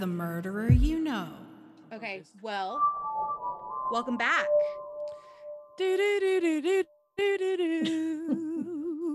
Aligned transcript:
the 0.00 0.06
murderer 0.06 0.72
you 0.72 0.98
know. 0.98 1.28
Okay. 1.92 2.22
Well, 2.42 2.80
welcome 3.92 4.16
back. 4.16 4.46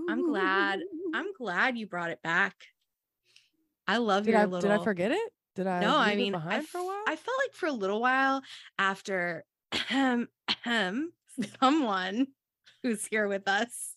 I'm 0.08 0.24
glad. 0.24 0.80
I'm 1.12 1.32
glad 1.36 1.76
you 1.76 1.86
brought 1.88 2.10
it 2.10 2.22
back. 2.22 2.54
I 3.88 3.96
love 3.96 4.24
Did 4.26 4.32
your 4.32 4.40
I 4.40 4.44
little. 4.44 4.70
did 4.70 4.80
I 4.80 4.84
forget 4.84 5.10
it? 5.10 5.32
Did 5.56 5.66
I? 5.66 5.80
No, 5.80 5.96
I 5.96 6.10
leave 6.10 6.14
it 6.14 6.22
mean, 6.22 6.34
I, 6.36 6.38
behind 6.38 6.68
for 6.68 6.78
a 6.78 6.80
f- 6.82 6.86
while. 6.86 7.02
I 7.08 7.16
felt 7.16 7.36
like 7.44 7.54
for 7.54 7.66
a 7.66 7.72
little 7.72 8.00
while 8.00 8.42
after 8.78 9.44
ahem, 9.72 10.28
ahem, 10.48 11.12
someone 11.60 12.28
who's 12.84 13.04
here 13.06 13.26
with 13.26 13.48
us 13.48 13.94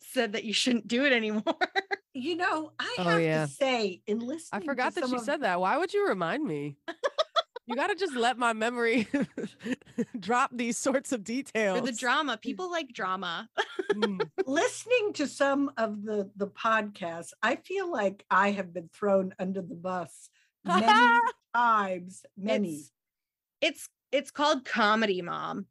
said 0.00 0.32
that 0.32 0.44
you 0.44 0.54
shouldn't 0.54 0.88
do 0.88 1.04
it 1.04 1.12
anymore. 1.12 1.42
You 2.14 2.36
know, 2.36 2.72
I 2.78 2.94
Oh, 2.98 3.02
have 3.04 3.22
yeah. 3.22 3.46
to 3.46 3.50
say, 3.52 4.02
in 4.06 4.18
listening, 4.18 4.62
I 4.62 4.64
forgot 4.66 4.94
that 4.96 5.08
she 5.08 5.14
of- 5.16 5.22
said 5.22 5.42
that. 5.42 5.60
Why 5.60 5.78
would 5.78 5.94
you 5.94 6.06
remind 6.08 6.44
me? 6.44 6.76
you 7.66 7.74
got 7.76 7.86
to 7.86 7.94
just 7.94 8.14
let 8.14 8.36
my 8.38 8.52
memory 8.52 9.08
drop 10.20 10.50
these 10.52 10.76
sorts 10.76 11.12
of 11.12 11.24
details. 11.24 11.78
For 11.78 11.86
the 11.86 11.92
drama, 11.92 12.36
people 12.36 12.70
like 12.70 12.92
drama. 12.92 13.48
Mm. 13.92 14.28
listening 14.46 15.12
to 15.14 15.26
some 15.26 15.70
of 15.78 16.02
the 16.02 16.30
the 16.36 16.48
podcasts, 16.48 17.30
I 17.42 17.56
feel 17.56 17.90
like 17.90 18.24
I 18.30 18.50
have 18.50 18.74
been 18.74 18.90
thrown 18.92 19.34
under 19.38 19.62
the 19.62 19.74
bus 19.74 20.28
many 20.64 20.86
times. 21.54 22.24
Many. 22.36 22.74
It's 22.74 22.90
it's 23.62 23.88
it's 24.10 24.30
called 24.30 24.64
comedy, 24.66 25.22
mom. 25.22 25.66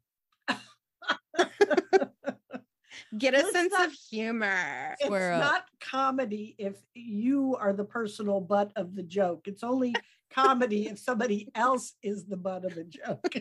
Get 3.16 3.34
a 3.34 3.38
Let's 3.38 3.52
sense 3.52 3.72
not- 3.72 3.88
of 3.88 3.92
humor. 3.92 4.94
It's 4.98 5.06
Square 5.06 5.32
up. 5.34 5.40
not 5.40 5.64
comedy 5.80 6.54
if 6.58 6.76
you 6.94 7.56
are 7.56 7.72
the 7.72 7.84
personal 7.84 8.40
butt 8.40 8.72
of 8.76 8.94
the 8.94 9.02
joke. 9.02 9.46
It's 9.46 9.62
only 9.62 9.94
comedy 10.30 10.88
if 10.88 10.98
somebody 10.98 11.50
else 11.54 11.94
is 12.02 12.24
the 12.24 12.36
butt 12.36 12.64
of 12.64 12.74
the 12.74 12.84
joke. 12.84 13.34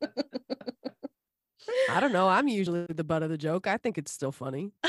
I 1.90 2.00
don't 2.00 2.12
know. 2.12 2.28
I'm 2.28 2.48
usually 2.48 2.86
the 2.88 3.04
butt 3.04 3.22
of 3.22 3.30
the 3.30 3.38
joke. 3.38 3.66
I 3.66 3.76
think 3.76 3.98
it's 3.98 4.12
still 4.12 4.32
funny. 4.32 4.72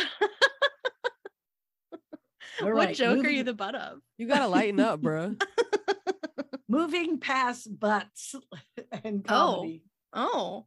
All 2.62 2.68
what 2.68 2.76
right, 2.76 2.96
joke 2.96 3.26
are 3.26 3.30
you 3.30 3.44
the 3.44 3.54
butt 3.54 3.76
of? 3.76 4.00
You 4.18 4.28
got 4.28 4.40
to 4.40 4.48
lighten 4.48 4.80
up, 4.80 5.02
bro. 5.02 5.36
Moving 6.70 7.20
past 7.20 7.68
butts 7.80 8.34
and 9.04 9.26
oh. 9.28 9.56
comedy. 9.56 9.84
Oh. 9.84 9.92
Oh, 10.18 10.66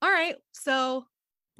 all 0.00 0.10
right. 0.10 0.36
So, 0.52 1.04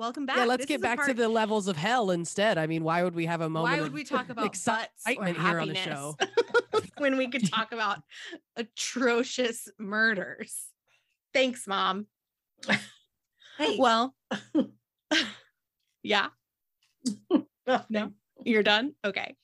welcome 0.00 0.24
back. 0.24 0.38
Yeah, 0.38 0.44
let's 0.46 0.62
This 0.62 0.66
get 0.66 0.74
is 0.76 0.80
a 0.80 0.82
back 0.82 1.06
to 1.06 1.14
the 1.14 1.28
levels 1.28 1.68
of 1.68 1.76
hell 1.76 2.10
instead. 2.10 2.56
I 2.58 2.66
mean, 2.66 2.82
why 2.82 3.04
would 3.04 3.14
we 3.14 3.26
have 3.26 3.42
a 3.42 3.50
moment? 3.50 3.76
Why 3.76 3.82
would 3.82 3.92
we 3.92 4.02
talk 4.02 4.28
about 4.30 4.46
excitement 4.46 5.36
here 5.38 5.60
on 5.60 5.68
the 5.68 5.74
show? 5.74 6.16
when 6.98 7.16
we 7.18 7.28
could 7.28 7.48
talk 7.48 7.70
about 7.72 7.98
atrocious 8.56 9.68
murders? 9.78 10.56
Thanks, 11.32 11.68
mom. 11.68 12.06
Hey, 13.58 13.76
Well, 13.78 14.14
yeah. 16.02 16.28
No, 17.66 17.82
no. 17.88 18.12
you're 18.42 18.62
done. 18.62 18.94
Okay. 19.04 19.36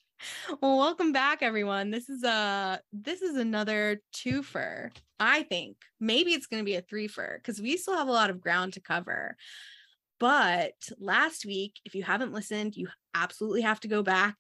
Well, 0.63 0.79
welcome 0.79 1.13
back, 1.13 1.43
everyone. 1.43 1.91
This 1.91 2.09
is 2.09 2.25
a 2.25 2.81
this 2.93 3.21
is 3.21 3.37
another 3.37 4.01
twofer. 4.15 4.91
I 5.21 5.43
think 5.43 5.77
maybe 6.01 6.33
it's 6.33 6.47
going 6.47 6.63
to 6.63 6.65
be 6.65 6.77
a 6.77 6.83
threefer 6.83 7.37
because 7.37 7.61
we 7.61 7.77
still 7.77 7.97
have 7.97 8.09
a 8.09 8.13
lot 8.13 8.31
of 8.31 8.41
ground 8.41 8.73
to 8.73 8.81
cover. 8.81 9.37
But 10.19 10.73
last 10.99 11.45
week, 11.45 11.75
if 11.85 11.95
you 11.95 12.03
haven't 12.03 12.33
listened, 12.33 12.75
you 12.77 12.89
absolutely 13.15 13.63
have 13.63 13.81
to 13.81 13.89
go 13.89 14.03
back. 14.03 14.37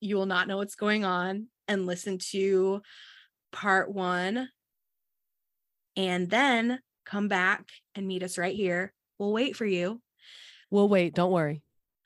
You 0.00 0.16
will 0.16 0.26
not 0.26 0.48
know 0.48 0.56
what's 0.56 0.74
going 0.74 1.04
on 1.04 1.46
and 1.68 1.86
listen 1.86 2.18
to 2.30 2.80
part 3.52 3.92
one, 3.92 4.48
and 5.96 6.30
then 6.30 6.80
come 7.04 7.28
back 7.28 7.66
and 7.94 8.06
meet 8.06 8.22
us 8.22 8.38
right 8.38 8.54
here. 8.54 8.92
We'll 9.18 9.32
wait 9.32 9.56
for 9.56 9.66
you 9.66 10.00
We'll 10.70 10.88
wait. 10.88 11.14
Don't 11.14 11.32
worry. 11.32 11.62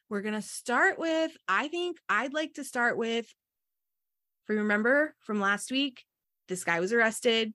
we're 0.08 0.22
going 0.22 0.34
to 0.34 0.42
start 0.42 0.98
with 0.98 1.30
i 1.48 1.68
think 1.68 1.98
i'd 2.08 2.32
like 2.34 2.54
to 2.54 2.64
start 2.64 2.96
with 2.96 3.26
if 3.26 4.48
you 4.48 4.56
remember 4.56 5.14
from 5.20 5.40
last 5.40 5.70
week 5.70 6.02
this 6.48 6.64
guy 6.64 6.80
was 6.80 6.92
arrested 6.92 7.52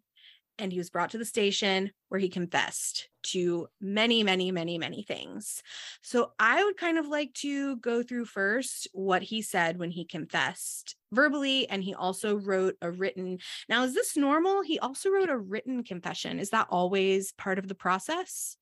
and 0.60 0.72
he 0.72 0.78
was 0.78 0.90
brought 0.90 1.12
to 1.12 1.18
the 1.18 1.26
station 1.26 1.92
where 2.10 2.20
he 2.20 2.30
confessed 2.30 3.10
to 3.24 3.68
many 3.82 4.24
many 4.24 4.52
many 4.52 4.78
many 4.78 5.04
things 5.04 5.62
so 6.02 6.32
i 6.40 6.64
would 6.64 6.78
kind 6.78 6.98
of 6.98 7.08
like 7.08 7.34
to 7.34 7.76
go 7.78 8.02
through 8.04 8.26
first 8.26 8.88
what 8.94 9.22
he 9.22 9.42
said 9.42 9.78
when 9.78 9.92
he 9.92 10.06
confessed 10.06 10.96
verbally 11.12 11.68
and 11.70 11.84
he 11.84 11.94
also 11.94 12.36
wrote 12.36 12.76
a 12.82 12.90
written 12.90 13.38
now 13.68 13.84
is 13.84 13.94
this 13.94 14.16
normal 14.16 14.62
he 14.62 14.80
also 14.80 15.10
wrote 15.10 15.30
a 15.30 15.38
written 15.38 15.84
confession 15.84 16.40
is 16.40 16.50
that 16.52 16.68
always 16.70 17.32
part 17.34 17.60
of 17.60 17.68
the 17.68 17.76
process 17.76 18.56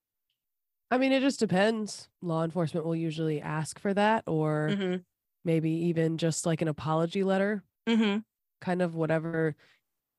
I 0.89 0.97
mean, 0.97 1.11
it 1.11 1.21
just 1.21 1.39
depends. 1.39 2.07
Law 2.21 2.43
enforcement 2.43 2.85
will 2.85 2.95
usually 2.95 3.41
ask 3.41 3.79
for 3.79 3.93
that, 3.93 4.23
or 4.25 4.69
mm-hmm. 4.71 4.95
maybe 5.43 5.69
even 5.69 6.17
just 6.17 6.45
like 6.45 6.61
an 6.61 6.67
apology 6.67 7.23
letter, 7.23 7.63
Mm-hmm. 7.87 8.19
kind 8.61 8.81
of 8.81 8.95
whatever. 8.95 9.55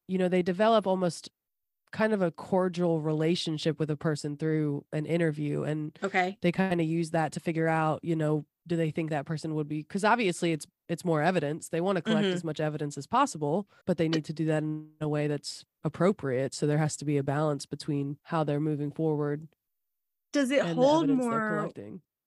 You 0.08 0.18
know, 0.18 0.28
they 0.28 0.42
develop 0.42 0.86
almost 0.86 1.30
kind 1.92 2.12
of 2.12 2.22
a 2.22 2.30
cordial 2.30 3.00
relationship 3.00 3.78
with 3.78 3.90
a 3.90 3.96
person 3.96 4.36
through 4.36 4.84
an 4.92 5.06
interview, 5.06 5.62
and 5.64 5.98
okay 6.02 6.38
they 6.42 6.52
kind 6.52 6.80
of 6.80 6.86
use 6.86 7.10
that 7.10 7.32
to 7.32 7.40
figure 7.40 7.68
out, 7.68 8.00
you 8.04 8.14
know, 8.16 8.46
do 8.66 8.76
they 8.76 8.90
think 8.90 9.10
that 9.10 9.26
person 9.26 9.54
would 9.54 9.68
be? 9.68 9.82
Because 9.82 10.04
obviously, 10.04 10.52
it's 10.52 10.66
it's 10.88 11.04
more 11.04 11.22
evidence. 11.22 11.68
They 11.68 11.80
want 11.80 11.96
to 11.96 12.02
collect 12.02 12.32
Mhm. 12.32 12.34
as 12.34 12.44
much 12.44 12.60
evidence 12.60 12.96
as 12.98 13.06
possible, 13.06 13.68
but 13.86 13.96
they 13.98 14.08
need 14.08 14.24
to 14.26 14.32
do 14.32 14.44
that 14.46 14.62
in 14.62 14.92
a 15.00 15.08
way 15.08 15.26
that's 15.26 15.64
appropriate. 15.84 16.54
So 16.54 16.66
there 16.66 16.78
has 16.78 16.96
to 16.98 17.04
be 17.04 17.16
a 17.18 17.22
balance 17.22 17.66
between 17.66 18.18
how 18.24 18.44
they're 18.44 18.60
moving 18.60 18.90
forward 18.92 19.48
does 20.32 20.50
it 20.50 20.62
hold 20.62 21.08
more 21.08 21.70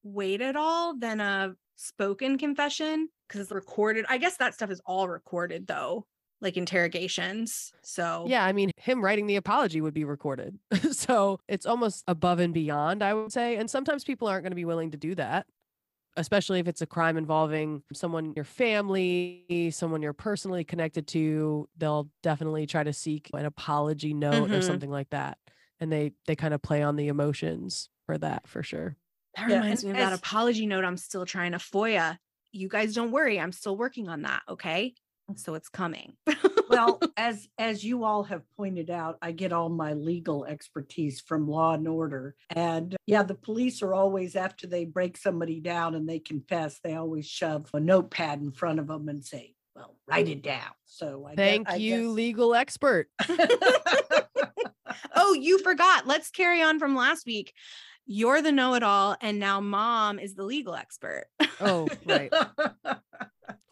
weight 0.04 0.42
at 0.42 0.56
all 0.56 0.98
than 0.98 1.20
a 1.20 1.56
spoken 1.78 2.38
confession 2.38 3.10
because 3.28 3.42
it's 3.42 3.52
recorded 3.52 4.06
i 4.10 4.18
guess 4.18 4.38
that 4.38 4.54
stuff 4.54 4.70
is 4.72 4.82
all 4.86 5.08
recorded 5.10 5.68
though 5.68 6.06
like 6.42 6.58
interrogations 6.58 7.74
so 7.82 8.30
Yeah, 8.30 8.46
I 8.46 8.54
mean, 8.54 8.72
him 8.78 9.04
writing 9.04 9.26
the 9.26 9.36
apology 9.36 9.82
would 9.82 9.94
be 9.96 10.04
recorded. 10.04 10.60
so 10.92 11.40
it's 11.48 11.66
almost 11.66 12.04
above 12.08 12.40
and 12.40 12.54
beyond, 12.54 13.04
I 13.04 13.14
would 13.14 13.32
say. 13.32 13.56
And 13.58 13.70
sometimes 13.70 14.04
people 14.04 14.28
aren't 14.28 14.44
going 14.44 14.52
to 14.52 14.56
be 14.56 14.66
willing 14.66 14.92
to 14.92 14.98
do 14.98 15.16
that, 15.16 15.48
especially 16.18 16.60
if 16.60 16.68
it's 16.68 16.82
a 16.82 16.88
crime 16.88 17.18
involving 17.18 17.84
someone 17.94 18.26
in 18.28 18.34
your 18.36 18.46
family, 18.46 19.72
someone 19.74 20.02
you're 20.02 20.14
personally 20.14 20.64
connected 20.66 21.08
to. 21.10 21.70
They'll 21.78 22.12
definitely 22.24 22.68
try 22.68 22.84
to 22.84 22.94
seek 22.94 23.32
an 23.34 23.46
apology 23.46 24.14
note 24.14 24.54
or 24.54 24.62
Mhm. 24.62 24.62
something 24.62 24.92
like 24.92 25.12
that. 25.12 25.40
And 25.80 25.92
they 25.92 26.14
they 26.28 26.36
kind 26.36 26.54
of 26.54 26.62
play 26.62 26.84
on 26.84 26.96
the 26.98 27.10
emotions 27.10 27.90
for 28.06 28.18
that 28.20 28.48
for 28.48 28.64
sure. 28.64 28.98
that 29.36 29.46
reminds 29.46 29.84
and 29.84 29.84
me 29.84 29.92
of 29.92 29.98
that 29.98 30.14
apology 30.14 30.66
note 30.66 30.84
i'm 30.84 30.98
still 30.98 31.26
trying 31.26 31.52
to 31.54 31.58
foia 31.58 32.18
you 32.52 32.68
guys 32.68 32.94
don't 32.94 33.12
worry 33.12 33.40
i'm 33.40 33.52
still 33.52 33.78
working 33.78 34.10
on 34.10 34.24
that 34.24 34.42
okay 34.50 34.94
so 35.38 35.54
it's 35.56 35.70
coming. 35.70 36.14
Well 36.70 37.00
as 37.18 37.48
as 37.58 37.84
you 37.84 38.04
all 38.04 38.24
have 38.24 38.44
pointed 38.56 38.90
out 38.90 39.18
i 39.22 39.32
get 39.32 39.52
all 39.52 39.68
my 39.70 39.94
legal 39.94 40.46
expertise 40.46 41.20
from 41.22 41.48
law 41.48 41.74
and 41.74 41.88
order. 41.88 42.36
And 42.50 42.96
yeah 43.06 43.24
the 43.24 43.36
police 43.36 43.82
are 43.82 43.94
always 43.94 44.36
after 44.36 44.68
they 44.68 44.86
break 44.86 45.18
somebody 45.18 45.60
down 45.60 45.96
and 45.96 46.08
they 46.08 46.20
confess 46.20 46.80
they 46.84 46.96
always 46.96 47.28
shove 47.28 47.70
a 47.74 47.80
notepad 47.80 48.42
in 48.42 48.52
front 48.52 48.80
of 48.80 48.88
them 48.88 49.10
and 49.10 49.24
say 49.24 49.54
well 49.76 49.96
write 50.08 50.28
it 50.30 50.42
down. 50.44 50.72
So 50.86 51.26
I 51.28 51.32
gue- 51.32 51.36
Thank 51.38 51.70
I 51.70 51.76
you, 51.76 51.98
guess- 52.08 52.16
legal 52.16 52.56
expert. 52.56 53.08
oh 55.16 55.34
you 55.34 55.60
forgot. 55.60 56.08
Let's 56.08 56.30
carry 56.32 56.62
on 56.62 56.80
from 56.80 56.96
last 56.96 57.26
week. 57.26 57.54
You're 58.06 58.42
the 58.42 58.52
know-it-all 58.52 59.16
and 59.22 59.40
now 59.40 59.62
mom 59.62 60.20
is 60.20 60.34
the 60.36 60.44
legal 60.44 60.76
expert. 60.76 61.26
Oh, 61.64 61.88
right. 62.08 62.34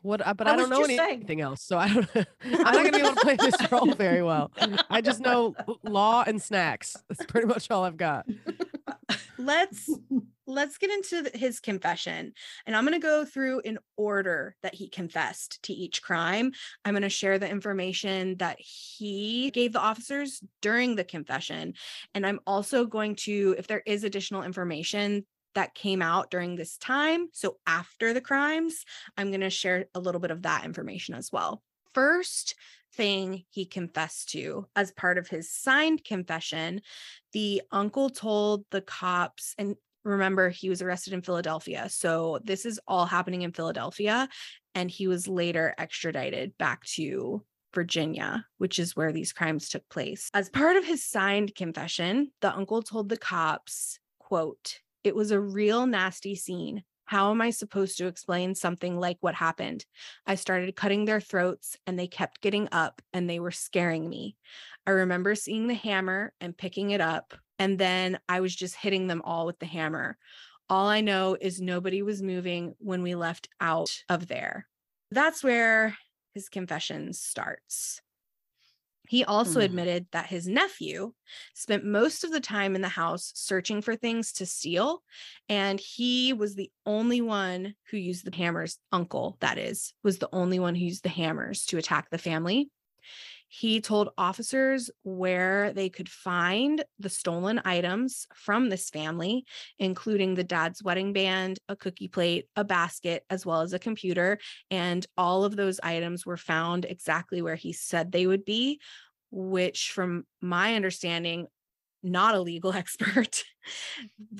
What? 0.01 0.25
Uh, 0.25 0.33
but 0.33 0.47
I 0.47 0.53
I, 0.53 0.55
don't 0.55 0.69
know 0.69 0.83
saying. 0.85 0.99
anything 0.99 1.41
else, 1.41 1.63
so 1.63 1.77
I 1.77 1.93
don't. 1.93 2.07
I'm 2.15 2.51
not 2.51 2.73
gonna 2.73 2.91
be 2.91 2.99
able 2.99 3.15
to 3.15 3.21
play 3.21 3.35
this 3.35 3.71
role 3.71 3.93
very 3.93 4.23
well. 4.23 4.51
I 4.89 5.01
just 5.01 5.19
know 5.19 5.55
law 5.83 6.23
and 6.25 6.41
snacks. 6.41 6.95
That's 7.09 7.25
pretty 7.25 7.47
much 7.47 7.69
all 7.69 7.83
I've 7.83 7.97
got. 7.97 8.25
let's 9.37 9.89
let's 10.47 10.77
get 10.77 10.91
into 10.91 11.29
his 11.33 11.59
confession 11.59 12.33
and 12.65 12.75
i'm 12.75 12.83
going 12.85 12.99
to 12.99 13.05
go 13.05 13.23
through 13.23 13.61
in 13.61 13.77
order 13.97 14.55
that 14.63 14.75
he 14.75 14.89
confessed 14.89 15.61
to 15.63 15.73
each 15.73 16.01
crime 16.01 16.51
i'm 16.83 16.93
going 16.93 17.03
to 17.03 17.09
share 17.09 17.39
the 17.39 17.49
information 17.49 18.35
that 18.37 18.57
he 18.59 19.51
gave 19.51 19.71
the 19.71 19.79
officers 19.79 20.43
during 20.61 20.95
the 20.95 21.03
confession 21.03 21.73
and 22.13 22.25
i'm 22.25 22.39
also 22.45 22.85
going 22.85 23.15
to 23.15 23.55
if 23.57 23.67
there 23.67 23.83
is 23.85 24.03
additional 24.03 24.43
information 24.43 25.25
that 25.55 25.75
came 25.75 26.01
out 26.01 26.31
during 26.31 26.55
this 26.55 26.77
time 26.77 27.27
so 27.31 27.57
after 27.67 28.13
the 28.13 28.21
crimes 28.21 28.85
i'm 29.17 29.29
going 29.29 29.41
to 29.41 29.49
share 29.49 29.85
a 29.95 29.99
little 29.99 30.21
bit 30.21 30.31
of 30.31 30.43
that 30.43 30.65
information 30.65 31.15
as 31.15 31.31
well 31.31 31.61
first 31.93 32.55
thing 32.93 33.43
he 33.49 33.65
confessed 33.65 34.29
to 34.29 34.65
as 34.75 34.91
part 34.91 35.17
of 35.17 35.27
his 35.27 35.51
signed 35.51 36.03
confession 36.03 36.81
the 37.33 37.61
uncle 37.71 38.09
told 38.09 38.65
the 38.71 38.81
cops 38.81 39.53
and 39.57 39.75
remember 40.03 40.49
he 40.49 40.69
was 40.69 40.81
arrested 40.81 41.13
in 41.13 41.21
Philadelphia 41.21 41.87
so 41.89 42.39
this 42.43 42.65
is 42.65 42.79
all 42.87 43.05
happening 43.05 43.43
in 43.43 43.51
Philadelphia 43.51 44.27
and 44.75 44.89
he 44.89 45.07
was 45.07 45.27
later 45.27 45.75
extradited 45.77 46.57
back 46.57 46.83
to 46.85 47.43
Virginia, 47.73 48.45
which 48.57 48.79
is 48.79 48.95
where 48.95 49.11
these 49.11 49.33
crimes 49.33 49.69
took 49.69 49.87
place. 49.89 50.29
As 50.33 50.49
part 50.49 50.75
of 50.75 50.85
his 50.85 51.05
signed 51.05 51.55
confession, 51.55 52.31
the 52.41 52.53
uncle 52.53 52.81
told 52.81 53.09
the 53.09 53.17
cops, 53.17 53.99
quote, 54.19 54.79
"It 55.03 55.15
was 55.15 55.31
a 55.31 55.39
real 55.39 55.85
nasty 55.85 56.35
scene. 56.35 56.83
How 57.05 57.31
am 57.31 57.41
I 57.41 57.49
supposed 57.49 57.97
to 57.97 58.05
explain 58.05 58.53
something 58.53 58.99
like 58.99 59.17
what 59.21 59.33
happened? 59.33 59.83
I 60.27 60.35
started 60.35 60.75
cutting 60.75 61.05
their 61.05 61.19
throats 61.19 61.75
and 61.87 61.97
they 61.97 62.05
kept 62.05 62.39
getting 62.39 62.69
up 62.71 63.01
and 63.13 63.27
they 63.27 63.39
were 63.39 63.49
scaring 63.49 64.07
me. 64.07 64.37
I 64.85 64.91
remember 64.91 65.33
seeing 65.33 65.67
the 65.67 65.73
hammer 65.73 66.33
and 66.39 66.55
picking 66.55 66.91
it 66.91 67.01
up, 67.01 67.33
and 67.57 67.79
then 67.79 68.19
I 68.29 68.41
was 68.41 68.55
just 68.55 68.75
hitting 68.75 69.07
them 69.07 69.23
all 69.25 69.47
with 69.47 69.57
the 69.57 69.65
hammer. 69.65 70.17
All 70.69 70.87
I 70.87 71.01
know 71.01 71.35
is 71.39 71.59
nobody 71.59 72.03
was 72.03 72.21
moving 72.21 72.75
when 72.77 73.01
we 73.01 73.15
left 73.15 73.49
out 73.59 74.03
of 74.07 74.27
there. 74.27 74.67
That's 75.09 75.43
where 75.43 75.97
his 76.35 76.47
confession 76.47 77.13
starts. 77.13 78.01
He 79.09 79.25
also 79.25 79.59
Hmm. 79.59 79.61
admitted 79.61 80.07
that 80.11 80.27
his 80.27 80.47
nephew 80.47 81.13
spent 81.55 81.83
most 81.83 82.23
of 82.23 82.31
the 82.31 82.39
time 82.39 82.75
in 82.75 82.81
the 82.81 82.89
house 82.89 83.33
searching 83.35 83.81
for 83.81 83.95
things 83.97 84.31
to 84.33 84.45
steal. 84.45 85.03
And 85.49 85.79
he 85.81 86.31
was 86.31 86.55
the 86.55 86.71
only 86.85 87.19
one 87.21 87.75
who 87.89 87.97
used 87.97 88.23
the 88.25 88.35
hammers, 88.35 88.79
uncle, 88.93 89.37
that 89.41 89.57
is, 89.57 89.93
was 90.03 90.19
the 90.19 90.29
only 90.33 90.59
one 90.59 90.75
who 90.75 90.85
used 90.85 91.03
the 91.03 91.09
hammers 91.09 91.65
to 91.67 91.77
attack 91.79 92.09
the 92.11 92.19
family. 92.19 92.69
He 93.51 93.81
told 93.81 94.11
officers 94.15 94.91
where 95.03 95.73
they 95.73 95.89
could 95.89 96.07
find 96.07 96.85
the 96.99 97.09
stolen 97.09 97.59
items 97.65 98.27
from 98.35 98.69
this 98.69 98.91
family, 98.91 99.43
including 99.79 100.35
the 100.35 100.43
dad's 100.43 100.83
wedding 100.83 101.13
band, 101.13 101.57
a 101.67 101.75
cookie 101.75 102.07
plate, 102.07 102.45
a 102.55 102.63
basket, 102.63 103.25
as 103.31 103.47
well 103.47 103.61
as 103.61 103.73
a 103.73 103.79
computer. 103.79 104.37
And 104.69 105.03
all 105.17 105.43
of 105.43 105.55
those 105.55 105.79
items 105.81 106.27
were 106.27 106.37
found 106.37 106.85
exactly 106.85 107.41
where 107.41 107.55
he 107.55 107.73
said 107.73 108.11
they 108.11 108.27
would 108.27 108.45
be, 108.45 108.79
which, 109.31 109.91
from 109.93 110.25
my 110.41 110.75
understanding, 110.75 111.47
not 112.03 112.35
a 112.35 112.41
legal 112.41 112.71
expert, 112.73 113.43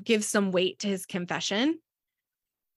gives 0.03 0.27
some 0.27 0.51
weight 0.51 0.79
to 0.79 0.87
his 0.87 1.07
confession, 1.07 1.79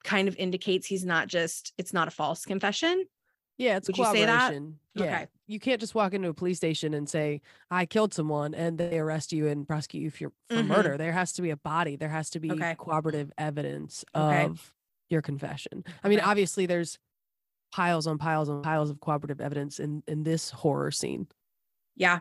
kind 0.03 0.29
of 0.29 0.37
indicates 0.37 0.87
he's 0.87 1.05
not 1.05 1.29
just, 1.29 1.75
it's 1.77 1.93
not 1.93 2.09
a 2.09 2.11
false 2.11 2.47
confession. 2.47 3.05
Yeah, 3.63 3.77
it's 3.77 3.87
Would 3.89 3.97
you 3.99 4.05
say 4.07 4.25
that? 4.25 4.39
corroboration. 4.51 4.79
Yeah. 4.95 5.05
Okay. 5.05 5.27
You 5.47 5.61
can't 5.61 5.81
just 5.81 5.95
walk 5.95 6.15
into 6.15 6.29
a 6.29 6.35
police 6.35 6.57
station 6.57 6.95
and 6.95 7.09
say, 7.09 7.41
I 7.71 7.87
killed 7.87 8.13
someone 8.13 8.55
and 8.55 8.77
they 8.77 8.99
arrest 8.99 9.33
you 9.33 9.47
and 9.47 9.67
prosecute 9.67 10.03
you 10.03 10.11
for, 10.11 10.33
for 10.49 10.63
Mhm. 10.63 10.67
murder. 10.67 10.97
There 10.99 11.13
has 11.13 11.33
to 11.35 11.43
be 11.43 11.51
a 11.51 11.57
body. 11.57 11.95
There 11.97 12.09
has 12.09 12.29
to 12.31 12.41
be 12.41 12.51
Okay. 12.51 12.75
corroborative 12.79 13.31
evidence 13.39 14.05
Okay. 14.15 14.45
of 14.47 14.75
your 15.09 15.23
confession. 15.23 15.85
I 16.03 16.09
mean, 16.09 16.19
Okay. 16.19 16.29
obviously 16.29 16.67
there's 16.67 16.99
piles 17.71 18.07
on 18.07 18.19
piles 18.19 18.49
on 18.49 18.63
piles 18.63 18.91
of 18.91 19.01
corroborative 19.01 19.41
evidence 19.41 19.79
in 19.79 20.03
in 20.09 20.25
this 20.25 20.51
horror 20.51 20.91
scene. 20.91 21.29
Yeah. 21.97 22.21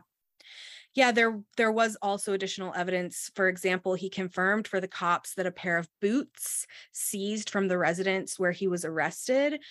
Yeah, 0.93 1.11
there 1.11 1.41
there 1.57 1.71
was 1.71 1.95
also 2.01 2.33
additional 2.33 2.73
evidence. 2.75 3.31
For 3.33 3.47
example, 3.47 3.95
he 3.95 4.09
confirmed 4.09 4.67
for 4.67 4.79
the 4.79 4.87
cops 4.89 5.33
that 5.35 5.45
a 5.47 5.51
pair 5.51 5.77
of 5.77 5.89
boots 6.01 6.67
seized 6.91 7.49
from 7.49 7.67
the 7.69 7.77
residence 7.77 8.37
where 8.37 8.51
he 8.51 8.67
was 8.67 8.85
arrested 8.85 9.61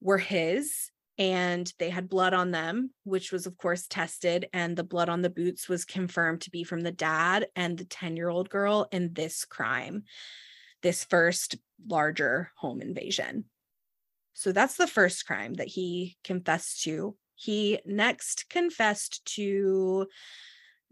were 0.00 0.18
his 0.18 0.90
and 1.18 1.72
they 1.78 1.90
had 1.90 2.08
blood 2.08 2.32
on 2.32 2.52
them, 2.52 2.90
which 3.04 3.32
was 3.32 3.46
of 3.46 3.56
course 3.56 3.86
tested 3.86 4.48
and 4.52 4.76
the 4.76 4.84
blood 4.84 5.08
on 5.08 5.22
the 5.22 5.30
boots 5.30 5.68
was 5.68 5.84
confirmed 5.84 6.42
to 6.42 6.50
be 6.50 6.62
from 6.62 6.80
the 6.80 6.92
dad 6.92 7.48
and 7.56 7.76
the 7.76 7.84
10-year-old 7.84 8.48
girl 8.48 8.86
in 8.92 9.12
this 9.12 9.44
crime. 9.44 10.04
This 10.82 11.04
first 11.04 11.56
larger 11.86 12.52
home 12.56 12.80
invasion. 12.80 13.46
So 14.34 14.52
that's 14.52 14.76
the 14.76 14.86
first 14.86 15.26
crime 15.26 15.54
that 15.54 15.66
he 15.66 16.16
confessed 16.22 16.84
to. 16.84 17.16
He 17.34 17.80
next 17.84 18.48
confessed 18.48 19.24
to 19.34 20.06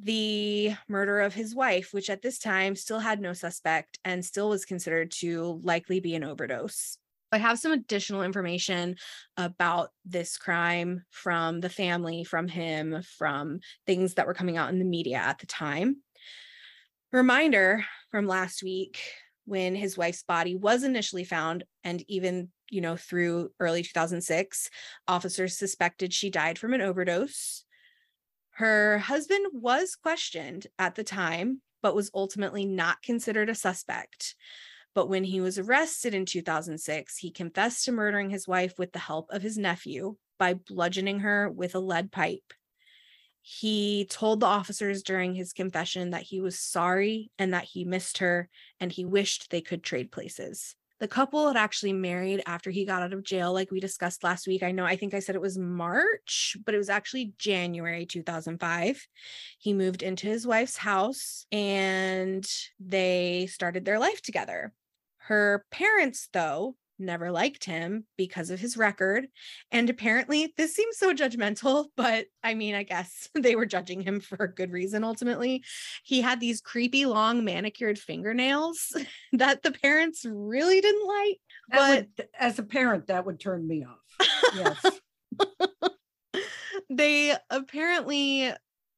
the 0.01 0.75
murder 0.89 1.21
of 1.21 1.35
his 1.35 1.55
wife, 1.55 1.93
which 1.93 2.11
at 2.11 2.23
this 2.23 2.39
time 2.41 2.75
still 2.75 2.99
had 2.99 3.21
no 3.21 3.33
suspect 3.33 3.99
and 4.05 4.25
still 4.25 4.49
was 4.49 4.65
considered 4.65 5.13
to 5.13 5.61
likely 5.63 6.01
be 6.01 6.17
an 6.17 6.25
overdose. 6.25 6.99
I 7.33 7.39
have 7.39 7.59
some 7.59 7.73
additional 7.73 8.23
information 8.23 8.97
about 9.37 9.91
this 10.05 10.37
crime 10.37 11.05
from 11.11 11.61
the 11.61 11.69
family, 11.69 12.25
from 12.25 12.49
him, 12.49 13.03
from 13.19 13.61
things 13.87 14.15
that 14.15 14.27
were 14.27 14.35
coming 14.35 14.57
out 14.57 14.71
in 14.71 14.79
the 14.79 14.85
media 14.85 15.17
at 15.17 15.39
the 15.39 15.47
time. 15.47 15.97
Reminder 17.13 17.85
from 18.11 18.27
last 18.27 18.63
week 18.63 19.01
when 19.45 19.75
his 19.75 19.97
wife's 19.97 20.23
body 20.23 20.55
was 20.55 20.83
initially 20.83 21.25
found 21.25 21.65
and 21.85 22.05
even 22.09 22.49
you 22.69 22.81
know 22.81 22.97
through 22.97 23.51
early 23.61 23.83
2006 23.83 24.71
officers 25.07 25.57
suspected 25.57 26.13
she 26.13 26.31
died 26.31 26.59
from 26.59 26.75
an 26.75 26.81
overdose 26.81 27.65
her 28.51 28.99
husband 28.99 29.47
was 29.53 29.95
questioned 29.95 30.67
at 30.79 30.97
the 30.97 31.05
time 31.05 31.61
but 31.81 31.95
was 31.95 32.11
ultimately 32.13 32.67
not 32.67 33.01
considered 33.03 33.49
a 33.49 33.55
suspect 33.55 34.35
but 34.97 35.09
when 35.09 35.23
he 35.23 35.41
was 35.41 35.59
arrested 35.59 36.15
in 36.15 36.27
2006 36.27 37.19
he 37.19 37.31
confessed 37.31 37.85
to 37.85 37.93
murdering 37.93 38.31
his 38.31 38.49
wife 38.49 38.79
with 38.79 38.93
the 38.93 38.99
help 38.99 39.31
of 39.31 39.43
his 39.43 39.57
nephew 39.57 40.17
by 40.39 40.55
bludgeoning 40.55 41.21
her 41.21 41.49
with 41.49 41.77
a 41.77 41.79
lead 41.79 42.11
pipe 42.11 42.53
he 43.49 44.07
told 44.07 44.41
the 44.41 44.47
officers 44.47 45.05
during 45.05 45.37
his 45.37 45.53
confession 45.53 46.11
that 46.11 46.23
he 46.23 46.41
was 46.41 46.59
sorry 46.59 47.31
and 47.39 47.55
that 47.55 47.63
he 47.63 47.85
missed 47.85 48.19
her 48.19 48.49
and 48.81 48.91
he 48.91 49.05
wished 49.05 49.51
they 49.51 49.61
could 49.61 49.85
trade 49.85 50.11
places. 50.11 50.75
The 50.99 51.07
couple 51.07 51.47
had 51.47 51.57
actually 51.57 51.93
married 51.93 52.43
after 52.45 52.73
he 52.73 52.85
got 52.85 53.03
out 53.03 53.13
of 53.13 53.23
jail, 53.23 53.53
like 53.53 53.71
we 53.71 53.79
discussed 53.79 54.25
last 54.25 54.49
week. 54.49 54.65
I 54.65 54.73
know, 54.73 54.85
I 54.85 54.97
think 54.97 55.15
I 55.15 55.21
said 55.21 55.37
it 55.37 55.41
was 55.41 55.57
March, 55.57 56.57
but 56.65 56.75
it 56.75 56.79
was 56.79 56.91
actually 56.91 57.35
January 57.39 58.05
2005. 58.05 59.07
He 59.61 59.73
moved 59.73 60.03
into 60.03 60.27
his 60.27 60.45
wife's 60.45 60.77
house 60.77 61.47
and 61.53 62.45
they 62.81 63.47
started 63.49 63.85
their 63.85 64.01
life 64.01 64.23
together. 64.23 64.73
Her 65.27 65.65
parents, 65.73 66.29
though, 66.33 66.77
never 66.99 67.31
liked 67.31 67.65
him 67.65 68.05
because 68.17 68.51
of 68.51 68.61
his 68.61 68.77
record. 68.77 69.27
And 69.73 69.91
apparently, 69.91 70.55
this 70.57 70.75
seems 70.75 70.97
so 70.99 71.13
judgmental, 71.13 71.87
but 71.97 72.27
I 72.43 72.55
mean, 72.55 72.75
I 72.75 72.85
guess 72.85 73.29
they 73.35 73.57
were 73.57 73.67
judging 73.67 74.01
him 74.01 74.21
for 74.21 74.45
a 74.45 74.55
good 74.55 74.71
reason 74.71 75.05
ultimately. 75.05 75.65
He 76.05 76.21
had 76.21 76.41
these 76.41 76.61
creepy 76.61 77.07
long 77.07 77.45
manicured 77.45 77.99
fingernails 77.99 78.97
that 79.33 79.63
the 79.63 79.73
parents 79.73 80.25
really 80.29 80.81
didn't 80.81 81.07
like. 81.07 81.39
That 81.71 81.79
But 81.79 82.07
would, 82.19 82.29
as 82.39 82.59
a 82.59 82.63
parent, 82.63 83.09
that 83.09 83.27
would 83.27 83.41
turn 83.41 83.67
me 83.67 83.85
off. 83.85 84.29
Yes. 84.55 85.01
they 86.89 87.35
apparently 87.51 88.53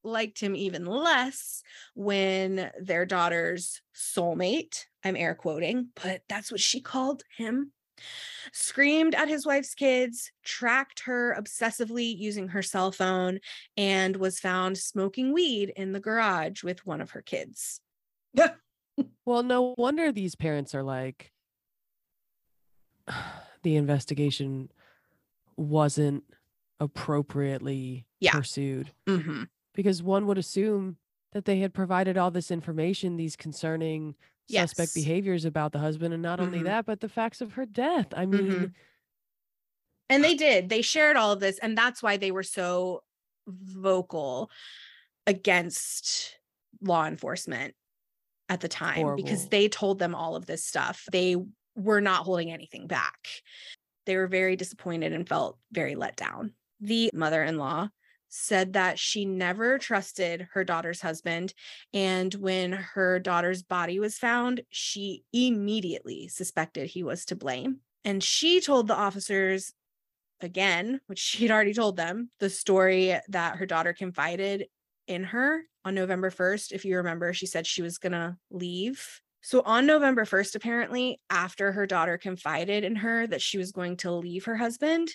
liked 0.04 0.40
him 0.40 0.54
even 0.56 0.84
less 0.86 1.62
when 1.94 2.70
their 2.80 3.04
daughter's 3.06 3.80
soulmate, 3.94 4.84
I'm 5.04 5.16
air 5.16 5.34
quoting, 5.34 5.88
but 6.02 6.22
that's 6.28 6.50
what 6.50 6.60
she 6.60 6.80
called 6.80 7.22
him, 7.36 7.72
screamed 8.52 9.14
at 9.14 9.28
his 9.28 9.44
wife's 9.44 9.74
kids, 9.74 10.30
tracked 10.44 11.00
her 11.00 11.36
obsessively 11.38 12.16
using 12.16 12.48
her 12.48 12.62
cell 12.62 12.92
phone, 12.92 13.40
and 13.76 14.16
was 14.16 14.38
found 14.40 14.78
smoking 14.78 15.32
weed 15.32 15.72
in 15.76 15.92
the 15.92 16.00
garage 16.00 16.62
with 16.62 16.86
one 16.86 17.00
of 17.00 17.10
her 17.10 17.22
kids. 17.22 17.80
Well, 19.24 19.44
no 19.44 19.76
wonder 19.78 20.10
these 20.10 20.34
parents 20.34 20.74
are 20.74 20.82
like, 20.82 21.30
the 23.62 23.76
investigation 23.76 24.70
wasn't 25.56 26.24
appropriately 26.80 28.06
Yeah. 28.20 28.32
pursued. 28.32 28.90
Mm-hmm. 29.06 29.44
Because 29.78 30.02
one 30.02 30.26
would 30.26 30.38
assume 30.38 30.96
that 31.30 31.44
they 31.44 31.60
had 31.60 31.72
provided 31.72 32.18
all 32.18 32.32
this 32.32 32.50
information, 32.50 33.16
these 33.16 33.36
concerning 33.36 34.16
suspect 34.50 34.92
behaviors 34.92 35.44
about 35.44 35.70
the 35.70 35.78
husband, 35.78 36.12
and 36.12 36.20
not 36.20 36.40
only 36.40 36.58
Mhm. 36.58 36.64
that, 36.64 36.84
but 36.84 36.98
the 36.98 37.08
facts 37.08 37.40
of 37.40 37.52
her 37.52 37.64
death. 37.64 38.08
I 38.12 38.26
mean, 38.26 38.50
Mhm. 38.50 38.74
And 40.08 40.24
they 40.24 40.34
did. 40.34 40.68
They 40.68 40.82
shared 40.82 41.16
all 41.16 41.30
of 41.30 41.38
this. 41.38 41.60
And 41.60 41.78
that's 41.78 42.02
why 42.02 42.16
they 42.16 42.32
were 42.32 42.42
so 42.42 43.04
vocal 43.46 44.50
against 45.28 46.36
law 46.80 47.06
enforcement 47.06 47.76
at 48.48 48.60
the 48.60 48.68
time 48.68 49.14
because 49.14 49.48
they 49.48 49.68
told 49.68 50.00
them 50.00 50.12
all 50.12 50.34
of 50.34 50.46
this 50.46 50.64
stuff. 50.64 51.06
They 51.12 51.36
were 51.76 52.00
not 52.00 52.24
holding 52.24 52.50
anything 52.50 52.88
back. 52.88 53.28
They 54.06 54.16
were 54.16 54.26
very 54.26 54.56
disappointed 54.56 55.12
and 55.12 55.28
felt 55.28 55.56
very 55.70 55.94
let 55.94 56.16
down. 56.16 56.56
The 56.80 57.12
mother 57.14 57.44
in 57.44 57.58
law 57.58 57.90
said 58.28 58.74
that 58.74 58.98
she 58.98 59.24
never 59.24 59.78
trusted 59.78 60.48
her 60.52 60.64
daughter's 60.64 61.00
husband. 61.00 61.54
And 61.92 62.32
when 62.34 62.72
her 62.72 63.18
daughter's 63.18 63.62
body 63.62 63.98
was 63.98 64.18
found, 64.18 64.62
she 64.70 65.24
immediately 65.32 66.28
suspected 66.28 66.88
he 66.88 67.02
was 67.02 67.24
to 67.26 67.36
blame. 67.36 67.78
And 68.04 68.22
she 68.22 68.60
told 68.60 68.86
the 68.86 68.96
officers 68.96 69.72
again, 70.40 71.00
which 71.06 71.18
she 71.22 71.44
had 71.46 71.50
already 71.50 71.74
told 71.74 71.96
them, 71.96 72.30
the 72.38 72.50
story 72.50 73.18
that 73.28 73.56
her 73.56 73.66
daughter 73.66 73.92
confided 73.92 74.66
in 75.06 75.24
her 75.24 75.62
on 75.84 75.94
November 75.94 76.30
1st. 76.30 76.72
If 76.72 76.84
you 76.84 76.98
remember, 76.98 77.32
she 77.32 77.46
said 77.46 77.66
she 77.66 77.82
was 77.82 77.98
going 77.98 78.12
to 78.12 78.36
leave 78.50 79.20
So 79.40 79.62
on 79.62 79.86
November 79.86 80.24
1st, 80.24 80.54
apparently, 80.54 81.20
after 81.30 81.72
her 81.72 81.86
daughter 81.86 82.18
confided 82.18 82.84
in 82.84 82.96
her 82.96 83.26
that 83.26 83.40
she 83.40 83.56
was 83.56 83.72
going 83.72 83.96
to 83.98 84.12
leave 84.12 84.44
her 84.44 84.56
husband, 84.56 85.08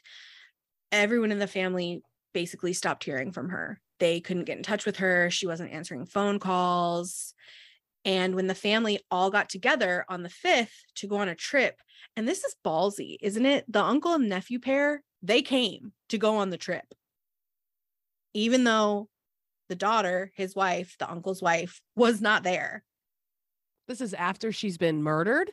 everyone 0.92 1.32
in 1.32 1.40
the 1.40 1.48
family 1.48 2.02
basically 2.34 2.74
stopped 2.74 3.04
hearing 3.04 3.32
from 3.32 3.50
her. 3.50 3.80
They 4.00 4.20
couldn't 4.20 4.46
get 4.46 4.58
in 4.58 4.64
touch 4.64 4.86
with 4.86 4.98
her. 4.98 5.30
She 5.30 5.48
wasn't 5.48 5.72
answering 5.72 6.06
phone 6.06 6.40
calls. 6.40 7.34
And 8.06 8.36
when 8.36 8.48
the 8.48 8.56
family 8.56 9.00
all 9.10 9.32
got 9.32 9.50
together 9.50 10.06
on 10.10 10.24
the 10.24 10.30
5th 10.30 10.74
to 10.96 11.08
go 11.08 11.18
on 11.18 11.30
a 11.30 11.36
trip, 11.36 11.80
and 12.16 12.28
this 12.28 12.44
is 12.44 12.56
ballsy, 12.66 13.18
isn't 13.22 13.46
it? 13.46 13.66
The 13.72 13.84
uncle 13.84 14.14
and 14.16 14.28
nephew 14.28 14.60
pair, 14.60 15.04
they 15.22 15.42
came 15.42 15.94
to 16.10 16.18
go 16.18 16.38
on 16.38 16.50
the 16.50 16.58
trip. 16.58 16.86
Even 18.34 18.66
though 18.66 19.08
the 19.70 19.76
daughter, 19.76 20.32
his 20.36 20.56
wife, 20.56 20.96
the 21.00 21.10
uncle's 21.10 21.42
wife, 21.42 21.82
was 21.96 22.20
not 22.20 22.44
there. 22.44 22.84
This 23.88 24.02
is 24.02 24.14
after 24.14 24.52
she's 24.52 24.78
been 24.78 25.02
murdered. 25.02 25.52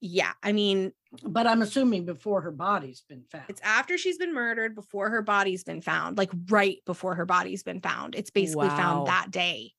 Yeah, 0.00 0.32
I 0.42 0.52
mean, 0.52 0.92
But 1.22 1.46
I'm 1.46 1.62
assuming 1.62 2.04
before 2.04 2.42
her 2.42 2.50
body's 2.50 3.02
been 3.08 3.24
found. 3.30 3.44
it's 3.48 3.60
after 3.62 3.96
she's 3.96 4.18
been 4.18 4.34
murdered, 4.34 4.74
before 4.74 5.08
her 5.10 5.22
body's 5.22 5.64
been 5.64 5.80
found, 5.80 6.18
like 6.18 6.30
right 6.50 6.78
before 6.84 7.14
her 7.14 7.24
body's 7.24 7.62
been 7.62 7.80
found. 7.80 8.14
It's 8.14 8.30
basically 8.30 8.68
Wow. 8.68 8.76
found 8.76 9.06
that 9.08 9.30
day. 9.30 9.72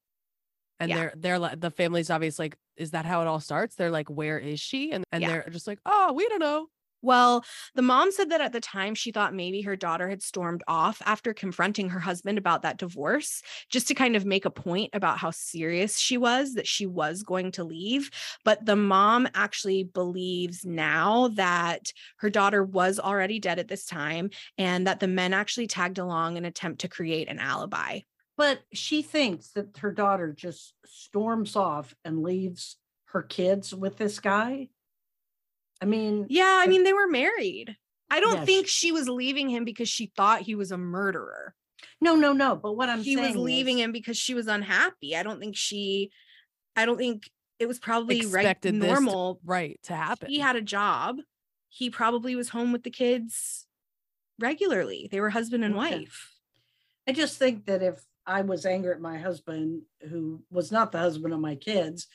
And 0.79 0.89
Yeah. 0.89 0.95
they're 0.95 1.13
they're 1.17 1.39
like 1.39 1.59
the 1.59 1.71
family's 1.71 2.09
obviously 2.09 2.45
like, 2.45 2.57
is 2.75 2.91
that 2.91 3.05
how 3.05 3.21
it 3.21 3.27
all 3.27 3.39
starts? 3.39 3.75
They're 3.75 3.91
like, 3.91 4.09
where 4.09 4.37
is 4.39 4.59
she? 4.59 4.91
And 4.91 5.03
and 5.11 5.21
Yeah. 5.21 5.27
they're 5.29 5.49
just 5.51 5.67
like, 5.67 5.79
oh, 5.85 6.13
we 6.13 6.27
don't 6.29 6.39
know. 6.39 6.67
Well, 7.01 7.45
the 7.75 7.81
mom 7.81 8.11
said 8.11 8.31
that 8.31 8.41
at 8.41 8.53
the 8.53 8.59
time 8.59 8.95
she 8.95 9.11
thought 9.11 9.33
maybe 9.33 9.61
her 9.61 9.75
daughter 9.75 10.09
had 10.09 10.23
stormed 10.23 10.63
off 10.67 11.01
after 11.05 11.33
confronting 11.33 11.89
her 11.89 11.99
husband 11.99 12.37
about 12.37 12.63
that 12.63 12.77
divorce, 12.77 13.41
just 13.69 13.87
to 13.89 13.93
kind 13.93 14.15
of 14.15 14.25
make 14.25 14.45
a 14.45 14.49
point 14.49 14.89
about 14.93 15.19
how 15.19 15.31
serious 15.31 15.99
she 15.99 16.17
was 16.17 16.55
that 16.55 16.67
she 16.67 16.85
was 16.85 17.23
going 17.23 17.51
to 17.53 17.63
leave. 17.63 18.09
But 18.43 18.65
the 18.65 18.75
mom 18.75 19.27
actually 19.35 19.83
believes 19.83 20.65
now 20.65 21.29
that 21.29 21.91
her 22.17 22.29
daughter 22.29 22.63
was 22.63 22.99
already 22.99 23.39
dead 23.39 23.59
at 23.59 23.67
this 23.67 23.85
time 23.85 24.31
and 24.57 24.87
that 24.87 24.99
the 24.99 25.07
men 25.07 25.33
actually 25.33 25.67
tagged 25.67 25.99
along 25.99 26.37
in 26.37 26.43
an 26.43 26.49
attempt 26.49 26.81
to 26.81 26.87
create 26.87 27.29
an 27.29 27.39
alibi. 27.39 27.99
But 28.37 28.61
she 28.73 29.01
thinks 29.01 29.49
that 29.51 29.77
her 29.77 29.91
daughter 29.91 30.33
just 30.33 30.73
storms 30.85 31.55
off 31.55 31.95
and 32.03 32.21
leaves 32.21 32.77
her 33.05 33.23
kids 33.23 33.73
with 33.73 33.97
this 33.97 34.19
guy. 34.19 34.69
I 35.81 35.85
mean, 35.85 36.25
Yeah, 36.29 36.59
I 36.63 36.67
mean, 36.67 36.83
they 36.83 36.93
were 36.93 37.07
married. 37.07 37.75
I 38.09 38.19
don't 38.19 38.37
Yeah, 38.37 38.45
think 38.45 38.67
she 38.67 38.91
was 38.91 39.07
leaving 39.09 39.49
him 39.49 39.65
because 39.65 39.89
she 39.89 40.11
thought 40.15 40.41
he 40.41 40.55
was 40.55 40.71
a 40.71 40.77
murderer. 40.77 41.53
no, 42.01 42.15
no, 42.15 42.33
no. 42.33 42.55
But 42.55 42.73
what 42.73 42.89
I'm 42.89 43.03
she 43.03 43.15
was 43.17 43.35
leaving 43.35 43.79
is- 43.79 43.85
him 43.85 43.91
because 43.91 44.17
she 44.17 44.33
was 44.33 44.47
unhappy. 44.47 45.15
I 45.15 45.23
don't 45.23 45.39
think 45.39 45.55
she, 45.55 46.11
I 46.75 46.85
don't 46.85 46.97
think 46.97 47.29
it 47.59 47.67
was 47.67 47.79
probably 47.79 48.21
right 48.25 48.45
Expected 48.45 48.71
to- 48.73 48.77
normal. 48.87 49.39
Right 49.43 49.79
to 49.83 49.95
happen. 49.95 50.29
He 50.29 50.39
had 50.39 50.55
a 50.55 50.61
job. 50.61 51.17
He 51.69 51.89
probably 51.89 52.35
was 52.35 52.49
home 52.49 52.71
with 52.71 52.83
the 52.83 52.89
kids 52.89 53.67
regularly. 54.39 55.07
They 55.11 55.19
were 55.19 55.29
husband 55.29 55.63
and 55.63 55.75
Okay. 55.75 55.99
wife. 55.99 56.31
I 57.07 57.11
just 57.13 57.37
think 57.37 57.65
that 57.65 57.81
if 57.83 58.03
I 58.25 58.41
was 58.41 58.65
angry 58.65 58.91
at 58.91 58.99
my 59.01 59.17
husband, 59.17 59.83
who 60.09 60.43
was 60.49 60.71
not 60.71 60.91
the 60.91 60.97
husband 60.99 61.33
of 61.33 61.39
my 61.39 61.55
kids, 61.55 62.07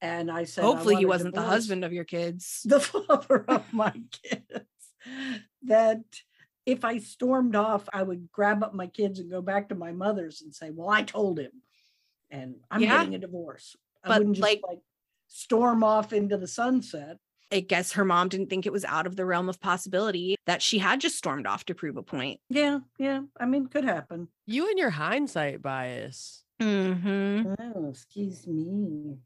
and 0.00 0.30
I 0.30 0.44
said, 0.44 0.62
I 0.64 0.66
Hopefully, 0.66 0.96
he 0.96 1.06
wasn't 1.06 1.34
the 1.34 1.42
husband 1.42 1.84
of 1.84 1.92
your 1.92 2.04
kids. 2.04 2.62
the 2.64 2.80
father 2.80 3.44
of 3.48 3.72
my 3.72 3.92
kids, 4.22 4.64
that 5.64 6.02
if 6.64 6.84
I 6.84 6.98
stormed 6.98 7.54
off, 7.56 7.88
I 7.92 8.02
would 8.02 8.30
grab 8.32 8.62
up 8.62 8.74
my 8.74 8.86
kids 8.88 9.18
and 9.20 9.30
go 9.30 9.40
back 9.40 9.68
to 9.68 9.74
my 9.74 9.92
mother's 9.92 10.42
and 10.42 10.54
say, 10.54 10.70
Well, 10.70 10.88
I 10.90 11.02
told 11.02 11.38
him, 11.38 11.52
and 12.30 12.56
I'm 12.70 12.82
Yeah. 12.82 12.98
getting 12.98 13.14
a 13.14 13.18
divorce. 13.18 13.76
I 14.04 14.08
But, 14.08 14.18
wouldn't 14.18 14.36
just 14.36 14.42
like- 14.42 14.62
like 14.66 14.80
storm 15.28 15.82
off 15.82 16.12
into 16.12 16.36
the 16.36 16.46
sunset. 16.48 17.18
I 17.52 17.60
guess 17.60 17.92
her 17.92 18.04
mom 18.04 18.28
didn't 18.28 18.50
think 18.50 18.66
it 18.66 18.72
was 18.72 18.84
out 18.84 19.06
of 19.06 19.14
the 19.14 19.24
realm 19.24 19.48
of 19.48 19.60
possibility 19.60 20.34
that 20.46 20.62
she 20.62 20.78
had 20.78 21.00
just 21.00 21.16
stormed 21.16 21.46
off 21.46 21.64
to 21.66 21.76
prove 21.76 21.96
a 21.96 22.02
point. 22.02 22.40
Yeah, 22.48 22.80
yeah. 22.98 23.22
I 23.38 23.46
mean, 23.46 23.68
could 23.68 23.84
happen. 23.84 24.28
you 24.46 24.68
and 24.68 24.76
your 24.78 24.90
hindsight 24.90 25.62
bias. 25.62 26.42
Mm-hmm. 26.60 27.54
Oh, 27.76 27.88
excuse 27.90 28.46
me. 28.48 29.18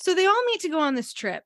So 0.00 0.14
they 0.14 0.26
all 0.26 0.44
meet 0.46 0.60
to 0.60 0.70
go 0.70 0.80
on 0.80 0.94
this 0.94 1.12
trip. 1.12 1.44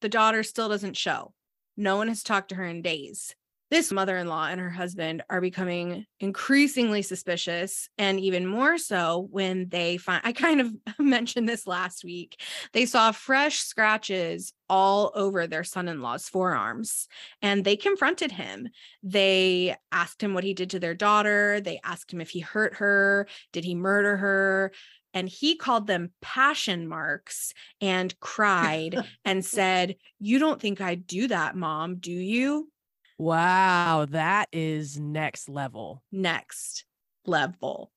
The 0.00 0.08
daughter 0.08 0.42
still 0.42 0.68
doesn't 0.68 0.96
show. 0.96 1.32
No 1.76 1.96
one 1.96 2.08
has 2.08 2.22
talked 2.22 2.48
to 2.48 2.56
her 2.56 2.64
in 2.64 2.82
days. 2.82 3.34
This 3.70 3.90
mother 3.90 4.16
in 4.16 4.28
law 4.28 4.46
and 4.46 4.60
her 4.60 4.70
husband 4.70 5.24
are 5.28 5.40
becoming 5.40 6.06
increasingly 6.20 7.02
suspicious, 7.02 7.88
and 7.98 8.20
even 8.20 8.46
more 8.46 8.78
so 8.78 9.26
when 9.30 9.68
they 9.68 9.96
find. 9.96 10.20
I 10.24 10.32
kind 10.32 10.60
of 10.60 10.72
mentioned 11.00 11.48
this 11.48 11.66
last 11.66 12.04
week. 12.04 12.40
They 12.72 12.86
saw 12.86 13.10
fresh 13.10 13.58
scratches 13.58 14.52
all 14.68 15.10
over 15.14 15.46
their 15.46 15.64
son 15.64 15.88
in 15.88 16.00
law's 16.00 16.28
forearms, 16.28 17.08
and 17.42 17.64
they 17.64 17.76
confronted 17.76 18.30
him. 18.30 18.68
They 19.02 19.76
asked 19.90 20.22
him 20.22 20.32
what 20.32 20.44
he 20.44 20.54
did 20.54 20.70
to 20.70 20.78
their 20.78 20.94
daughter. 20.94 21.60
They 21.60 21.80
asked 21.82 22.12
him 22.12 22.20
if 22.20 22.30
he 22.30 22.40
hurt 22.40 22.76
her. 22.76 23.26
Did 23.52 23.64
he 23.64 23.74
murder 23.74 24.16
her? 24.16 24.72
And 25.16 25.30
he 25.30 25.56
called 25.56 25.86
them 25.86 26.10
passion 26.20 26.86
marks 26.86 27.54
and 27.80 28.14
cried 28.20 28.98
and 29.24 29.42
said, 29.42 29.96
You 30.20 30.38
don't 30.38 30.60
think 30.60 30.82
I'd 30.82 31.06
do 31.06 31.26
that, 31.28 31.56
mom, 31.56 31.96
do 31.96 32.12
you? 32.12 32.70
Wow, 33.16 34.06
that 34.10 34.50
is 34.52 35.00
next 35.00 35.48
level. 35.48 36.02
Next 36.12 36.84
level. 37.24 37.90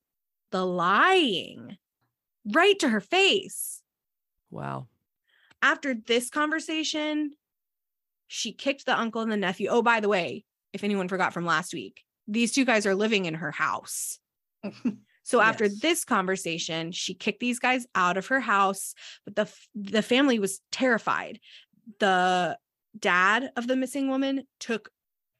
The 0.51 0.65
lying 0.65 1.77
right 2.45 2.79
to 2.79 2.88
her 2.88 3.01
face. 3.01 3.81
Wow. 4.49 4.88
After 5.61 5.93
this 5.93 6.29
conversation, 6.29 7.33
she 8.27 8.53
kicked 8.53 8.85
the 8.85 8.97
uncle 8.97 9.21
and 9.21 9.31
the 9.31 9.35
nephew. 9.35 9.67
Oh, 9.69 9.81
by 9.81 9.99
the 9.99 10.07
way, 10.07 10.45
if 10.71 10.85
anyone 10.85 11.09
forgot 11.09 11.33
from 11.33 11.45
last 11.45 11.73
week, 11.73 12.01
these 12.29 12.53
two 12.53 12.63
guys 12.63 12.85
are 12.85 12.95
living 12.95 13.25
in 13.25 13.33
her 13.33 13.51
house. 13.51 14.19
So 15.29 15.41
after 15.41 15.65
Yes. 15.65 15.77
this 15.81 16.03
conversation, 16.03 16.91
she 16.91 17.13
kicked 17.13 17.39
these 17.39 17.59
guys 17.59 17.86
out 17.93 18.17
of 18.17 18.25
her 18.27 18.39
house, 18.39 18.95
but 19.25 19.36
the 19.36 19.48
the 19.75 20.01
family 20.01 20.39
was 20.39 20.59
terrified. 20.71 21.39
The 22.00 22.57
dad 22.98 23.51
of 23.55 23.67
the 23.67 23.75
missing 23.75 24.09
woman 24.09 24.48
took 24.59 24.89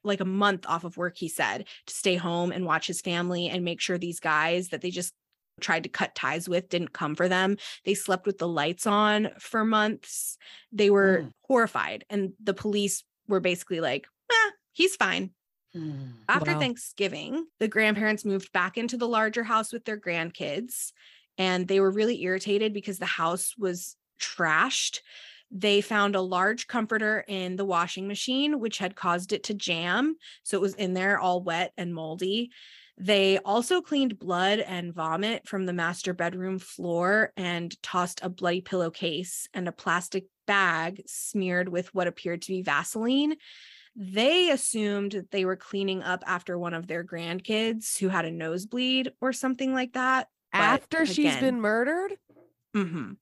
like 0.04 0.20
a 0.22 0.26
month 0.26 0.68
off 0.68 0.84
of 0.84 0.96
work 0.96 1.18
he 1.18 1.28
said 1.28 1.68
to 1.88 1.94
stay 1.94 2.16
home 2.18 2.52
and 2.52 2.66
watch 2.66 2.86
his 2.86 3.02
family 3.02 3.50
and 3.50 3.66
make 3.66 3.82
sure 3.82 3.98
these 3.98 4.20
guys 4.20 4.70
that 4.70 4.82
they 4.82 4.92
just 4.92 5.14
tried 5.60 5.84
to 5.84 5.90
cut 5.90 6.14
ties 6.14 6.48
with 6.48 6.70
didn't 6.70 6.94
come 6.94 7.16
for 7.16 7.28
them. 7.28 7.58
They 7.84 7.96
slept 7.96 8.28
with 8.28 8.38
the 8.38 8.48
lights 8.48 8.86
on 8.86 9.30
for 9.40 9.66
months. 9.66 10.38
They 10.72 10.92
were 10.92 11.26
Mm. 11.26 11.32
horrified 11.42 12.06
and 12.12 12.34
the 12.40 12.54
police 12.54 13.04
were 13.28 13.40
basically 13.42 13.82
like, 13.82 14.08
"Ah, 14.32 14.52
he's 14.72 14.96
fine. 14.96 15.34
After 16.28 16.54
Wow. 16.54 16.60
Thanksgiving, 16.60 17.48
the 17.60 17.68
grandparents 17.68 18.26
moved 18.26 18.52
back 18.52 18.78
into 18.78 18.98
the 18.98 19.08
larger 19.08 19.44
house 19.44 19.74
with 19.74 19.86
their 19.86 20.00
grandkids, 20.00 20.92
and 21.38 21.68
they 21.68 21.80
were 21.80 21.92
really 21.92 22.22
irritated 22.22 22.74
because 22.74 23.00
the 23.00 23.06
house 23.06 23.56
was 23.58 23.96
trashed. 24.20 25.00
They 25.52 25.82
found 25.82 26.16
a 26.16 26.22
large 26.22 26.68
comforter 26.68 27.24
in 27.28 27.56
the 27.56 27.66
washing 27.66 28.08
machine, 28.08 28.60
which 28.60 28.78
had 28.78 28.96
caused 28.96 29.34
it 29.34 29.44
to 29.46 29.54
jam. 29.54 30.16
So 30.44 30.58
it 30.58 30.62
was 30.62 30.76
in 30.76 30.94
there 30.94 31.20
all 31.20 31.42
wet 31.42 31.74
and 31.78 31.94
moldy. 31.94 32.52
They 32.98 33.40
also 33.40 33.82
cleaned 33.82 34.20
blood 34.20 34.60
and 34.60 34.94
vomit 34.94 35.48
from 35.48 35.66
the 35.66 35.74
master 35.74 36.14
bedroom 36.14 36.60
floor 36.60 37.32
and 37.38 37.82
tossed 37.82 38.20
a 38.22 38.30
bloody 38.30 38.62
pillowcase 38.62 39.48
and 39.54 39.68
a 39.68 39.72
plastic 39.72 40.26
bag 40.46 41.02
smeared 41.08 41.70
with 41.70 41.94
what 41.96 42.08
appeared 42.08 42.42
to 42.42 42.52
be 42.52 42.62
Vaseline 42.62 43.36
they 43.96 44.50
assumed 44.52 45.12
that 45.14 45.32
they 45.32 45.46
were 45.46 45.56
cleaning 45.56 46.04
up 46.04 46.24
after 46.26 46.58
one 46.58 46.74
of 46.74 46.88
their 46.88 47.04
grandkids 47.04 47.98
who 48.00 48.10
had 48.10 48.26
a 48.26 48.32
nosebleed 48.32 49.12
or 49.22 49.34
something 49.34 49.74
like 49.74 49.94
that. 49.94 50.28
But 50.52 50.62
After 50.62 51.06
she's 51.06 51.36
been 51.38 51.62
murdered? 51.62 52.18
Mhm, 52.76 53.18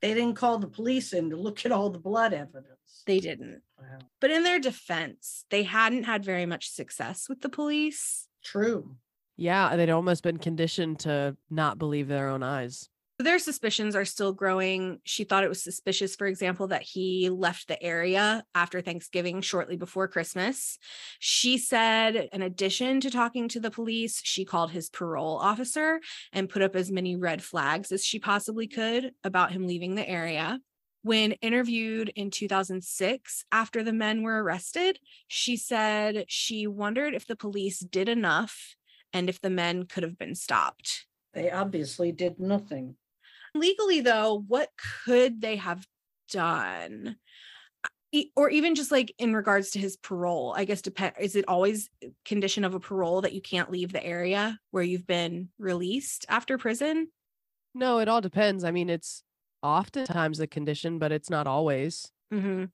They 0.00 0.14
didn't 0.14 0.34
call 0.36 0.58
the 0.58 0.68
police 0.68 1.12
in 1.12 1.30
to 1.30 1.36
look 1.36 1.64
at 1.66 1.72
all 1.72 1.90
the 1.90 1.98
blood 1.98 2.32
evidence. 2.32 3.02
they 3.06 3.20
didn't. 3.20 3.62
Wow. 3.78 3.98
But 4.20 4.30
in 4.30 4.42
their 4.44 4.58
defense, 4.60 5.44
they 5.50 5.62
hadn't 5.64 6.04
had 6.04 6.24
very 6.24 6.46
much 6.46 6.70
success 6.70 7.28
with 7.28 7.40
the 7.40 7.48
police. 7.48 8.28
True. 8.44 8.96
Yeah, 9.36 9.76
they'd 9.76 9.90
almost 9.90 10.22
been 10.22 10.38
conditioned 10.38 11.00
to 11.00 11.36
not 11.50 11.78
believe 11.78 12.08
their 12.08 12.28
own 12.28 12.42
eyes. 12.42 12.88
Their 13.20 13.40
suspicions 13.40 13.96
are 13.96 14.04
still 14.04 14.32
growing. 14.32 15.00
She 15.02 15.24
thought 15.24 15.42
it 15.42 15.48
was 15.48 15.60
suspicious, 15.60 16.14
for 16.14 16.28
example, 16.28 16.68
that 16.68 16.82
he 16.82 17.28
left 17.30 17.66
the 17.66 17.82
area 17.82 18.44
after 18.54 18.80
Thanksgiving 18.80 19.40
shortly 19.40 19.76
before 19.76 20.06
Christmas. 20.06 20.78
She 21.18 21.58
said, 21.58 22.28
in 22.32 22.42
addition 22.42 23.00
to 23.00 23.10
talking 23.10 23.48
to 23.48 23.58
the 23.58 23.72
police, 23.72 24.20
she 24.22 24.44
called 24.44 24.70
his 24.70 24.88
parole 24.88 25.36
officer 25.36 26.00
and 26.32 26.48
put 26.48 26.62
up 26.62 26.76
as 26.76 26.92
many 26.92 27.16
red 27.16 27.42
flags 27.42 27.90
as 27.90 28.04
she 28.04 28.20
possibly 28.20 28.68
could 28.68 29.10
about 29.24 29.50
him 29.50 29.66
leaving 29.66 29.96
the 29.96 30.08
area. 30.08 30.60
When 31.02 31.32
interviewed 31.32 32.12
in 32.14 32.30
2006 32.30 33.44
after 33.50 33.82
the 33.82 33.92
men 33.92 34.22
were 34.22 34.44
arrested, 34.44 35.00
she 35.26 35.56
said 35.56 36.26
she 36.28 36.68
wondered 36.68 37.14
if 37.14 37.26
the 37.26 37.36
police 37.36 37.80
did 37.80 38.08
enough 38.08 38.76
and 39.12 39.28
if 39.28 39.40
the 39.40 39.50
men 39.50 39.86
could 39.86 40.04
have 40.04 40.18
been 40.18 40.36
stopped. 40.36 41.06
They 41.34 41.50
obviously 41.50 42.12
did 42.12 42.38
nothing. 42.38 42.94
Legally 43.58 44.00
though 44.00 44.44
what 44.46 44.68
could 45.06 45.40
they 45.40 45.56
have 45.56 45.86
done 46.30 47.16
or 48.36 48.48
even 48.48 48.74
just 48.74 48.90
like 48.90 49.14
in 49.18 49.34
regards 49.34 49.70
to 49.70 49.78
his 49.78 49.96
parole 49.96 50.54
i 50.56 50.64
guess 50.64 50.80
depend 50.80 51.12
is 51.20 51.36
it 51.36 51.44
always 51.46 51.90
condition 52.24 52.64
of 52.64 52.74
a 52.74 52.80
parole 52.80 53.20
that 53.20 53.34
you 53.34 53.42
can't 53.42 53.70
leave 53.70 53.92
the 53.92 54.04
area 54.04 54.58
where 54.70 54.82
you've 54.82 55.06
been 55.06 55.48
released 55.58 56.24
after 56.28 56.56
prison 56.58 57.08
No, 57.74 57.98
it 58.00 58.08
all 58.08 58.20
depends. 58.20 58.64
I 58.64 58.70
mean, 58.72 58.90
it's 58.90 59.22
oftentimes 59.62 60.40
a 60.40 60.46
condition, 60.46 60.98
but 60.98 61.12
it's 61.12 61.30
not 61.30 61.46
always. 61.46 62.10
mm-hmm. 62.32 62.64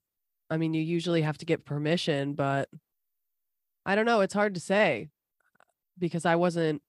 I 0.49 0.57
mean, 0.57 0.73
you 0.73 0.81
usually 0.81 1.21
have 1.21 1.37
to 1.39 1.45
get 1.45 1.65
permission, 1.65 2.33
but 2.33 2.69
I 3.85 3.95
don't 3.95 4.05
know. 4.05 4.21
It's 4.21 4.33
hard 4.33 4.53
to 4.55 4.59
say 4.59 5.09
because 5.99 6.25
I 6.25 6.35
wasn't 6.37 6.81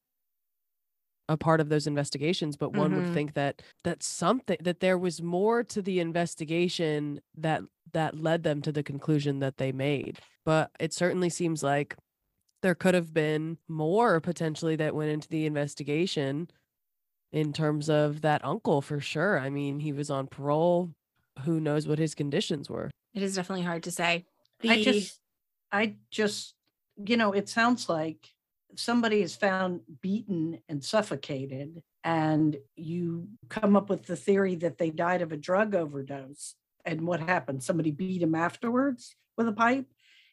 a 1.29 1.37
part 1.37 1.61
of 1.61 1.69
those 1.69 1.87
investigations, 1.87 2.57
but 2.57 2.73
one 2.73 2.93
Mhm. 2.93 2.97
would 2.97 3.15
think 3.15 3.35
that 3.35 3.63
that 3.85 4.03
something 4.03 4.59
that 4.61 4.81
there 4.81 4.99
was 4.99 5.21
more 5.23 5.63
to 5.65 5.83
the 5.83 6.01
investigation 6.01 7.21
that 7.37 7.63
that 7.93 8.19
led 8.19 8.43
them 8.43 8.63
to 8.63 8.73
the 8.73 8.83
conclusion 8.83 9.41
that 9.41 9.57
they 9.59 9.73
made. 9.73 10.19
But 10.45 10.71
it 10.81 10.93
certainly 10.93 11.31
seems 11.31 11.63
like 11.63 11.97
there 12.63 12.75
could 12.75 12.95
have 12.95 13.15
been 13.15 13.59
more 13.69 14.21
potentially 14.21 14.77
that 14.77 14.95
went 14.95 15.11
into 15.11 15.29
the 15.29 15.47
investigation 15.47 16.49
in 17.33 17.53
terms 17.53 17.91
of 17.91 18.23
that 18.23 18.45
uncle 18.45 18.81
for 18.83 19.01
sure. 19.01 19.39
I 19.39 19.51
mean, 19.51 19.81
he 19.81 19.93
was 19.93 20.11
on 20.11 20.27
parole. 20.29 20.91
Who 21.45 21.61
knows 21.61 21.87
what 21.89 21.99
his 21.99 22.15
conditions 22.15 22.71
were? 22.71 22.91
it 23.15 23.23
is 23.23 23.35
definitely 23.37 23.65
hard 23.65 23.83
to 23.83 23.91
say 23.91 24.27
I 24.63 24.83
just, 24.83 25.21
I 25.73 25.97
just, 26.11 26.55
you 27.03 27.17
know, 27.17 27.33
it 27.33 27.49
sounds 27.49 27.89
like 27.89 28.35
somebody 28.75 29.23
is 29.23 29.37
found 29.37 29.81
beaten 30.01 30.59
and 30.69 30.83
suffocated, 30.85 31.83
and 32.05 32.57
you 32.77 33.29
come 33.49 33.77
up 33.77 33.89
with 33.89 34.07
the 34.07 34.17
theory 34.17 34.57
that 34.57 34.79
they 34.79 34.91
died 34.91 35.23
of 35.23 35.33
a 35.33 35.37
drug 35.37 35.75
overdose. 35.75 36.55
And 36.85 37.07
what 37.07 37.21
happened? 37.21 37.63
Somebody 37.63 37.91
beat 37.91 38.23
him 38.23 38.35
afterwards 38.35 39.17
with 39.37 39.49
a 39.49 39.53
pipe. 39.53 39.87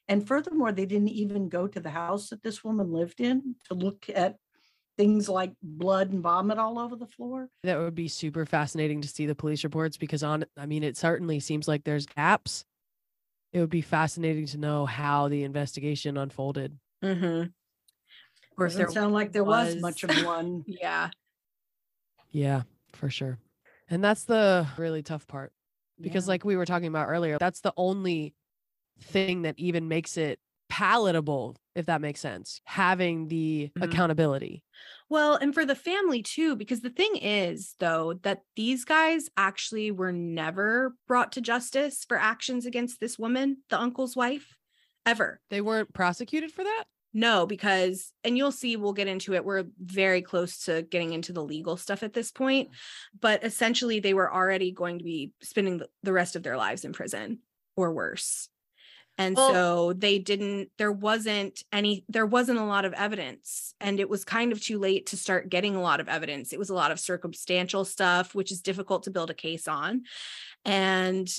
And 0.08 0.28
furthermore, 0.28 0.72
they 0.72 0.86
didn't 0.86 1.10
even 1.10 1.50
go 1.50 1.68
to 1.68 1.80
the 1.80 1.90
house 1.90 2.30
that 2.30 2.44
this 2.44 2.64
woman 2.64 2.92
lived 2.92 3.22
in 3.22 3.56
to 3.68 3.74
look 3.74 4.06
at 4.14 4.38
things 4.98 5.28
like 5.28 5.54
blood 5.62 6.12
and 6.12 6.22
vomit 6.22 6.58
all 6.58 6.78
over 6.78 6.96
the 6.96 7.08
floor. 7.08 7.50
That 7.64 7.80
would 7.80 7.96
be 7.96 8.08
super 8.08 8.46
fascinating 8.46 9.02
to 9.02 9.08
see 9.08 9.26
the 9.26 9.36
police 9.36 9.64
reports 9.64 9.98
because 9.98 10.24
on 10.24 10.46
I 10.58 10.66
mean 10.66 10.84
it 10.84 10.98
certainly 10.98 11.40
seems 11.40 11.68
like 11.68 11.84
there's 11.84 12.06
gaps. 12.06 12.66
It 13.54 13.60
would 13.60 13.70
be 13.70 13.82
fascinating 13.82 14.46
to 14.48 14.58
know 14.58 14.86
how 14.86 15.28
the 15.28 15.44
investigation 15.44 16.18
unfolded. 16.18 16.78
mm-hmm. 17.04 17.48
Of 18.54 18.58
course 18.58 18.74
Doesn't 18.74 18.86
there 18.86 19.02
sound 19.02 19.14
like 19.16 19.32
there 19.32 19.44
was, 19.44 19.74
was- 19.76 19.82
much 19.82 20.04
of 20.04 20.10
one. 20.26 20.64
yeah 20.68 21.10
Yeah, 22.32 22.62
for 22.94 23.10
sure. 23.10 23.40
And 23.90 24.04
that's 24.04 24.26
the 24.26 24.68
really 24.78 25.02
tough 25.04 25.26
part 25.28 25.52
because 26.00 26.26
Yeah. 26.28 26.32
like 26.34 26.46
we 26.46 26.56
were 26.56 26.66
talking 26.66 26.88
about 26.88 27.08
earlier, 27.10 27.38
that's 27.40 27.62
the 27.62 27.74
only 27.78 28.36
thing 29.02 29.42
that 29.44 29.56
even 29.58 29.88
makes 29.88 30.18
it 30.18 30.40
palatable 30.70 31.56
if 31.76 31.88
that 31.88 32.02
makes 32.02 32.20
sense. 32.20 32.62
Having 32.66 33.28
the 33.30 33.72
Mhm. 33.76 33.84
accountability. 33.84 34.64
Well, 35.10 35.36
and 35.36 35.54
for 35.54 35.66
the 35.66 35.74
family 35.76 36.22
too, 36.22 36.56
because 36.56 36.82
the 36.82 36.92
thing 36.92 37.16
is, 37.18 37.76
though, 37.80 38.14
that 38.22 38.42
these 38.56 38.86
guys 38.86 39.28
actually 39.38 39.90
were 39.90 40.12
never 40.12 40.96
brought 41.08 41.32
to 41.32 41.42
justice 41.42 42.06
for 42.08 42.18
actions 42.18 42.68
against 42.68 43.00
this 43.00 43.18
woman, 43.18 43.64
the 43.70 43.80
uncle's 43.80 44.16
wife, 44.16 44.56
ever. 45.06 45.42
They 45.50 45.62
weren't 45.62 45.94
prosecuted 45.94 46.52
for 46.52 46.64
that? 46.64 46.84
No, 47.14 47.46
because, 47.46 48.12
and 48.24 48.36
you'll 48.38 48.52
see, 48.52 48.76
we'll 48.76 48.94
get 48.94 49.08
into 49.08 49.36
it. 49.36 49.46
We're 49.46 49.66
very 49.80 50.24
close 50.24 50.66
to 50.66 50.82
getting 50.82 51.14
into 51.14 51.32
the 51.32 51.44
legal 51.44 51.78
stuff 51.78 52.02
at 52.02 52.14
this 52.14 52.32
point. 52.32 52.70
Mm-hmm. 52.70 53.18
But 53.22 53.44
essentially, 53.44 54.00
they 54.00 54.16
were 54.16 54.34
already 54.34 54.72
going 54.72 54.98
to 54.98 55.04
be 55.04 55.32
spending 55.42 55.78
the- 55.78 55.90
the 56.02 56.14
rest 56.14 56.36
of 56.36 56.44
their 56.44 56.58
lives 56.58 56.86
in 56.86 56.94
prison 56.94 57.40
or 57.76 57.94
worse. 57.94 58.50
And 59.20 59.36
Well- 59.36 59.54
so 59.54 59.94
they 59.94 60.18
didn't, 60.18 60.72
there 60.80 60.92
wasn't 60.92 61.62
any, 61.72 62.04
there 62.10 62.26
wasn't 62.26 62.58
a 62.58 62.66
lot 62.66 62.84
of 62.84 62.94
evidence. 62.94 63.76
And 63.80 64.00
it 64.00 64.10
was 64.10 64.26
kind 64.26 64.52
of 64.52 64.60
too 64.60 64.80
late 64.80 65.06
to 65.08 65.18
start 65.18 65.50
getting 65.50 65.76
a 65.76 65.82
lot 65.82 66.00
of 66.00 66.10
evidence. 66.10 66.52
It 66.52 66.58
was 66.58 66.72
a 66.72 66.76
lot 66.76 66.90
of 66.90 67.00
circumstantial 67.00 67.86
stuff, 67.86 68.34
which 68.34 68.52
is 68.52 68.62
difficult 68.62 69.04
to 69.04 69.12
build 69.12 69.30
a 69.30 69.36
case 69.36 69.68
on. 69.68 70.06
And 70.66 71.30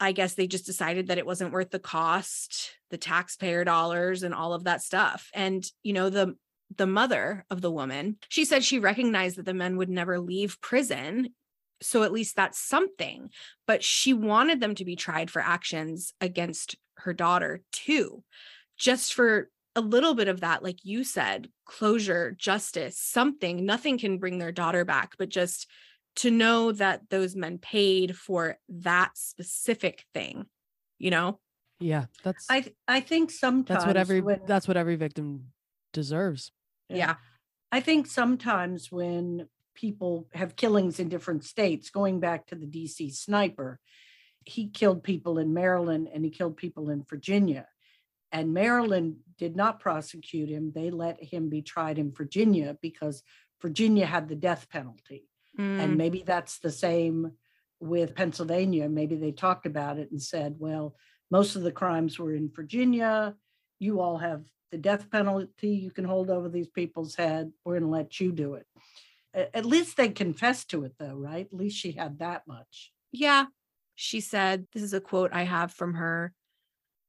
I 0.00 0.12
guess 0.12 0.34
they 0.34 0.46
just 0.46 0.66
decided 0.66 1.08
that 1.08 1.18
it 1.18 1.26
wasn't 1.26 1.52
worth 1.52 1.70
the 1.70 1.78
cost, 1.78 2.76
the 2.90 2.98
taxpayer 2.98 3.64
dollars 3.64 4.22
and 4.22 4.34
all 4.34 4.52
of 4.52 4.64
that 4.64 4.82
stuff. 4.82 5.30
And 5.34 5.64
you 5.82 5.92
know, 5.92 6.10
the 6.10 6.36
the 6.76 6.86
mother 6.86 7.44
of 7.50 7.60
the 7.60 7.70
woman, 7.70 8.16
she 8.28 8.44
said 8.44 8.64
she 8.64 8.78
recognized 8.78 9.36
that 9.36 9.46
the 9.46 9.54
men 9.54 9.76
would 9.76 9.90
never 9.90 10.18
leave 10.18 10.60
prison. 10.60 11.30
So 11.80 12.02
at 12.02 12.12
least 12.12 12.36
that's 12.36 12.58
something. 12.58 13.30
But 13.66 13.84
she 13.84 14.14
wanted 14.14 14.60
them 14.60 14.74
to 14.76 14.84
be 14.84 14.96
tried 14.96 15.30
for 15.30 15.42
actions 15.42 16.12
against 16.20 16.76
her 16.98 17.12
daughter 17.12 17.60
too. 17.72 18.24
Just 18.76 19.14
for 19.14 19.50
a 19.76 19.80
little 19.80 20.14
bit 20.14 20.28
of 20.28 20.40
that, 20.40 20.62
like 20.62 20.84
you 20.84 21.04
said, 21.04 21.48
closure, 21.66 22.34
justice, 22.38 22.98
something. 22.98 23.64
Nothing 23.66 23.98
can 23.98 24.18
bring 24.18 24.38
their 24.38 24.52
daughter 24.52 24.84
back, 24.84 25.14
but 25.18 25.28
just 25.28 25.68
to 26.16 26.30
know 26.30 26.72
that 26.72 27.08
those 27.10 27.34
men 27.34 27.58
paid 27.58 28.16
for 28.16 28.58
that 28.68 29.16
specific 29.16 30.04
thing, 30.14 30.46
you 30.98 31.10
know? 31.10 31.40
Yeah, 31.80 32.06
that's 32.22 32.46
I 32.48 32.60
th- 32.60 32.76
I 32.86 33.00
think 33.00 33.30
sometimes 33.30 33.68
that's 33.68 33.86
what 33.86 33.96
every 33.96 34.20
when- 34.20 34.42
that's 34.46 34.68
what 34.68 34.76
every 34.76 34.96
victim 34.96 35.52
deserves. 35.92 36.52
Yeah. 36.88 37.16
I 37.72 37.80
think 37.80 38.06
sometimes 38.06 38.92
when 38.92 39.48
people 39.74 40.28
have 40.32 40.54
killings 40.54 41.00
in 41.00 41.08
different 41.08 41.44
states, 41.44 41.90
going 41.90 42.20
back 42.20 42.46
to 42.46 42.54
the 42.54 42.66
DC 42.66 43.12
sniper, 43.12 43.80
he 44.44 44.68
killed 44.68 45.02
people 45.02 45.38
in 45.38 45.52
Maryland 45.52 46.08
and 46.12 46.24
he 46.24 46.30
killed 46.30 46.56
people 46.56 46.90
in 46.90 47.02
Virginia. 47.02 47.66
And 48.30 48.54
Maryland 48.54 49.16
did 49.38 49.56
not 49.56 49.80
prosecute 49.80 50.48
him. 50.48 50.72
They 50.72 50.90
let 50.90 51.22
him 51.22 51.48
be 51.48 51.62
tried 51.62 51.98
in 51.98 52.12
Virginia 52.12 52.76
because 52.80 53.22
Virginia 53.60 54.06
had 54.06 54.28
the 54.28 54.36
death 54.36 54.68
penalty. 54.70 55.28
Mm, 55.58 55.80
And 55.80 55.96
maybe 55.96 56.22
that's 56.26 56.58
the 56.58 56.70
same 56.72 57.32
with 57.80 58.14
Pennsylvania. 58.14 58.88
Maybe 58.88 59.16
they 59.16 59.32
talked 59.32 59.66
about 59.66 59.98
it 59.98 60.10
and 60.10 60.20
said, 60.22 60.56
well, 60.58 60.96
most 61.30 61.56
of 61.56 61.62
the 61.62 61.72
crimes 61.72 62.18
were 62.18 62.34
in 62.34 62.50
Virginia. 62.54 63.34
You 63.78 64.00
all 64.00 64.18
have 64.18 64.44
the 64.70 64.78
death 64.78 65.10
penalty 65.10 65.68
you 65.70 65.90
can 65.90 66.04
hold 66.04 66.30
over 66.30 66.48
these 66.48 66.68
people's 66.68 67.14
head. 67.14 67.52
We're 67.64 67.74
going 67.78 67.84
to 67.84 67.88
let 67.98 68.20
you 68.20 68.32
do 68.32 68.54
it. 68.54 68.66
At 69.32 69.64
least 69.64 69.96
they 69.96 70.08
confessed 70.10 70.70
to 70.70 70.84
it, 70.84 70.94
though, 70.98 71.14
right? 71.16 71.46
At 71.46 71.58
least 71.58 71.76
she 71.78 71.92
had 71.92 72.18
that 72.20 72.46
much. 72.46 72.92
yeah. 73.12 73.46
She 73.96 74.20
said, 74.20 74.66
this 74.72 74.82
is 74.82 74.92
a 74.92 75.00
quote 75.00 75.30
I 75.32 75.42
have 75.44 75.70
from 75.70 75.94
her. 75.94 76.32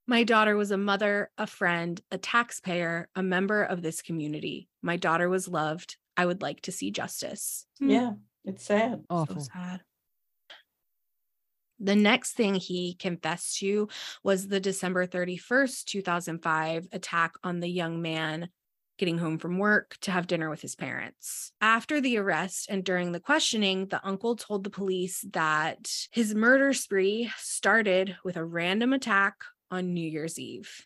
My 0.05 0.23
daughter 0.23 0.55
was 0.55 0.69
a 0.69 0.77
mother, 0.77 1.31
a 1.35 1.47
friend, 1.47 1.99
a 2.11 2.19
taxpayer, 2.19 3.09
a 3.15 3.23
member 3.23 3.63
of 3.63 3.81
this 3.81 4.03
community. 4.03 4.69
My 4.83 4.97
daughter 4.97 5.27
was 5.27 5.47
loved. 5.47 5.97
I 6.15 6.27
would 6.27 6.43
like 6.43 6.61
to 6.61 6.71
see 6.71 6.91
justice. 6.91 7.65
Hmm. 7.79 7.89
It's 8.45 8.65
sad. 8.65 9.03
Awful. 9.09 9.41
So 9.41 9.49
sad. 9.53 9.81
The 11.79 11.95
next 11.95 12.33
thing 12.33 12.55
he 12.55 12.93
confessed 12.93 13.57
to 13.59 13.89
was 14.23 14.47
the 14.47 14.59
December 14.61 15.05
31st, 15.05 15.83
2005 15.85 16.87
attack 16.93 17.33
on 17.43 17.59
the 17.59 17.67
young 17.67 18.01
man 18.01 18.49
getting 18.97 19.17
home 19.17 19.37
from 19.37 19.57
work 19.57 19.97
to 19.99 20.09
have 20.11 20.25
dinner 20.25 20.49
with 20.49 20.61
his 20.61 20.73
parents. 20.73 21.51
After 21.59 21.99
the 21.99 22.17
arrest 22.17 22.67
and 22.69 22.81
during 22.81 23.11
the 23.11 23.19
questioning, 23.19 23.87
the 23.87 23.99
uncle 24.07 24.37
told 24.37 24.63
the 24.63 24.69
police 24.69 25.25
that 25.33 25.91
his 26.11 26.33
murder 26.33 26.71
spree 26.71 27.29
started 27.37 28.15
with 28.23 28.37
a 28.37 28.45
random 28.45 28.93
attack 28.93 29.35
on 29.69 29.93
New 29.93 30.09
Year's 30.09 30.39
Eve. 30.39 30.85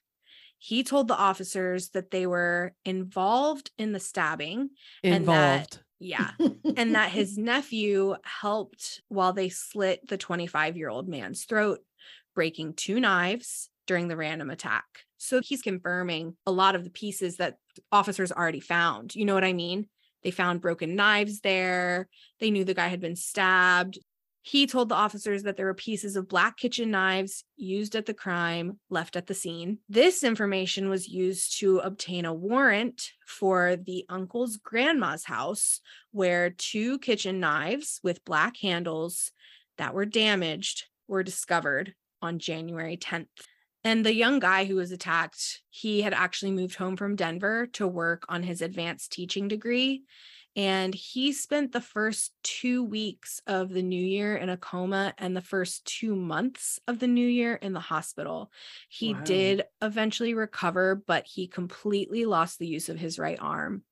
He 0.58 0.84
told 0.84 1.08
the 1.08 1.16
officers 1.16 1.90
that 1.90 2.10
they 2.10 2.26
were 2.26 2.74
involved 2.84 3.70
in 3.78 3.92
the 3.92 4.00
stabbing 4.00 4.72
and 5.04 5.28
that- 5.28 5.76
Involved. 5.76 5.80
Yeah. 6.00 6.32
And 6.78 6.96
that 6.96 7.12
his 7.12 7.38
nephew 7.38 8.16
helped 8.24 9.02
while 9.10 9.34
they 9.34 9.50
slit 9.50 10.08
the 10.08 10.18
25 10.18 10.78
year 10.78 10.90
old 10.90 11.08
man's 11.08 11.44
throat, 11.44 11.80
breaking 12.34 12.74
two 12.74 13.00
knives 13.00 13.70
during 13.86 14.08
the 14.08 14.18
random 14.18 14.50
attack. 14.50 14.86
So 15.18 15.42
he's 15.42 15.62
confirming 15.62 16.38
a 16.46 16.52
lot 16.52 16.76
of 16.76 16.84
the 16.84 16.90
pieces 16.90 17.38
that 17.38 17.58
officers 17.92 18.32
already 18.32 18.62
found. 18.62 19.16
You 19.16 19.26
know 19.26 19.34
what 19.34 19.44
I 19.44 19.54
mean? 19.54 19.88
They 20.24 20.32
found 20.32 20.62
broken 20.62 20.96
knives 20.96 21.42
there. 21.42 22.08
They 22.40 22.52
knew 22.52 22.64
the 22.64 22.74
guy 22.74 22.88
had 22.88 23.02
been 23.02 23.16
stabbed. 23.16 24.00
He 24.42 24.68
told 24.68 24.90
the 24.90 24.96
officers 24.96 25.44
that 25.44 25.58
there 25.58 25.66
were 25.66 25.74
pieces 25.74 26.16
of 26.16 26.30
black 26.30 26.58
kitchen 26.58 26.92
knives 26.92 27.44
used 27.58 27.96
at 27.96 28.06
the 28.06 28.14
crime 28.14 28.80
left 28.90 29.16
at 29.16 29.28
the 29.28 29.34
scene. 29.34 29.80
This 29.90 30.24
information 30.24 30.90
was 30.90 31.10
used 31.10 31.60
to 31.60 31.80
obtain 31.80 32.26
a 32.26 32.34
warrant 32.34 33.12
for 33.28 33.76
the 33.76 34.06
uncle's 34.08 34.58
grandma's 34.58 35.26
house, 35.26 35.82
where 36.12 36.50
two 36.50 37.00
kitchen 37.00 37.40
knives 37.40 38.00
with 38.02 38.26
black 38.26 38.58
handles 38.58 39.32
that 39.78 39.94
were 39.94 40.06
damaged 40.06 40.86
were 41.08 41.24
discovered 41.24 41.94
on 42.22 42.40
January 42.40 42.98
10th. 42.98 43.28
And 43.84 44.06
the 44.06 44.14
young 44.14 44.40
guy 44.40 44.66
who 44.66 44.76
was 44.76 44.92
attacked, 44.92 45.62
he 45.70 46.02
had 46.02 46.14
actually 46.14 46.52
moved 46.52 46.76
home 46.76 46.98
from 46.98 47.16
Denver 47.16 47.68
to 47.74 47.88
work 47.88 48.26
on 48.28 48.44
his 48.44 48.62
advanced 48.62 49.12
teaching 49.12 49.48
degree. 49.48 50.04
And 50.56 50.94
he 50.94 51.32
spent 51.32 51.72
the 51.72 51.82
first 51.82 52.34
two 52.44 52.84
weeks 52.84 53.40
of 53.48 53.70
the 53.70 53.84
new 53.84 54.04
year 54.04 54.36
in 54.36 54.50
a 54.50 54.58
coma 54.58 55.14
and 55.18 55.36
the 55.36 55.42
first 55.42 55.86
two 55.86 56.16
months 56.16 56.80
of 56.88 57.00
the 57.00 57.08
new 57.08 57.28
year 57.28 57.56
in 57.56 57.74
the 57.74 57.80
hospital. 57.80 58.52
He 58.90 59.14
Wow. 59.14 59.14
did 59.14 59.64
eventually 59.82 60.34
recover, 60.34 60.96
but 60.96 61.26
he 61.28 61.48
completely 61.48 62.26
lost 62.26 62.60
the 62.60 62.68
use 62.68 62.90
of 62.90 62.98
his 62.98 63.20
right 63.20 63.40
arm. 63.40 63.84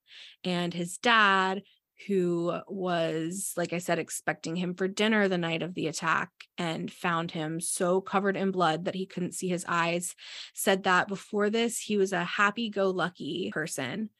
And 0.43 0.73
his 0.73 0.97
dad, 0.97 1.63
who 2.07 2.59
was, 2.67 3.53
like 3.57 3.73
I 3.73 3.79
said, 3.79 3.97
expecting 3.97 4.55
him 4.55 4.75
for 4.75 4.87
dinner 4.87 5.27
the 5.27 5.37
night 5.37 5.63
of 5.63 5.73
the 5.73 5.87
attack 5.87 6.31
and 6.57 6.91
found 6.91 7.31
him 7.31 7.59
so 7.59 8.01
covered 8.01 8.37
in 8.37 8.51
blood 8.51 8.85
that 8.85 8.95
he 8.95 9.05
couldn't 9.07 9.33
see 9.33 9.47
his 9.47 9.65
eyes, 9.67 10.15
said 10.53 10.83
that 10.83 11.07
before 11.07 11.49
this, 11.49 11.79
he 11.79 11.97
was 11.97 12.13
a 12.13 12.23
happy 12.23 12.69
go 12.69 12.89
lucky 12.91 13.49
person, 13.51 14.11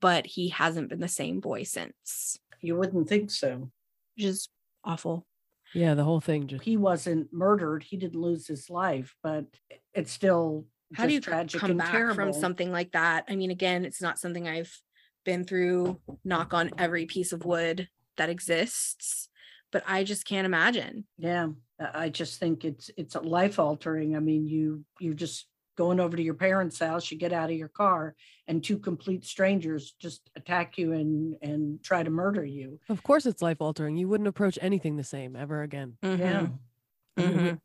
but 0.00 0.26
he 0.26 0.48
hasn't 0.48 0.88
been 0.88 1.00
the 1.00 1.08
same 1.08 1.40
boy 1.40 1.62
since, 1.64 2.38
You 2.60 2.76
wouldn't 2.76 3.08
think 3.08 3.30
so. 3.30 3.70
which 4.16 4.26
is 4.26 4.48
awful. 4.84 5.26
Yeah, 5.74 5.94
the 5.94 6.04
whole 6.04 6.20
thing 6.20 6.46
just 6.48 6.64
He 6.64 6.76
wasn't 6.76 7.32
murdered. 7.32 7.82
He 7.84 7.96
didn't 7.96 8.20
lose 8.20 8.46
his 8.46 8.68
life, 8.70 9.14
but 9.22 9.46
it's 9.94 10.10
still 10.12 10.66
How 10.94 11.06
do 11.06 11.12
you 11.14 11.20
just 11.20 11.28
tragic 11.28 11.60
come 11.60 11.70
and 11.70 11.78
back 11.78 11.90
terrible. 11.92 12.14
from 12.14 12.32
something 12.32 12.72
like 12.72 12.92
that? 12.92 13.24
I 13.28 13.36
mean, 13.36 13.50
again, 13.50 13.84
it's 13.84 14.02
not 14.02 14.18
something 14.18 14.48
I've 14.48 14.76
been 15.24 15.44
through, 15.44 16.00
knock 16.24 16.54
on 16.54 16.70
every 16.78 17.06
piece 17.06 17.32
of 17.32 17.44
wood 17.44 17.88
that 18.16 18.30
exists, 18.30 19.28
but 19.70 19.84
I 19.86 20.02
just 20.02 20.24
can't 20.26 20.44
imagine. 20.46 21.04
Yeah, 21.18 21.48
I 21.78 22.04
I 22.04 22.08
just 22.08 22.40
think 22.40 22.64
it's 22.64 22.90
it's 22.96 23.14
life 23.14 23.58
altering. 23.58 24.16
I 24.16 24.20
mean, 24.20 24.46
you 24.46 24.84
you're 24.98 25.14
just 25.14 25.46
going 25.80 25.98
over 25.98 26.14
to 26.14 26.22
your 26.22 26.34
parents' 26.34 26.78
house, 26.78 27.10
you 27.10 27.16
get 27.16 27.32
out 27.32 27.48
of 27.48 27.56
your 27.56 27.68
car, 27.68 28.14
and 28.46 28.62
two 28.62 28.78
complete 28.78 29.24
strangers 29.24 29.92
just 29.98 30.28
attack 30.36 30.76
you 30.76 30.92
and 30.92 31.36
and 31.40 31.82
try 31.82 32.02
to 32.02 32.10
murder 32.10 32.44
you. 32.44 32.78
Of 32.90 33.02
course, 33.02 33.24
it's 33.24 33.40
life 33.40 33.62
altering. 33.62 33.96
You 33.96 34.06
wouldn't 34.06 34.28
approach 34.28 34.58
anything 34.60 34.96
the 34.96 35.04
same 35.04 35.34
ever 35.34 35.62
again. 35.62 35.96
Yeah. 36.02 36.48
Mhm. 36.48 36.58
Mhm. 37.18 37.60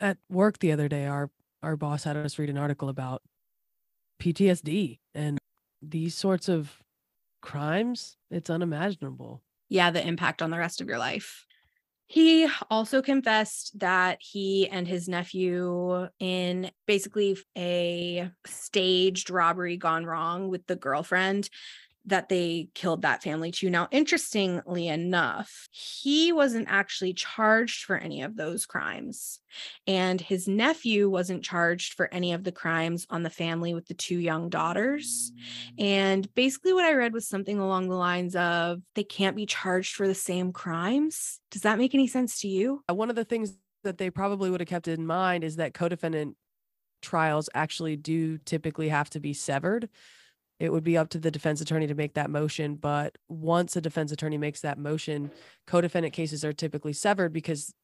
At 0.00 0.18
work 0.28 0.58
the 0.58 0.72
other 0.72 0.88
day, 0.88 1.06
our 1.06 1.30
our 1.62 1.76
boss 1.76 2.02
had 2.02 2.16
us 2.16 2.36
read 2.36 2.50
an 2.50 2.58
article 2.58 2.88
about 2.88 3.22
PTSD 4.18 4.98
and 5.14 5.38
these 5.80 6.16
sorts 6.16 6.48
of 6.48 6.82
crimes. 7.42 8.16
It's 8.28 8.50
unimaginable. 8.50 9.42
yeah, 9.72 9.92
the 9.92 10.04
impact 10.04 10.42
on 10.42 10.50
the 10.50 10.58
rest 10.58 10.80
of 10.80 10.88
your 10.88 10.98
life. 10.98 11.46
He 12.10 12.48
also 12.68 13.02
confessed 13.02 13.78
that 13.78 14.18
he 14.20 14.68
and 14.68 14.88
his 14.88 15.08
nephew, 15.08 16.08
in 16.18 16.72
basically 16.84 17.38
a 17.56 18.32
staged 18.44 19.30
robbery 19.30 19.76
gone 19.76 20.04
wrong 20.04 20.48
with 20.48 20.66
the 20.66 20.74
girlfriend, 20.74 21.48
that 22.10 22.28
they 22.28 22.68
killed 22.74 23.02
that 23.02 23.22
family 23.22 23.50
too. 23.50 23.70
Now, 23.70 23.88
interestingly 23.90 24.88
enough, 24.88 25.68
he 25.72 26.32
wasn't 26.32 26.68
actually 26.68 27.14
charged 27.14 27.84
for 27.84 27.96
any 27.96 28.22
of 28.22 28.36
those 28.36 28.66
crimes. 28.66 29.40
And 29.86 30.20
his 30.20 30.46
nephew 30.46 31.08
wasn't 31.08 31.42
charged 31.42 31.94
for 31.94 32.12
any 32.12 32.32
of 32.32 32.44
the 32.44 32.52
crimes 32.52 33.06
on 33.10 33.22
the 33.22 33.30
family 33.30 33.74
with 33.74 33.86
the 33.86 33.94
two 33.94 34.18
young 34.18 34.48
daughters. 34.48 35.32
And 35.78 36.32
basically, 36.34 36.72
what 36.72 36.84
I 36.84 36.92
read 36.92 37.12
was 37.12 37.26
something 37.26 37.58
along 37.58 37.88
the 37.88 37.96
lines 37.96 38.36
of 38.36 38.80
they 38.94 39.04
can't 39.04 39.36
be 39.36 39.46
charged 39.46 39.94
for 39.94 40.06
the 40.06 40.14
same 40.14 40.52
crimes. 40.52 41.40
Does 41.50 41.62
that 41.62 41.78
make 41.78 41.94
any 41.94 42.06
sense 42.06 42.40
to 42.40 42.48
you? 42.48 42.82
One 42.88 43.10
of 43.10 43.16
the 43.16 43.24
things 43.24 43.56
that 43.82 43.98
they 43.98 44.10
probably 44.10 44.50
would 44.50 44.60
have 44.60 44.68
kept 44.68 44.88
in 44.88 45.06
mind 45.06 45.42
is 45.42 45.56
that 45.56 45.72
codefendant 45.72 46.34
trials 47.00 47.48
actually 47.54 47.96
do 47.96 48.38
typically 48.38 48.88
have 48.90 49.08
to 49.10 49.20
be 49.20 49.32
severed. 49.32 49.88
It 50.60 50.70
would 50.70 50.84
be 50.84 50.96
up 50.96 51.08
to 51.10 51.18
the 51.18 51.30
defense 51.30 51.60
attorney 51.60 51.86
to 51.86 51.94
make 51.94 52.14
that 52.14 52.30
motion. 52.30 52.76
But 52.76 53.16
once 53.28 53.74
a 53.74 53.80
defense 53.80 54.12
attorney 54.12 54.38
makes 54.38 54.60
that 54.60 54.78
motion, 54.78 55.30
co 55.66 55.80
defendant 55.80 56.14
cases 56.14 56.44
are 56.44 56.52
typically 56.52 56.92
severed 56.92 57.32
because 57.32 57.74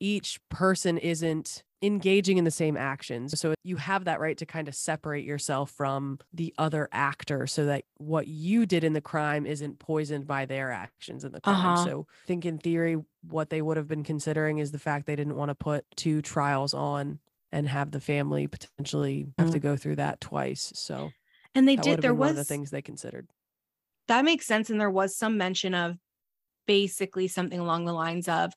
each 0.00 0.40
person 0.50 0.98
isn't 0.98 1.62
engaging 1.80 2.38
in 2.38 2.44
the 2.44 2.50
same 2.50 2.76
actions. 2.76 3.38
So 3.38 3.54
you 3.62 3.76
have 3.76 4.06
that 4.06 4.18
right 4.18 4.36
to 4.38 4.46
kind 4.46 4.68
of 4.68 4.74
separate 4.74 5.24
yourself 5.24 5.70
from 5.70 6.18
the 6.32 6.52
other 6.58 6.88
actor 6.92 7.46
so 7.46 7.66
that 7.66 7.84
what 7.98 8.26
you 8.26 8.66
did 8.66 8.84
in 8.84 8.94
the 8.94 9.00
crime 9.00 9.46
isn't 9.46 9.78
poisoned 9.78 10.26
by 10.26 10.46
their 10.46 10.72
actions 10.72 11.24
in 11.24 11.32
the 11.32 11.40
crime. 11.40 11.54
Uh-huh. 11.54 11.84
So 11.84 12.06
I 12.24 12.26
think 12.26 12.46
in 12.46 12.58
theory, 12.58 12.96
what 13.28 13.50
they 13.50 13.62
would 13.62 13.76
have 13.76 13.86
been 13.86 14.02
considering 14.02 14.58
is 14.58 14.72
the 14.72 14.78
fact 14.78 15.06
they 15.06 15.16
didn't 15.16 15.36
want 15.36 15.50
to 15.50 15.54
put 15.54 15.84
two 15.94 16.22
trials 16.22 16.74
on 16.74 17.18
and 17.52 17.68
have 17.68 17.90
the 17.90 18.00
family 18.00 18.46
potentially 18.46 19.26
have 19.38 19.50
to 19.50 19.60
go 19.60 19.76
through 19.76 19.96
that 19.96 20.20
twice. 20.20 20.72
So 20.74 21.12
And 21.54 21.68
they 21.68 21.76
that 21.76 21.82
did, 21.84 22.02
there 22.02 22.12
been 22.12 22.18
one 22.18 22.30
of 22.30 22.36
was 22.36 22.46
the 22.46 22.52
things 22.52 22.70
they 22.70 22.82
considered. 22.82 23.28
that 24.08 24.24
makes 24.24 24.46
sense. 24.46 24.70
And 24.70 24.80
there 24.80 24.90
was 24.90 25.16
some 25.16 25.36
mention 25.38 25.74
of 25.74 25.96
basically 26.66 27.28
something 27.28 27.58
along 27.60 27.84
the 27.84 27.92
lines 27.92 28.28
of 28.28 28.52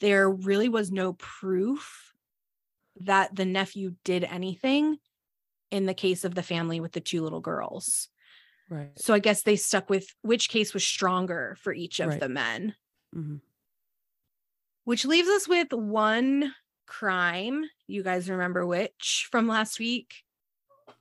there 0.00 0.30
really 0.30 0.68
was 0.68 0.90
no 0.90 1.12
proof 1.14 2.14
that 3.00 3.34
the 3.34 3.44
nephew 3.44 3.94
did 4.04 4.24
anything 4.24 4.98
in 5.70 5.86
the 5.86 5.94
case 5.94 6.24
of 6.24 6.34
the 6.34 6.42
family 6.42 6.80
with 6.80 6.92
the 6.92 7.00
two 7.00 7.22
little 7.22 7.40
girls. 7.40 8.08
Right. 8.68 8.90
So 8.96 9.14
I 9.14 9.18
guess 9.18 9.42
they 9.42 9.56
stuck 9.56 9.90
with 9.90 10.06
which 10.22 10.48
case 10.48 10.72
was 10.74 10.84
stronger 10.84 11.56
for 11.60 11.72
each 11.72 12.00
of 12.00 12.08
Right. 12.08 12.20
the 12.20 12.28
men. 12.28 12.74
hmm 13.12 13.36
which 14.84 15.04
leaves 15.04 15.28
us 15.28 15.46
with 15.46 15.72
one 15.72 16.52
crime. 16.86 17.64
You 17.86 18.02
guys 18.02 18.28
remember 18.30 18.66
which 18.66 19.28
from 19.30 19.46
last 19.46 19.78
week? 19.78 20.24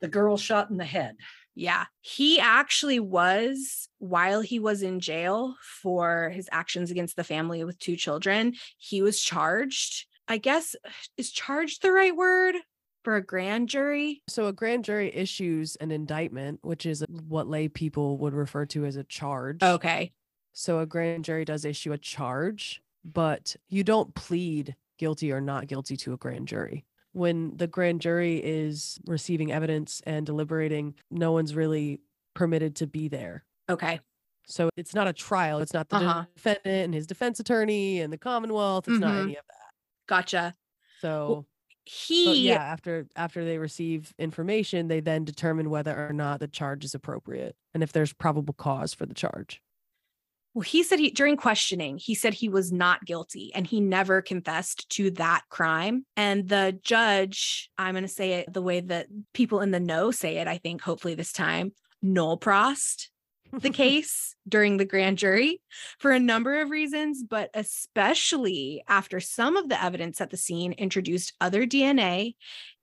The 0.01 0.07
girl 0.07 0.37
shot 0.37 0.69
in 0.69 0.77
the 0.77 0.85
head. 0.85 1.15
Yeah. 1.59 1.85
He 1.99 2.39
actually 2.39 3.01
was, 3.01 3.89
while 3.97 4.39
he 4.39 4.59
was 4.59 4.81
in 4.81 5.01
jail 5.01 5.55
for 5.61 6.29
his 6.29 6.47
actions 6.53 6.89
against 6.89 7.17
the 7.17 7.23
family 7.25 7.65
with 7.65 7.77
two 7.79 7.97
children, 7.97 8.53
he 8.77 9.01
was 9.01 9.19
charged. 9.19 10.05
I 10.25 10.37
guess, 10.37 10.77
is 11.17 11.31
charged 11.31 11.81
the 11.81 11.91
right 11.91 12.15
word 12.15 12.55
for 13.03 13.17
a 13.17 13.21
grand 13.21 13.67
jury? 13.67 14.23
So 14.29 14.47
a 14.47 14.53
grand 14.53 14.85
jury 14.85 15.13
issues 15.13 15.75
an 15.81 15.91
indictment, 15.91 16.59
which 16.63 16.85
is 16.85 17.03
what 17.27 17.49
lay 17.49 17.67
people 17.67 18.17
would 18.19 18.33
refer 18.33 18.65
to 18.67 18.85
as 18.85 18.95
a 18.95 19.03
charge. 19.03 19.61
Okay. 19.61 20.13
So 20.53 20.79
a 20.79 20.85
grand 20.85 21.25
jury 21.25 21.43
does 21.43 21.65
issue 21.65 21.91
a 21.91 21.97
charge, 21.97 22.81
but 23.03 23.57
you 23.67 23.83
don't 23.83 24.15
plead 24.15 24.77
guilty 24.97 25.33
or 25.33 25.41
not 25.41 25.67
guilty 25.67 25.97
to 25.97 26.13
a 26.13 26.17
grand 26.17 26.47
jury. 26.47 26.85
When 27.13 27.57
the 27.57 27.67
grand 27.67 28.01
jury 28.01 28.37
is 28.43 28.99
receiving 29.07 29.51
evidence 29.51 30.01
and 30.05 30.25
deliberating, 30.25 30.95
no 31.09 31.31
one's 31.31 31.55
really 31.55 32.01
permitted 32.35 32.75
to 32.77 32.87
be 32.87 33.07
there. 33.07 33.45
Okay. 33.69 33.99
So 34.45 34.69
it's 34.77 34.93
not 34.93 35.07
a 35.07 35.13
trial. 35.13 35.59
It's 35.59 35.73
not 35.73 35.89
the 35.89 35.97
Uh-huh. 35.97 36.25
defendant 36.35 36.65
and 36.65 36.93
his 36.93 37.07
defense 37.07 37.39
attorney 37.39 37.99
and 38.01 38.11
the 38.13 38.17
Commonwealth. 38.17 38.87
It's 38.87 38.99
not 38.99 39.13
Mhm. 39.15 39.23
any 39.23 39.35
of 39.37 39.45
that. 39.47 39.73
Gotcha. 40.07 40.55
So 41.01 41.45
He, 41.85 42.47
yeah, 42.47 42.61
after 42.61 43.07
after 43.15 43.43
they 43.43 43.57
receive 43.57 44.13
information, 44.19 44.87
they 44.89 44.99
then 44.99 45.25
determine 45.25 45.69
whether 45.71 45.95
or 46.07 46.13
not 46.13 46.39
the 46.39 46.47
charge 46.47 46.85
is 46.85 46.93
appropriate 46.93 47.55
and 47.73 47.81
if 47.81 47.91
there's 47.91 48.13
probable 48.13 48.53
cause 48.53 48.93
for 48.93 49.07
the 49.07 49.15
charge. 49.15 49.61
Well, 50.59 50.65
he 50.65 50.83
said 50.83 50.99
he 50.99 51.11
during 51.11 51.37
questioning, 51.37 51.97
he 51.97 52.13
said 52.13 52.33
he 52.33 52.49
was 52.49 52.69
not 52.69 53.05
guilty 53.05 53.49
and 53.55 53.65
he 53.65 53.79
never 53.79 54.21
confessed 54.21 54.89
to 54.89 55.09
that 55.11 55.43
crime. 55.47 56.05
And 56.17 56.49
the 56.49 56.77
judge, 56.83 57.69
I'm 57.77 57.93
going 57.93 58.01
to 58.01 58.09
say 58.09 58.33
it 58.33 58.51
the 58.51 58.61
way 58.61 58.81
that 58.81 59.07
people 59.33 59.61
in 59.61 59.71
the 59.71 59.79
know 59.79 60.11
say 60.11 60.35
it, 60.35 60.49
I 60.49 60.57
think, 60.57 60.81
hopefully 60.81 61.15
this 61.15 61.31
time, 61.31 61.71
nolle 62.03 62.41
prossed 62.41 63.09
the 63.53 63.69
case 63.69 64.35
during 64.49 64.75
the 64.75 64.83
grand 64.83 65.17
jury 65.17 65.61
for 65.97 66.11
a 66.11 66.19
number 66.19 66.59
of 66.59 66.71
reasons, 66.71 67.23
but 67.23 67.49
especially 67.53 68.83
after 68.85 69.21
some 69.21 69.55
of 69.55 69.69
the 69.69 69.81
evidence 69.81 70.19
at 70.19 70.29
the 70.29 70.35
scene 70.35 70.73
introduced 70.73 71.31
other 71.39 71.65
DNA 71.65 72.35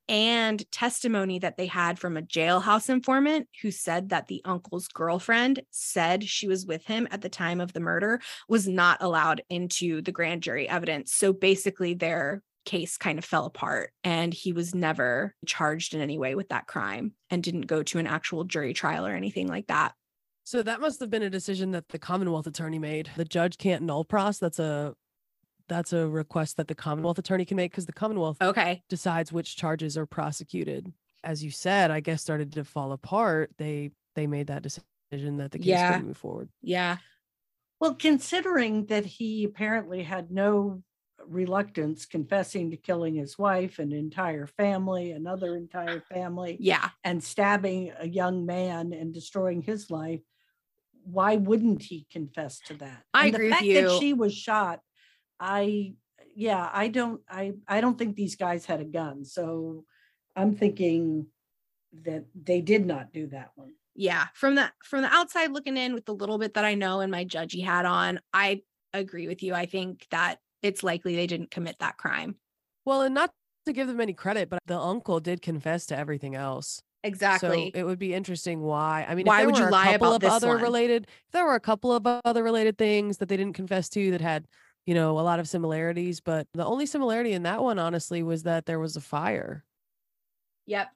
and 0.09 0.71
testimony 0.71 1.39
that 1.41 1.57
they 1.57 1.67
had 1.67 1.99
from 1.99 2.17
a 2.17 2.23
jailhouse 2.23 2.89
informant 2.89 3.49
who 3.63 3.71
said 3.71 4.11
that 4.11 4.29
the 4.29 4.41
uncle's 4.45 4.89
girlfriend 4.89 5.63
said 5.71 6.25
she 6.25 6.49
was 6.49 6.67
with 6.67 6.85
him 6.87 7.09
at 7.11 7.23
the 7.23 7.29
time 7.29 7.61
of 7.61 7.73
the 7.73 7.81
murder 7.81 8.21
was 8.49 8.69
not 8.69 9.03
allowed 9.03 9.43
into 9.51 10.03
the 10.03 10.13
grand 10.13 10.43
jury 10.43 10.69
evidence. 10.69 11.13
So 11.13 11.33
basically, 11.33 11.95
their 11.95 12.43
case 12.65 12.97
kind 12.97 13.19
of 13.19 13.25
fell 13.25 13.47
apart 13.47 13.93
and 14.05 14.35
he 14.35 14.53
was 14.53 14.75
never 14.75 15.35
charged 15.47 15.95
in 15.95 16.01
any 16.01 16.19
way 16.19 16.35
with 16.35 16.49
that 16.49 16.67
crime 16.67 17.13
and 17.31 17.43
didn't 17.43 17.63
go 17.63 17.83
to 17.85 17.99
an 17.99 18.07
actual 18.07 18.45
jury 18.45 18.75
trial 18.75 19.07
or 19.07 19.15
anything 19.15 19.47
like 19.47 19.69
that. 19.69 19.95
So 20.45 20.63
that 20.63 20.81
must 20.81 21.01
have 21.01 21.11
been 21.11 21.23
a 21.23 21.31
decision 21.31 21.73
that 21.73 21.89
the 21.89 21.99
Commonwealth 21.99 22.47
attorney 22.47 22.79
made. 22.79 23.11
The 23.17 23.25
judge 23.25 23.59
can't 23.59 23.83
nolle 23.85 24.07
pros. 24.07 24.39
That's 24.39 24.59
a 24.59 24.95
that's 25.69 25.93
a 25.93 26.07
request 26.09 26.57
that 26.57 26.69
the 26.69 26.75
Commonwealth 26.75 27.19
attorney 27.19 27.45
can 27.45 27.57
make 27.57 27.73
because 27.73 27.87
the 27.87 27.93
Commonwealth 27.93 28.41
Okay. 28.41 28.83
decides 28.89 29.33
which 29.33 29.57
charges 29.57 29.97
are 29.97 30.07
prosecuted. 30.07 30.93
As 31.25 31.43
you 31.43 31.51
said, 31.51 31.91
I 31.91 32.01
guess 32.01 32.23
started 32.23 32.53
to 32.53 32.65
fall 32.65 32.93
apart. 32.93 33.53
They 33.59 33.91
they 34.15 34.27
made 34.27 34.47
that 34.47 34.63
decision 34.63 35.37
that 35.39 35.51
the 35.51 35.59
case 35.59 35.67
Yeah. 35.69 35.93
couldn't 35.93 36.07
move 36.07 36.17
forward. 36.17 36.49
Yeah. 36.63 36.99
Well, 37.81 37.95
considering 37.95 38.87
that 38.87 39.05
he 39.05 39.45
apparently 39.45 40.03
had 40.05 40.31
no 40.31 40.83
reluctance 41.27 42.07
confessing 42.07 42.71
to 42.71 42.77
killing 42.79 43.17
his 43.17 43.37
wife, 43.39 43.79
an 43.79 43.93
entire 43.93 44.47
family, 44.47 45.13
another 45.13 45.57
entire 45.57 46.01
family, 46.01 46.57
Yeah. 46.61 46.91
and 47.05 47.23
stabbing 47.23 47.93
a 47.99 48.07
young 48.09 48.47
man 48.47 48.93
and 48.95 49.13
destroying 49.13 49.61
his 49.61 49.91
life, 49.91 50.23
why 51.03 51.37
wouldn't 51.37 51.83
he 51.83 52.07
confess 52.11 52.59
to 52.61 52.75
that? 52.75 53.05
I 53.13 53.27
And 53.27 53.35
agree 53.35 53.47
the 53.47 53.51
with 53.51 53.55
fact 53.59 53.65
you. 53.67 53.83
that 53.89 53.99
she 54.01 54.15
was 54.15 54.35
shot, 54.35 54.81
I 55.41 55.95
yeah, 56.35 56.69
I 56.73 56.89
don't 56.89 57.21
I 57.29 57.55
I 57.69 57.81
don't 57.81 57.99
think 57.99 58.17
these 58.17 58.37
guys 58.37 58.65
had 58.67 58.81
a 58.81 58.85
gun. 58.85 59.25
So 59.25 59.85
I'm 60.35 60.55
thinking 60.57 61.27
that 62.05 62.27
they 62.35 62.61
did 62.61 62.85
not 62.87 63.13
do 63.13 63.27
that 63.29 63.51
one. 63.55 63.73
yeah 63.95 64.27
from 64.35 64.55
the 64.55 64.71
from 64.85 65.01
the 65.03 65.09
outside 65.09 65.51
looking 65.51 65.77
in 65.79 65.95
with 65.95 66.05
the 66.05 66.13
little 66.15 66.37
bit 66.37 66.53
that 66.55 66.65
i 66.65 66.75
know 66.75 67.01
and 67.01 67.11
my 67.11 67.25
judgy 67.25 67.65
hat 67.65 67.87
on 67.87 68.21
i 68.35 68.61
agree 68.93 69.27
with 69.29 69.43
you 69.43 69.55
i 69.55 69.65
think 69.65 70.07
that 70.11 70.39
it's 70.63 70.83
likely 70.83 71.17
they 71.17 71.27
didn't 71.27 71.51
commit 71.51 71.77
that 71.79 71.97
crime 71.97 72.37
Well, 72.85 73.01
and 73.03 73.15
not 73.15 73.31
to 73.65 73.73
give 73.73 73.89
them 73.89 74.01
any 74.01 74.13
credit, 74.13 74.51
but 74.51 74.59
the 74.67 74.79
uncle 74.79 75.21
did 75.21 75.41
confess 75.43 75.87
to 75.87 75.97
everything 75.97 76.35
else. 76.35 76.83
exactly 77.03 77.71
So 77.75 77.79
it 77.81 77.85
would 77.85 77.99
be 77.99 78.13
interesting 78.15 78.61
why. 78.61 79.07
I 79.09 79.15
mean, 79.15 79.27
if 79.27 79.29
Why 79.29 79.39
there 79.39 79.47
would 79.47 79.57
you 79.59 79.65
were 79.65 79.69
a 79.69 79.73
lie 79.73 79.93
couple 79.93 80.09
about 80.09 80.15
of 80.17 80.21
this 80.21 80.33
other 80.33 80.49
one? 80.55 80.63
related, 80.63 81.07
if 81.09 81.33
there 81.33 81.45
were 81.47 81.55
a 81.55 81.61
couple 81.61 81.93
of 81.93 82.07
other 82.07 82.43
related 82.45 82.77
things 82.79 83.19
that 83.19 83.29
they 83.29 83.37
didn't 83.37 83.55
confess 83.55 83.89
to 83.91 84.11
that 84.13 84.21
had, 84.21 84.47
you 84.87 84.95
know, 84.95 85.19
a 85.19 85.23
lot 85.23 85.41
of 85.41 85.49
similarities, 85.49 86.21
but 86.21 86.47
the 86.55 86.65
only 86.65 86.87
similarity 86.87 87.33
in 87.33 87.43
that 87.45 87.63
one, 87.63 87.79
honestly, 87.79 88.23
was 88.23 88.45
that 88.45 88.67
there 88.67 88.79
was 88.79 88.97
a 88.97 89.01
fire. 89.01 89.65
yep 90.67 90.89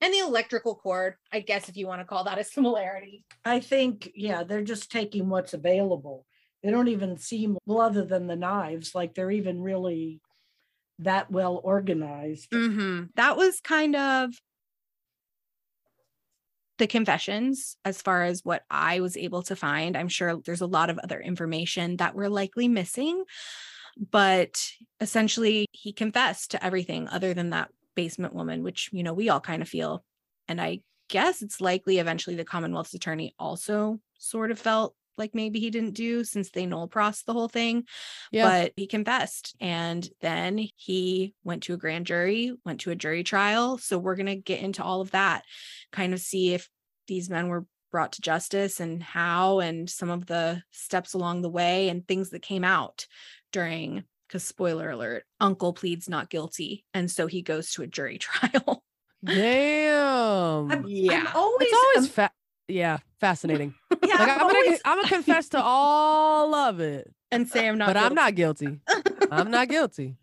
and 0.00 0.12
the 0.12 0.18
electrical 0.18 0.74
cord 0.74 1.14
i 1.32 1.40
guess 1.40 1.68
if 1.68 1.76
you 1.76 1.86
want 1.86 2.00
to 2.00 2.04
call 2.04 2.24
that 2.24 2.38
a 2.38 2.44
similarity 2.44 3.24
I 3.44 3.60
think, 3.60 4.10
yeah, 4.14 4.42
they're 4.42 4.62
just 4.62 4.90
taking 4.92 5.30
what's 5.30 5.54
available. 5.54 6.26
They 6.62 6.70
don't 6.70 6.88
even 6.88 7.16
seem, 7.16 7.56
well, 7.64 7.80
other 7.80 8.04
than 8.04 8.26
the 8.26 8.36
knives, 8.36 8.94
like 8.94 9.14
they're 9.14 9.30
even 9.30 9.62
really 9.62 10.20
that 10.98 11.30
well 11.30 11.60
organized. 11.64 12.48
hmm 12.52 13.04
that 13.14 13.36
was 13.36 13.60
kind 13.60 13.96
of 13.96 14.34
the 16.78 16.86
confessions 16.86 17.76
as 17.84 18.00
far 18.00 18.24
as 18.24 18.44
what 18.44 18.64
I 18.70 19.00
was 19.00 19.16
able 19.16 19.42
to 19.42 19.56
find. 19.56 19.96
I'm 19.96 20.08
sure 20.08 20.40
there's 20.44 20.60
a 20.60 20.66
lot 20.66 20.90
of 20.90 20.98
other 20.98 21.20
information 21.20 21.96
that 21.98 22.14
we're 22.14 22.28
likely 22.28 22.68
missing, 22.68 23.24
but 24.10 24.70
essentially 25.00 25.66
he 25.72 25.92
confessed 25.92 26.52
to 26.52 26.64
everything 26.64 27.08
other 27.08 27.34
than 27.34 27.50
that 27.50 27.70
basement 27.94 28.34
woman, 28.34 28.62
which, 28.62 28.90
you 28.92 29.02
know, 29.02 29.12
we 29.12 29.28
all 29.28 29.40
kind 29.40 29.60
of 29.60 29.68
feel. 29.68 30.04
And 30.46 30.60
I 30.60 30.80
guess 31.08 31.42
it's 31.42 31.60
likely 31.60 31.98
eventually 31.98 32.36
the 32.36 32.44
Commonwealth's 32.44 32.94
attorney 32.94 33.34
also 33.38 33.98
sort 34.18 34.50
of 34.50 34.58
felt 34.58 34.94
like 35.18 35.34
maybe 35.34 35.58
he 35.60 35.70
didn't 35.70 35.94
do 35.94 36.24
since 36.24 36.50
they 36.50 36.64
nolle 36.66 36.90
pros 36.90 37.22
the 37.22 37.32
whole 37.32 37.48
thing 37.48 37.84
Yeah. 38.32 38.48
but 38.48 38.72
he 38.76 38.86
confessed 38.86 39.54
and 39.60 40.08
then 40.20 40.58
he 40.76 41.34
went 41.44 41.64
to 41.64 41.74
a 41.74 41.78
grand 41.78 42.06
jury 42.06 42.52
went 42.64 42.80
to 42.80 42.90
a 42.90 42.96
jury 42.96 43.24
trial 43.24 43.78
so 43.78 43.98
we're 43.98 44.16
going 44.16 44.26
to 44.26 44.36
get 44.36 44.60
into 44.60 44.82
all 44.82 45.00
of 45.00 45.10
that 45.10 45.44
kind 45.92 46.14
of 46.14 46.20
see 46.20 46.54
if 46.54 46.68
these 47.06 47.28
men 47.28 47.48
were 47.48 47.66
brought 47.90 48.12
to 48.12 48.20
justice 48.20 48.80
and 48.80 49.02
how 49.02 49.60
and 49.60 49.88
some 49.88 50.10
of 50.10 50.26
the 50.26 50.62
steps 50.70 51.14
along 51.14 51.40
the 51.42 51.48
way 51.50 51.88
and 51.88 52.06
things 52.06 52.30
that 52.30 52.42
came 52.42 52.62
out 52.64 53.06
during 53.50 54.04
because 54.26 54.44
spoiler 54.44 54.90
alert 54.90 55.24
uncle 55.40 55.72
pleads 55.72 56.08
not 56.08 56.28
guilty 56.28 56.84
and 56.92 57.10
so 57.10 57.26
he 57.26 57.40
goes 57.42 57.72
to 57.72 57.82
a 57.82 57.86
jury 57.86 58.18
trial 58.18 58.84
Damn. 59.24 60.70
I'm, 60.70 60.84
Yeah. 60.86 61.24
I'm 61.26 61.36
always, 61.36 61.68
it's 61.68 61.74
always 61.96 62.06
am- 62.08 62.12
fa- 62.12 62.30
yeah, 62.68 62.98
fascinating. 63.20 63.74
yeah, 64.04 64.16
Like 64.18 64.28
I'm 64.28 64.40
I'm 64.40 64.48
gonna 64.52 64.78
I'm 64.84 64.96
gonna 64.98 65.08
confess 65.08 65.48
to 65.50 65.60
all 65.62 66.54
of 66.54 66.80
it. 66.80 67.10
and 67.30 67.48
say 67.48 67.68
i'm 67.68 67.76
not 67.78 67.86
but 67.88 67.96
I'm 67.96 68.14
not 68.14 68.34
guilty. 68.34 68.80
I'm 69.30 69.50
not 69.50 69.68
guilty. 69.76 70.16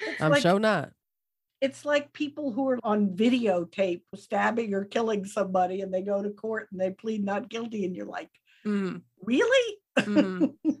it's 0.00 0.20
I'm 0.22 0.30
like- 0.30 0.42
sure 0.42 0.58
not. 0.58 0.90
it's 1.60 1.84
like 1.84 2.12
people 2.12 2.52
who 2.52 2.68
are 2.70 2.78
on 2.82 3.08
videotape 3.10 4.00
stabbing 4.16 4.72
or 4.74 4.84
killing 4.84 5.24
somebody 5.24 5.80
and 5.82 5.92
they 5.92 6.02
go 6.02 6.22
to 6.22 6.30
court 6.30 6.68
and 6.72 6.80
they 6.80 6.90
plead 6.90 7.24
not 7.24 7.48
guilty 7.48 7.84
and 7.84 7.94
you're 7.94 8.06
like 8.06 8.30
Mhm, 8.66 9.02
really 9.22 9.76
mhm. 9.98 10.54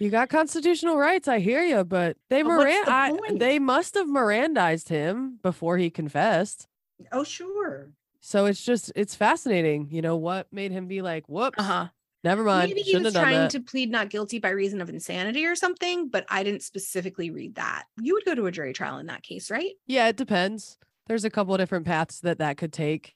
You 0.00 0.10
got 0.10 0.28
constitutional 0.28 0.96
rights. 0.98 1.28
I 1.28 1.38
hear 1.38 1.62
you, 1.62 1.84
but 1.84 2.16
they 2.28 2.42
But 2.42 2.58
the 2.64 2.90
I, 2.90 3.12
they 3.32 3.58
must 3.60 3.94
have 3.94 4.08
Mirandized 4.08 4.88
him 4.88 5.38
before 5.42 5.78
he 5.78 5.88
confessed. 5.88 6.66
oh 7.12 7.22
sure 7.24 7.90
So 8.26 8.46
it's 8.46 8.64
just 8.64 8.90
it's 8.96 9.14
fascinating. 9.14 9.88
You 9.90 10.00
know 10.00 10.16
what 10.16 10.50
made 10.50 10.72
him 10.72 10.88
be 10.88 11.02
like, 11.02 11.28
"Whoops, 11.28 11.58
uh-huh 11.58 11.88
never 12.24 12.42
mind." 12.42 12.70
Maybe 12.70 12.80
he 12.80 12.96
was 12.96 13.12
trying 13.12 13.50
to 13.50 13.60
plead 13.60 13.90
not 13.90 14.08
guilty 14.08 14.38
by 14.38 14.48
reason 14.48 14.80
of 14.80 14.88
insanity 14.88 15.44
or 15.44 15.54
something, 15.54 16.08
but 16.08 16.24
I 16.30 16.42
didn't 16.42 16.62
specifically 16.62 17.30
read 17.30 17.56
that. 17.56 17.84
You 18.00 18.14
would 18.14 18.24
go 18.24 18.34
to 18.34 18.46
a 18.46 18.50
jury 18.50 18.72
trial 18.72 18.96
in 18.96 19.06
that 19.06 19.22
case, 19.22 19.50
right? 19.50 19.72
Yeah, 19.86 20.08
it 20.08 20.16
depends. 20.16 20.78
There's 21.06 21.26
a 21.26 21.30
couple 21.30 21.52
of 21.52 21.60
different 21.60 21.84
paths 21.84 22.20
that 22.20 22.38
that 22.38 22.56
could 22.56 22.72
take. 22.72 23.14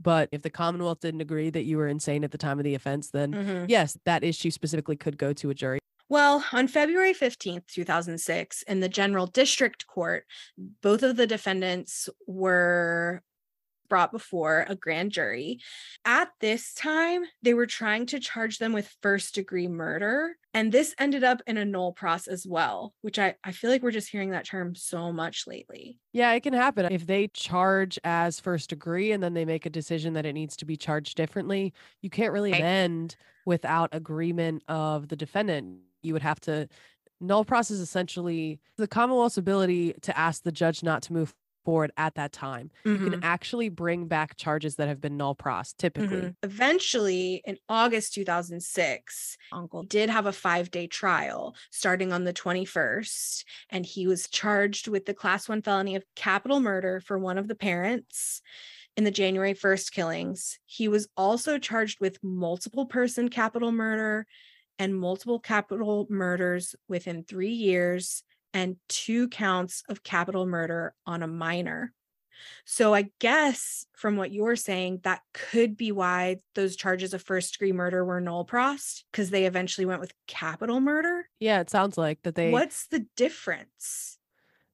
But 0.00 0.30
if 0.32 0.40
the 0.40 0.50
Commonwealth 0.50 1.00
didn't 1.00 1.20
agree 1.20 1.50
that 1.50 1.64
you 1.64 1.76
were 1.76 1.88
insane 1.88 2.24
at 2.24 2.30
the 2.30 2.38
time 2.38 2.58
of 2.58 2.64
the 2.64 2.74
offense, 2.74 3.10
then 3.10 3.66
yes, 3.68 3.98
that 4.06 4.24
issue 4.24 4.50
specifically 4.50 4.96
could 4.96 5.18
go 5.18 5.34
to 5.34 5.50
a 5.50 5.54
jury. 5.54 5.78
Well, 6.08 6.42
on 6.52 6.68
February 6.68 7.12
15th, 7.12 7.66
2006, 7.66 8.62
in 8.62 8.80
the 8.80 8.88
General 8.88 9.26
District 9.26 9.86
Court, 9.86 10.24
both 10.80 11.02
of 11.02 11.16
the 11.16 11.26
defendants 11.26 12.08
were 12.26 13.22
brought 13.88 14.12
before 14.12 14.64
a 14.68 14.74
grand 14.74 15.12
jury. 15.12 15.60
At 16.04 16.30
this 16.40 16.74
time, 16.74 17.22
they 17.42 17.54
were 17.54 17.66
trying 17.66 18.06
to 18.06 18.20
charge 18.20 18.58
them 18.58 18.72
with 18.72 18.94
first 19.02 19.34
degree 19.34 19.68
murder. 19.68 20.36
And 20.54 20.72
this 20.72 20.94
ended 20.98 21.24
up 21.24 21.40
in 21.46 21.56
a 21.56 21.64
null 21.64 21.92
process 21.92 22.28
as 22.32 22.46
well, 22.46 22.94
which 23.02 23.18
I, 23.18 23.36
I 23.44 23.52
feel 23.52 23.70
like 23.70 23.82
we're 23.82 23.90
just 23.90 24.10
hearing 24.10 24.30
that 24.30 24.46
term 24.46 24.74
so 24.74 25.12
much 25.12 25.46
lately. 25.46 25.98
Yeah, 26.12 26.32
it 26.32 26.42
can 26.42 26.52
happen. 26.54 26.90
If 26.92 27.06
they 27.06 27.28
charge 27.28 27.98
as 28.04 28.40
first 28.40 28.70
degree 28.70 29.12
and 29.12 29.22
then 29.22 29.34
they 29.34 29.44
make 29.44 29.66
a 29.66 29.70
decision 29.70 30.14
that 30.14 30.26
it 30.26 30.32
needs 30.32 30.56
to 30.58 30.64
be 30.64 30.76
charged 30.76 31.16
differently, 31.16 31.72
you 32.02 32.10
can't 32.10 32.32
really 32.32 32.52
Right. 32.52 32.60
amend 32.60 33.16
without 33.44 33.90
agreement 33.92 34.62
of 34.68 35.08
the 35.08 35.16
defendant. 35.16 35.80
You 36.02 36.12
would 36.12 36.22
have 36.22 36.40
to 36.40 36.68
null 37.20 37.44
process 37.44 37.78
essentially 37.78 38.60
the 38.76 38.86
Commonwealth's 38.86 39.38
ability 39.38 39.92
to 40.02 40.16
ask 40.16 40.42
the 40.42 40.52
judge 40.52 40.82
not 40.82 41.02
to 41.02 41.12
move 41.12 41.34
forward 41.68 41.92
at 41.96 42.14
that 42.16 42.32
time. 42.32 42.70
You 42.94 43.00
Mm-hmm. 43.00 43.04
can 43.10 43.16
actually 43.22 43.68
bring 43.68 44.08
back 44.08 44.36
charges 44.36 44.76
that 44.76 44.88
have 44.88 45.00
been 45.00 45.18
nolle 45.18 45.36
pros 45.38 45.74
typically. 45.74 46.32
Mhm. 46.32 46.36
Eventually, 46.44 47.42
in 47.44 47.58
August 47.68 48.14
2006, 48.14 49.36
Uncle 49.50 49.82
did 49.82 50.08
have 50.10 50.26
a 50.26 50.32
five 50.32 50.70
day 50.70 50.86
trial 50.86 51.56
starting 51.72 52.12
on 52.12 52.22
the 52.24 52.32
21st, 52.32 53.44
and 53.70 53.84
he 53.84 54.06
was 54.06 54.28
charged 54.28 54.86
with 54.86 55.06
the 55.06 55.14
class 55.14 55.48
one 55.48 55.60
felony 55.62 55.96
of 55.96 56.04
capital 56.14 56.60
murder 56.60 57.00
for 57.00 57.18
one 57.18 57.36
of 57.38 57.48
the 57.48 57.56
parents 57.56 58.42
in 58.96 59.04
the 59.04 59.10
January 59.12 59.54
1st 59.54 59.92
killings. 59.92 60.58
He 60.66 60.88
was 60.88 61.08
also 61.16 61.58
charged 61.58 62.00
with 62.00 62.22
multiple 62.22 62.86
person 62.86 63.30
capital 63.30 63.72
murder 63.72 64.26
and 64.78 64.98
multiple 64.98 65.40
capital 65.40 66.06
murders 66.10 66.76
within 66.88 67.24
three 67.24 67.52
years 67.52 68.22
and 68.54 68.76
two 68.88 69.28
counts 69.28 69.82
of 69.88 70.02
capital 70.02 70.46
murder 70.46 70.94
on 71.06 71.22
a 71.22 71.26
minor. 71.26 71.92
So 72.64 72.94
I 72.94 73.10
guess 73.18 73.86
from 73.96 74.16
what 74.16 74.30
you're 74.32 74.56
saying, 74.56 75.00
that 75.02 75.22
could 75.34 75.76
be 75.76 75.90
why 75.90 76.36
those 76.54 76.76
charges 76.76 77.12
of 77.12 77.22
first 77.22 77.54
degree 77.54 77.72
murder 77.72 78.04
were 78.04 78.20
nolle 78.20 78.46
prossed 78.46 79.04
because 79.10 79.30
they 79.30 79.44
eventually 79.44 79.84
went 79.84 80.00
with 80.00 80.12
capital 80.28 80.80
murder. 80.80 81.28
Yeah, 81.40 81.60
it 81.60 81.68
sounds 81.70 81.98
like 81.98 82.22
that 82.22 82.36
they 82.36 82.52
What's 82.52 82.86
the 82.86 83.06
difference? 83.16 84.18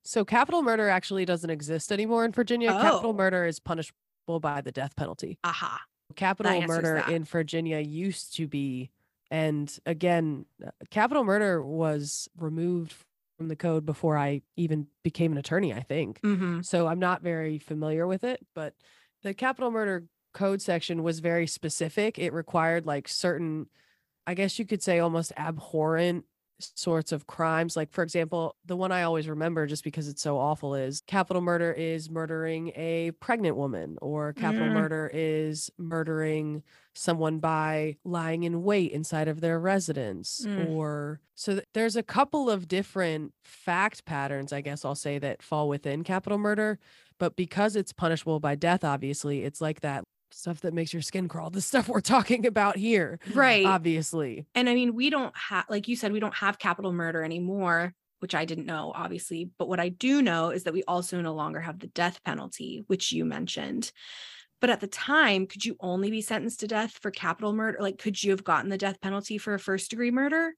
So 0.02 0.24
capital 0.24 0.60
murder 0.62 0.90
actually 0.90 1.24
doesn't 1.24 1.48
exist 1.48 1.90
anymore 1.90 2.26
in 2.26 2.32
Virginia. 2.32 2.70
Capital 2.70 3.10
Oh. 3.10 3.14
murder 3.14 3.46
is 3.46 3.58
punishable 3.58 4.40
by 4.40 4.60
the 4.60 4.72
death 4.72 4.94
penalty. 4.96 5.38
Aha. 5.44 5.80
Capital 6.16 6.60
murder 6.62 7.02
that. 7.04 7.08
in 7.08 7.24
Virginia 7.24 7.78
used 7.78 8.36
to 8.36 8.46
be, 8.46 8.90
and 9.30 9.78
again, 9.86 10.44
uh, 10.64 10.70
capital 10.90 11.24
murder 11.24 11.62
was 11.64 12.28
removed 12.36 12.94
from 13.36 13.48
the 13.48 13.56
code 13.56 13.84
before 13.84 14.16
I 14.16 14.42
even 14.56 14.86
became 15.02 15.32
an 15.32 15.38
attorney, 15.38 15.72
I 15.72 15.80
think. 15.80 16.20
Mm-hmm. 16.22 16.62
So 16.62 16.86
I'm 16.86 16.98
not 16.98 17.22
very 17.22 17.58
familiar 17.58 18.06
with 18.06 18.24
it, 18.24 18.44
but 18.54 18.74
the 19.22 19.34
capital 19.34 19.70
murder 19.70 20.04
code 20.32 20.62
section 20.62 21.02
was 21.02 21.20
very 21.20 21.46
specific. 21.46 22.18
It 22.18 22.32
required 22.32 22.86
like 22.86 23.08
certain, 23.08 23.66
I 24.26 24.34
guess 24.34 24.58
you 24.58 24.66
could 24.66 24.82
say 24.82 24.98
almost 24.98 25.32
abhorrent 25.36 26.24
sorts 26.60 27.12
of 27.12 27.26
crimes. 27.26 27.76
Like, 27.76 27.90
for 27.92 28.02
example, 28.02 28.56
the 28.64 28.76
one 28.76 28.92
I 28.92 29.02
always 29.02 29.28
remember 29.28 29.66
just 29.66 29.84
because 29.84 30.08
it's 30.08 30.22
so 30.22 30.38
awful 30.38 30.74
is 30.74 31.02
capital 31.06 31.42
murder 31.42 31.72
is 31.72 32.08
murdering 32.10 32.68
a 32.76 33.10
pregnant 33.20 33.56
woman, 33.56 33.96
or 34.00 34.32
capital 34.32 34.68
Mm. 34.68 34.72
murder 34.74 35.10
is 35.12 35.70
murdering 35.78 36.62
someone 36.94 37.40
by 37.40 37.96
lying 38.04 38.44
in 38.44 38.62
wait 38.62 38.92
inside 38.92 39.26
of 39.28 39.40
their 39.40 39.58
residence 39.58 40.44
Mm. 40.46 40.68
or 40.70 41.20
so 41.34 41.54
th- 41.54 41.66
there's 41.74 41.96
a 41.96 42.02
couple 42.04 42.48
of 42.48 42.68
different 42.68 43.32
fact 43.42 44.04
patterns 44.04 44.52
i 44.52 44.60
guess 44.60 44.84
i'll 44.84 44.94
say 44.94 45.18
that 45.18 45.42
fall 45.42 45.68
within 45.68 46.04
capital 46.04 46.38
murder 46.38 46.78
but 47.18 47.34
because 47.34 47.74
it's 47.74 47.92
punishable 47.92 48.38
by 48.38 48.54
death 48.54 48.84
obviously 48.84 49.42
it's 49.42 49.60
like 49.60 49.80
that 49.80 50.04
stuff 50.34 50.60
that 50.60 50.74
makes 50.74 50.92
your 50.92 51.02
skin 51.02 51.28
crawl 51.28 51.50
the 51.50 51.60
stuff 51.60 51.88
we're 51.88 52.00
talking 52.00 52.46
about 52.46 52.76
here 52.76 53.18
Right. 53.26 53.76
obviously 53.76 54.46
and 54.54 54.68
I 54.68 54.74
mean, 54.74 54.94
we 54.94 55.10
don't 55.10 55.36
have, 55.36 55.66
like 55.68 55.88
you 55.88 55.96
said, 55.96 56.12
we 56.12 56.20
don't 56.20 56.34
have 56.34 56.58
capital 56.58 56.92
murder 56.92 57.24
anymore, 57.24 57.94
which 58.20 58.34
I 58.34 58.44
didn't 58.44 58.66
know, 58.66 58.92
obviously. 58.94 59.50
But 59.58 59.68
what 59.68 59.80
I 59.80 59.90
do 59.90 60.22
know 60.22 60.50
is 60.50 60.64
that 60.64 60.74
we 60.74 60.84
also 60.84 61.20
no 61.20 61.34
longer 61.34 61.60
have 61.60 61.80
the 61.80 61.88
death 61.88 62.22
penalty, 62.24 62.84
which 62.88 63.12
you 63.12 63.24
mentioned. 63.24 63.92
But 64.60 64.70
at 64.70 64.80
the 64.80 64.88
time, 64.88 65.46
could 65.46 65.64
you 65.64 65.76
only 65.80 66.10
be 66.10 66.22
sentenced 66.22 66.60
to 66.60 66.68
death 66.68 66.92
for 66.92 67.10
capital 67.10 67.52
murder? 67.52 67.78
Like, 67.80 67.98
could 67.98 68.22
you 68.22 68.32
have 68.32 68.44
gotten 68.44 68.70
the 68.70 68.78
death 68.78 69.00
penalty 69.00 69.38
for 69.38 69.54
a 69.54 69.60
first 69.60 69.90
degree 69.90 70.10
murder? 70.12 70.54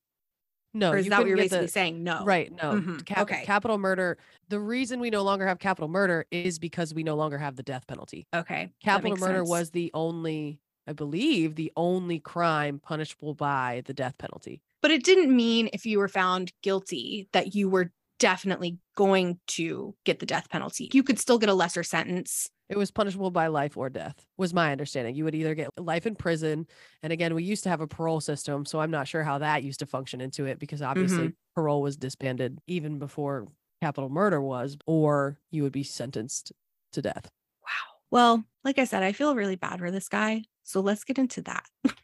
No, 0.77 0.91
or 0.93 0.97
is 0.99 1.07
you 1.07 1.11
that 1.11 1.19
what 1.21 1.29
you're 1.29 1.37
basically 1.37 1.67
the- 1.67 1.73
saying? 1.73 2.03
No. 2.05 2.25
Right. 2.25 2.53
No. 2.53 2.73
Mhm, 2.75 3.05
Cap- 3.07 3.23
okay. 3.23 3.43
Capital 3.45 3.79
murder. 3.79 4.19
The 4.49 4.61
reason 4.61 5.01
we 5.01 5.11
no 5.11 5.23
longer 5.23 5.47
have 5.47 5.59
capital 5.59 5.89
murder 5.89 6.27
is 6.31 6.59
because 6.59 6.93
we 6.95 7.03
no 7.03 7.15
longer 7.17 7.39
have 7.39 7.57
the 7.57 7.63
death 7.63 7.87
penalty. 7.87 8.27
Okay. 8.35 8.71
Capital 8.83 9.17
murder 9.17 9.39
sense. 9.39 9.49
was 9.49 9.71
the 9.71 9.91
only, 9.95 10.61
I 10.87 10.93
believe, 10.93 11.55
the 11.57 11.73
only 11.77 12.19
crime 12.21 12.79
punishable 12.79 13.35
by 13.35 13.83
the 13.87 13.95
death 13.95 14.19
penalty. 14.19 14.61
but 14.83 14.91
it 14.93 15.03
didn't 15.03 15.35
mean 15.35 15.69
if 15.73 15.85
you 15.85 15.99
were 15.99 16.07
found 16.07 16.53
guilty 16.63 17.29
that 17.33 17.55
you 17.57 17.69
were 17.69 17.91
definitely 18.21 18.79
going 18.95 19.39
to 19.47 19.95
get 20.05 20.21
the 20.21 20.27
death 20.27 20.49
penalty. 20.49 20.89
You 20.93 21.03
could 21.03 21.19
still 21.19 21.39
get 21.39 21.49
a 21.49 21.55
lesser 21.55 21.83
sentence. 21.83 22.49
It 22.69 22.77
was 22.77 22.91
punishable 22.91 23.31
by 23.31 23.47
life 23.47 23.77
or 23.77 23.89
death, 23.89 24.27
was 24.37 24.53
my 24.53 24.73
understanding. 24.73 25.15
You 25.15 25.25
would 25.25 25.35
either 25.35 25.55
get 25.55 25.71
life 25.79 26.07
in 26.07 26.17
prison. 26.17 26.67
And 27.03 27.13
again, 27.13 27.35
we 27.35 27.45
used 27.45 27.63
to 27.65 27.69
have 27.69 27.81
a 27.81 27.87
parole 27.87 28.21
system. 28.21 28.65
So 28.65 28.81
I'm 28.81 28.91
not 28.91 29.07
sure 29.07 29.23
how 29.23 29.39
that 29.39 29.63
used 29.63 29.81
to 29.81 29.87
function 29.87 30.21
into 30.21 30.47
it 30.47 30.59
because 30.59 30.83
obviously 30.83 31.29
mm-hmm. 31.29 31.55
parole 31.55 31.83
was 31.83 31.97
disbanded 31.97 32.59
even 32.67 32.99
before 32.99 33.47
capital 33.81 34.09
murder 34.09 34.41
was, 34.41 34.77
or 34.87 35.39
you 35.51 35.63
would 35.63 35.73
be 35.73 35.85
sentenced 35.85 36.53
to 36.93 37.03
death. 37.03 37.31
Wow. 37.63 37.95
Well, 38.11 38.45
like 38.65 38.79
I 38.79 38.85
said, 38.85 39.03
I 39.03 39.13
feel 39.13 39.37
really 39.37 39.57
bad 39.57 39.79
for 39.79 39.91
this 39.91 40.09
guy. 40.09 40.43
So 40.65 40.81
let's 40.81 41.05
get 41.05 41.19
into 41.19 41.43
that. 41.43 41.65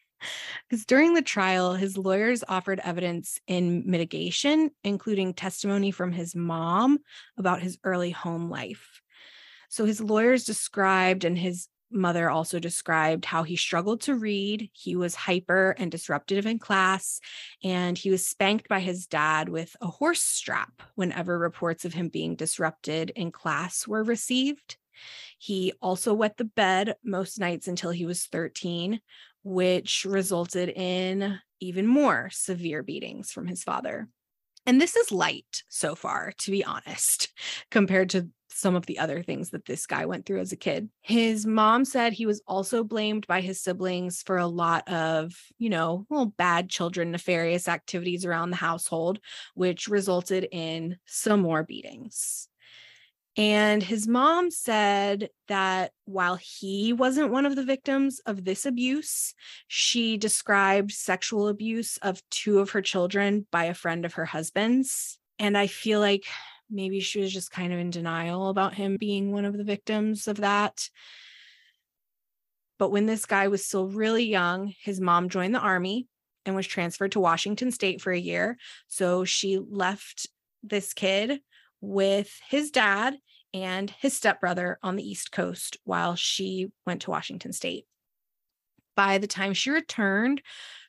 Because 0.68 0.85
during 0.85 1.14
the 1.14 1.22
trial, 1.22 1.75
his 1.75 1.98
lawyers 1.98 2.44
offered 2.48 2.81
evidence 2.85 3.40
in 3.46 3.83
mitigation, 3.87 4.70
including 4.85 5.35
testimony 5.35 5.90
from 5.90 6.12
his 6.12 6.35
mom 6.35 6.98
about 7.37 7.61
his 7.61 7.79
early 7.85 8.11
home 8.11 8.48
life. 8.48 9.02
So 9.72 9.87
his 9.87 10.02
lawyers 10.02 10.44
described, 10.44 11.24
and 11.24 11.38
his 11.38 11.66
mother 11.90 12.28
also 12.28 12.58
described, 12.58 13.24
how 13.24 13.42
he 13.42 13.56
struggled 13.56 14.02
to 14.02 14.14
read. 14.14 14.68
He 14.74 14.96
was 14.96 15.14
hyper 15.14 15.74
and 15.78 15.90
disruptive 15.90 16.44
in 16.44 16.58
class, 16.58 17.20
and 17.64 17.96
he 17.96 18.11
was 18.11 18.26
spanked 18.26 18.68
by 18.68 18.80
his 18.80 19.06
dad 19.06 19.48
with 19.48 19.74
a 19.80 19.87
horse 19.87 20.20
strap 20.20 20.82
whenever 20.94 21.38
reports 21.38 21.87
of 21.87 21.94
him 21.94 22.11
being 22.11 22.37
disrupted 22.37 23.12
in 23.16 23.32
class 23.32 23.88
were 23.88 24.04
received. 24.04 24.76
He 25.38 25.72
also 25.80 26.12
wet 26.12 26.37
the 26.37 26.44
bed 26.44 26.96
most 27.02 27.40
nights 27.40 27.66
until 27.66 27.92
he 27.92 28.04
was 28.04 28.26
13, 28.26 29.00
which 29.42 30.04
resulted 30.04 30.68
in 30.68 31.38
even 31.61 31.87
more 31.87 32.28
severe 32.30 32.82
beatings 32.82 33.32
from 33.32 33.46
his 33.46 33.64
father. 33.64 34.06
And 34.66 34.78
this 34.78 34.96
is 34.96 35.11
light 35.11 35.62
so 35.70 35.94
far, 35.94 36.35
to 36.40 36.50
be 36.50 36.62
honest, 36.62 37.32
compared 37.70 38.11
to 38.11 38.28
some 38.55 38.77
of 38.77 38.87
the 38.87 38.99
other 38.99 39.23
things 39.23 39.51
that 39.51 39.65
this 39.65 39.87
guy 39.87 40.07
went 40.07 40.27
through 40.27 40.41
as 40.41 40.53
a 40.53 40.57
kid. 40.57 40.88
His 41.01 41.47
mom 41.47 41.85
said 41.85 42.12
he 42.12 42.27
was 42.27 42.43
also 42.47 42.85
blamed 42.85 43.27
by 43.27 43.41
his 43.41 43.61
siblings 43.61 44.23
for 44.23 44.37
a 44.37 44.47
lot 44.47 44.88
of, 44.88 45.35
you 45.59 45.71
know, 45.71 46.07
little 46.11 46.27
bad 46.27 46.69
children, 46.69 47.11
nefarious 47.11 47.69
activities 47.69 48.25
around 48.25 48.51
the 48.51 48.57
household, 48.57 49.21
which 49.55 49.88
resulted 49.88 50.47
in 50.51 50.99
some 51.07 51.41
more 51.41 51.62
beatings. 51.62 52.49
And 53.37 53.83
his 53.83 54.07
mom 54.07 54.51
said 54.51 55.31
that 55.49 55.93
while 56.05 56.37
he 56.37 56.93
wasn't 56.93 57.31
one 57.31 57.47
of 57.47 57.57
the 57.57 57.65
victims 57.65 58.21
of 58.27 58.45
this 58.45 58.67
abuse, 58.67 59.35
she 59.69 60.19
described 60.19 60.93
sexual 60.93 61.49
abuse 61.49 61.97
of 61.99 62.23
two 62.31 62.59
of 62.59 62.71
her 62.71 62.83
children 62.83 63.47
by 63.51 63.65
a 63.65 63.75
friend 63.75 64.05
of 64.05 64.15
her 64.15 64.27
husband's. 64.27 65.19
And 65.38 65.57
I 65.57 65.67
feel 65.67 65.99
like 65.99 66.27
maybe 66.72 67.00
she 67.00 67.20
was 67.20 67.32
just 67.32 67.50
kind 67.50 67.72
of 67.72 67.78
in 67.78 67.90
denial 67.90 68.48
about 68.48 68.74
him 68.74 68.96
being 68.96 69.32
one 69.32 69.44
of 69.44 69.56
the 69.56 69.64
victims 69.64 70.26
of 70.26 70.38
that. 70.38 70.88
But 72.78 72.90
when 72.90 73.06
this 73.06 73.26
guy 73.26 73.48
was 73.48 73.64
still 73.64 73.87
really 73.87 74.24
young, 74.24 74.74
his 74.80 75.00
mom 75.00 75.28
joined 75.28 75.54
the 75.54 75.61
army 75.61 76.08
and 76.44 76.56
was 76.56 76.66
transferred 76.66 77.12
to 77.12 77.20
Washington 77.20 77.70
State 77.70 78.00
for 78.00 78.12
a 78.12 78.18
year. 78.18 78.56
So 78.88 79.24
she 79.24 79.58
left 79.58 80.26
this 80.62 80.92
kid 80.92 81.40
with 81.80 82.40
his 82.48 82.70
dad 82.70 83.16
and 83.54 83.90
his 83.90 84.16
stepbrother 84.16 84.78
on 84.82 84.96
the 84.96 85.08
East 85.08 85.30
Coast 85.30 85.76
while 85.85 86.16
she 86.16 86.72
went 86.87 87.02
to 87.02 87.11
Washington 87.11 87.52
State. 87.52 87.87
By 88.96 89.18
the 89.18 89.26
time 89.26 89.54
she 89.54 89.70
returned, 89.70 90.42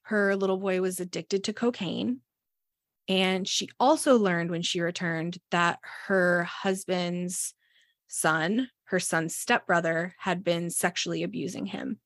her 0.04 0.36
little 0.36 0.58
boy 0.58 0.82
was 0.82 1.00
addicted 1.00 1.44
to 1.46 1.54
cocaine. 1.54 2.22
And 3.08 3.48
she 3.48 3.70
also 3.80 4.18
learned 4.18 4.50
when 4.50 4.62
she 4.62 4.82
returned 4.82 5.38
that 5.52 5.80
her 6.08 6.44
husband's 6.44 7.54
son, 8.08 8.70
her 8.86 9.00
son's 9.00 9.36
stepbrother, 9.36 10.16
had 10.20 10.44
been 10.44 10.70
sexually 10.70 11.24
abusing 11.24 11.66
him. 11.66 12.00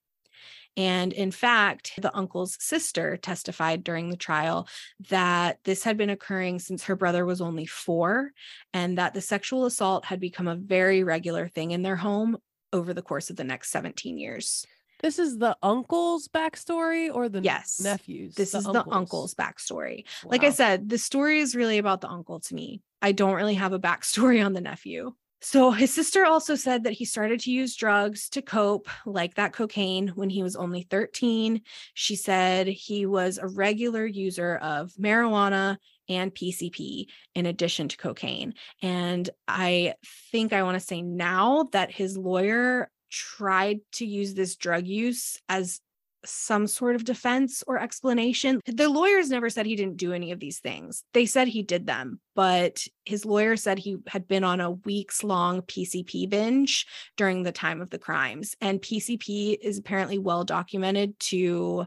And 0.76 1.12
in 1.12 1.32
fact, 1.32 1.94
the 2.00 2.16
uncle's 2.16 2.56
sister 2.60 3.18
testified 3.18 3.84
during 3.84 4.10
the 4.10 4.16
trial 4.16 4.68
that 5.10 5.58
this 5.64 5.84
had 5.84 5.98
been 5.98 6.12
occurring 6.12 6.60
since 6.60 6.84
her 6.84 6.96
brother 6.96 7.26
was 7.26 7.42
only 7.42 7.66
four, 7.66 8.32
and 8.74 9.00
that 9.00 9.16
the 9.16 9.22
sexual 9.22 9.66
assault 9.66 10.06
had 10.06 10.20
become 10.20 10.48
a 10.48 10.56
very 10.56 11.04
regular 11.04 11.48
thing 11.48 11.72
in 11.72 11.82
their 11.82 11.96
home 11.96 12.38
over 12.72 12.94
the 12.94 13.02
course 13.02 13.32
of 13.32 13.38
the 13.38 13.44
next 13.44 13.72
17 13.72 14.20
years. 14.20 14.68
This 15.00 15.20
is 15.20 15.38
the 15.38 15.56
uncle's 15.62 16.28
backstory 16.28 17.14
or 17.14 17.30
the 17.30 17.42
Yes, 17.42 17.80
nephews? 17.80 18.36
This 18.36 18.54
is 18.54 18.64
the 18.64 18.84
uncle's 18.90 19.36
backstory. 19.36 20.06
Like 20.26 20.44
I 20.44 20.50
said, 20.50 20.90
the 20.90 20.98
story 20.98 21.40
is 21.40 21.56
really 21.56 21.78
about 21.78 22.02
the 22.02 22.10
uncle 22.10 22.40
to 22.42 22.56
me. 22.56 22.82
I 23.02 23.12
don't 23.12 23.36
really 23.36 23.56
have 23.56 23.74
a 23.74 23.80
backstory 23.80 24.44
on 24.44 24.54
the 24.54 24.62
nephew. 24.62 25.14
So 25.40 25.70
his 25.70 25.94
sister 25.94 26.26
also 26.26 26.56
said 26.56 26.86
that 26.86 26.94
he 26.94 27.06
started 27.06 27.42
to 27.42 27.52
use 27.52 27.76
drugs 27.76 28.28
to 28.30 28.42
cope, 28.42 28.90
like 29.06 29.36
that 29.36 29.54
cocaine, 29.54 30.08
when 30.10 30.32
he 30.32 30.42
was 30.42 30.56
only 30.56 30.82
13. 30.90 31.62
She 31.94 32.16
said 32.16 32.66
he 32.66 33.06
was 33.06 33.38
a 33.38 33.48
regular 33.48 34.06
user 34.06 34.56
of 34.56 34.92
marijuana 35.00 35.78
and 36.10 36.34
PCP 36.34 37.06
in 37.36 37.46
addition 37.46 37.88
to 37.90 37.98
cocaine. 37.98 38.56
And 38.82 39.30
I 39.48 39.94
think 40.32 40.54
I 40.54 40.64
want 40.64 40.80
to 40.80 40.86
say 40.86 41.04
now 41.04 41.68
that 41.72 41.92
his 41.92 42.18
lawyer 42.18 42.90
tried 43.10 43.80
to 43.94 44.06
use 44.06 44.34
this 44.34 44.56
drug 44.56 44.86
use 44.88 45.40
as 45.50 45.80
some 46.26 46.68
sort 46.68 46.96
of 46.96 47.04
defense 47.04 47.64
or 47.68 47.80
explanation. 47.80 48.60
The 48.66 48.90
lawyers 48.90 49.30
never 49.30 49.50
said 49.50 49.66
he 49.66 49.76
didn't 49.76 49.98
do 49.98 50.14
any 50.14 50.32
of 50.32 50.40
these 50.40 50.60
things. 50.60 51.04
They 51.14 51.26
said 51.26 51.48
he 51.48 51.64
did 51.64 51.88
them, 51.88 52.20
but 52.36 52.86
his 53.06 53.26
lawyer 53.26 53.56
said 53.56 53.80
he 53.80 53.98
had 54.08 54.28
been 54.28 54.44
on 54.44 54.60
a 54.60 54.72
weeks 54.72 55.24
long 55.24 55.62
PCP 55.62 56.30
binge 56.30 56.86
during 57.16 57.44
the 57.44 57.52
time 57.52 57.82
of 57.82 57.90
the 57.90 58.00
crimes. 58.00 58.56
And 58.60 58.82
PCP 58.82 59.58
is 59.62 59.78
apparently 59.78 60.18
well 60.18 60.44
documented 60.44 61.18
to 61.22 61.86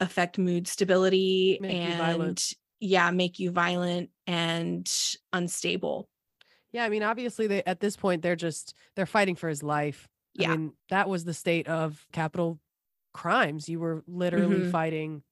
affect 0.00 0.38
mood 0.38 0.68
stability 0.68 1.58
Make 1.60 1.72
and 1.72 1.98
violent. 1.98 2.52
yeah, 2.80 3.10
make 3.10 3.38
you 3.38 3.50
violent 3.52 4.10
and 4.26 4.92
unstable. 5.32 6.08
Yeah, 6.72 6.84
I 6.84 6.90
mean, 6.90 7.02
obviously, 7.02 7.46
they 7.46 7.62
at 7.64 7.80
this 7.80 7.96
point 7.96 8.20
they're 8.20 8.36
just 8.36 8.74
they're 8.96 9.06
fighting 9.06 9.36
for 9.36 9.48
his 9.48 9.62
life. 9.62 10.08
Yeah. 10.38 10.52
I 10.52 10.56
mean, 10.56 10.72
that 10.90 11.08
was 11.08 11.24
the 11.24 11.34
state 11.34 11.66
of 11.68 12.06
capital 12.12 12.58
crimes. 13.12 13.68
You 13.68 13.80
were 13.80 14.02
literally 14.06 14.58
Mhm. 14.60 14.70
fighting 14.70 15.22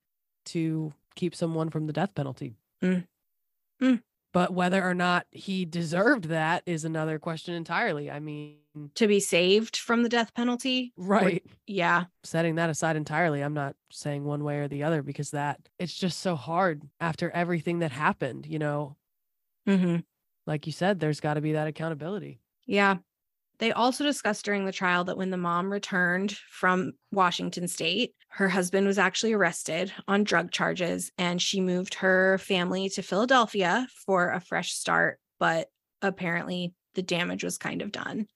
to 0.46 0.92
keep 1.14 1.34
someone 1.34 1.70
from 1.70 1.86
the 1.86 1.92
death 1.92 2.14
penalty. 2.14 2.56
Mm. 2.82 3.06
Mm. 3.80 4.02
But 4.32 4.52
whether 4.52 4.82
or 4.82 4.94
not 4.94 5.26
he 5.30 5.64
deserved 5.64 6.24
that 6.24 6.62
is 6.66 6.84
another 6.84 7.18
question 7.20 7.54
entirely. 7.54 8.10
I 8.10 8.18
mean, 8.18 8.58
To 8.96 9.06
be 9.06 9.20
saved 9.20 9.76
from 9.76 10.02
the 10.02 10.08
death 10.08 10.34
penalty. 10.34 10.92
or- 10.96 11.04
right. 11.04 11.46
yeah. 11.68 12.06
Setting 12.24 12.56
that 12.56 12.68
aside 12.70 12.96
entirely, 12.96 13.42
I'm 13.42 13.54
not 13.54 13.76
saying 13.90 14.24
one 14.24 14.42
way 14.42 14.58
or 14.58 14.66
the 14.66 14.82
other 14.82 15.02
because 15.02 15.30
that 15.30 15.68
it's 15.78 15.94
just 15.94 16.18
so 16.18 16.34
hard 16.34 16.82
after 16.98 17.30
everything 17.30 17.78
that 17.78 17.92
happened, 17.92 18.46
you 18.46 18.58
know. 18.58 18.96
hmm 19.66 19.98
Like 20.46 20.66
you 20.66 20.72
said, 20.72 20.98
there's 21.00 21.20
got 21.20 21.34
to 21.34 21.40
be 21.40 21.52
that 21.52 21.68
accountability. 21.68 22.40
Yeah. 22.66 22.98
They 23.64 23.72
also 23.72 24.04
discussed 24.04 24.44
during 24.44 24.66
the 24.66 24.72
trial 24.72 25.04
that 25.04 25.16
when 25.16 25.30
the 25.30 25.38
mom 25.38 25.72
returned 25.72 26.36
from 26.50 26.92
Washington 27.10 27.66
state, 27.66 28.12
her 28.28 28.50
husband 28.50 28.86
was 28.86 28.98
actually 28.98 29.32
arrested 29.32 29.90
on 30.06 30.22
drug 30.22 30.50
charges 30.50 31.10
and 31.16 31.40
she 31.40 31.62
moved 31.62 31.94
her 31.94 32.36
family 32.36 32.90
to 32.90 33.00
Philadelphia 33.00 33.86
for 34.04 34.32
a 34.32 34.38
fresh 34.40 34.74
start. 34.74 35.18
But 35.40 35.68
apparently, 36.02 36.74
the 36.94 37.00
damage 37.00 37.42
was 37.42 37.56
kind 37.56 37.80
of 37.80 37.90
done 37.90 38.26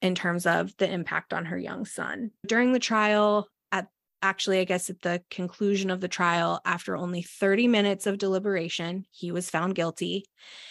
in 0.00 0.14
terms 0.14 0.46
of 0.46 0.76
the 0.76 0.88
impact 0.88 1.32
on 1.32 1.46
her 1.46 1.58
young 1.58 1.84
son. 1.84 2.30
During 2.46 2.72
the 2.72 2.78
trial, 2.78 3.48
at 3.72 3.88
actually, 4.22 4.60
I 4.60 4.64
guess 4.64 4.88
at 4.88 5.02
the 5.02 5.24
conclusion 5.28 5.90
of 5.90 6.00
the 6.00 6.06
trial, 6.06 6.60
after 6.64 6.96
only 6.96 7.22
30 7.22 7.66
minutes 7.66 8.06
of 8.06 8.16
deliberation, 8.16 9.06
he 9.10 9.32
was 9.32 9.50
found 9.50 9.74
guilty. 9.74 10.24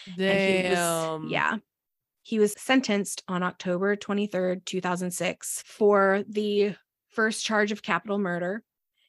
And 0.08 0.16
he 0.16 0.70
was- 0.70 0.78
Damn. 0.78 1.28
yeah. 1.28 1.58
He 2.24 2.40
was 2.40 2.54
sentenced 2.58 3.24
on 3.28 3.44
October 3.44 3.96
23, 3.96 4.62
2006 4.66 5.64
for 5.66 6.24
the 6.28 6.76
first 7.10 7.44
charge 7.44 7.72
of 7.72 7.84
capital 7.84 8.18
murder. 8.18 8.64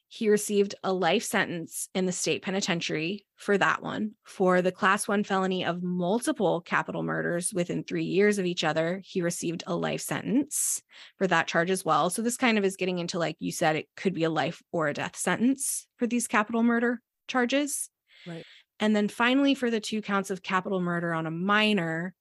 He 0.07 0.29
received 0.29 0.75
a 0.83 0.93
life 0.93 1.23
sentence 1.23 1.89
in 1.95 2.05
the 2.05 2.11
state 2.11 2.43
penitentiary 2.43 3.25
for 3.35 3.57
that 3.57 3.81
one. 3.81 4.11
For 4.23 4.61
the 4.61 4.71
class 4.71 5.07
one 5.07 5.23
felony 5.23 5.65
of 5.65 5.81
multiple 5.81 6.61
capital 6.61 7.01
murders 7.01 7.51
within 7.51 7.83
three 7.83 8.03
years 8.03 8.37
of 8.37 8.45
each 8.45 8.63
other, 8.63 9.01
he 9.03 9.23
received 9.23 9.63
a 9.65 9.75
life 9.75 10.01
sentence 10.01 10.83
for 11.17 11.25
that 11.25 11.47
charge 11.47 11.71
as 11.71 11.83
well. 11.83 12.11
So 12.11 12.21
this 12.21 12.37
kind 12.37 12.59
of 12.59 12.63
is 12.63 12.75
getting 12.75 12.99
into, 12.99 13.17
like 13.17 13.37
you 13.39 13.51
said, 13.51 13.75
it 13.75 13.87
could 13.95 14.13
be 14.13 14.23
a 14.23 14.29
life 14.29 14.61
or 14.71 14.87
a 14.87 14.93
death 14.93 15.15
sentence 15.15 15.87
for 15.97 16.05
these 16.05 16.27
capital 16.27 16.61
murder 16.61 17.01
charges. 17.27 17.89
Right. 18.27 18.45
And 18.79 18.95
then 18.95 19.07
finally, 19.07 19.55
for 19.55 19.71
the 19.71 19.79
two 19.79 20.03
counts 20.03 20.29
of 20.29 20.43
capital 20.43 20.79
murder 20.79 21.13
on 21.13 21.25
a 21.25 21.31
minor, 21.31 22.13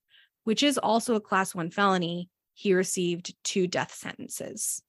which 0.44 0.62
is 0.62 0.78
also 0.78 1.14
a 1.14 1.20
class 1.20 1.54
one 1.54 1.70
felony, 1.70 2.28
he 2.54 2.74
received 2.74 3.34
two 3.44 3.66
death 3.66 3.94
sentences. 3.94 4.82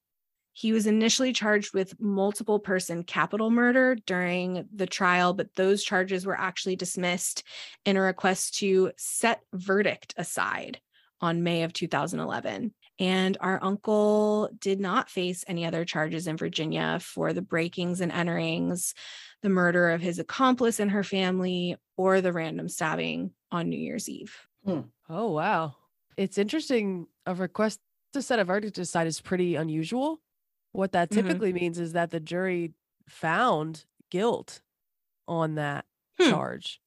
He 0.52 0.72
was 0.72 0.86
initially 0.86 1.32
charged 1.32 1.74
with 1.74 2.00
multiple 2.00 2.60
person 2.60 3.02
capital 3.02 3.50
murder 3.50 3.96
during 4.06 4.68
the 4.72 4.86
trial, 4.86 5.34
but 5.34 5.52
those 5.56 5.82
charges 5.82 6.24
were 6.24 6.38
actually 6.38 6.76
dismissed 6.76 7.42
in 7.84 7.96
a 7.96 8.00
request 8.00 8.58
to 8.58 8.92
set 8.96 9.40
verdict 9.52 10.14
aside 10.16 10.80
on 11.20 11.42
May 11.42 11.64
of 11.64 11.72
2011. 11.72 12.72
And 13.00 13.36
our 13.40 13.58
uncle 13.64 14.48
did 14.60 14.78
not 14.78 15.10
face 15.10 15.44
any 15.48 15.66
other 15.66 15.84
charges 15.84 16.28
in 16.28 16.36
Virginia 16.36 17.00
for 17.00 17.32
the 17.32 17.42
breakings 17.42 18.00
and 18.00 18.12
enterings, 18.12 18.94
the 19.42 19.48
murder 19.48 19.90
of 19.90 20.00
his 20.00 20.20
accomplice 20.20 20.78
and 20.78 20.92
her 20.92 21.02
family, 21.02 21.76
or 21.96 22.20
the 22.20 22.32
random 22.32 22.68
stabbing 22.68 23.32
on 23.50 23.68
New 23.68 23.78
Year's 23.78 24.08
Eve. 24.08 24.36
Oh, 24.66 25.30
wow. 25.30 25.74
It's 26.16 26.38
interesting. 26.38 27.08
A 27.26 27.34
request 27.34 27.80
to 28.12 28.22
set 28.22 28.38
a 28.38 28.44
verdict 28.44 28.78
aside 28.78 29.06
is 29.06 29.20
pretty 29.20 29.54
unusual. 29.54 30.20
What 30.72 30.92
that 30.92 31.10
Mhm. 31.10 31.40
typically 31.40 31.52
means 31.52 31.78
is 31.78 31.92
that 31.92 32.10
the 32.10 32.20
jury 32.20 32.74
found 33.08 33.86
guilt 34.10 34.62
on 35.28 35.56
that 35.56 35.86
Hmm. 36.18 36.38
charge 36.38 36.80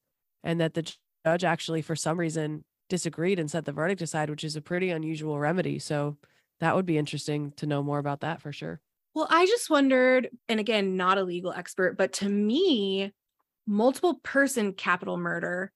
and 0.44 0.60
that 0.62 0.76
the 0.76 0.84
judge 1.26 1.44
actually, 1.46 1.82
for 1.82 1.96
some 1.96 2.20
reason, 2.20 2.66
disagreed 2.90 3.40
and 3.40 3.52
set 3.52 3.66
the 3.66 3.74
verdict 3.74 4.02
aside, 4.02 4.30
which 4.30 4.44
is 4.44 4.56
a 4.56 4.62
pretty 4.62 4.92
unusual 4.92 5.40
remedy. 5.40 5.80
So 5.80 6.18
that 6.60 6.76
would 6.76 6.86
be 6.88 6.98
interesting 6.98 7.52
to 7.54 7.68
know 7.68 7.84
more 7.84 8.00
about 8.00 8.22
that 8.22 8.42
for 8.42 8.54
sure. 8.54 8.82
Well, 9.14 9.28
I 9.30 9.46
just 9.46 9.70
wondered, 9.70 10.30
and 10.48 10.60
again, 10.60 10.96
not 10.96 11.18
a 11.18 11.24
legal 11.24 11.52
expert, 11.52 11.98
but 11.98 12.14
to 12.14 12.30
me, 12.30 13.14
multiple 13.68 14.16
person 14.24 14.74
capital 14.74 15.18
murder 15.18 15.72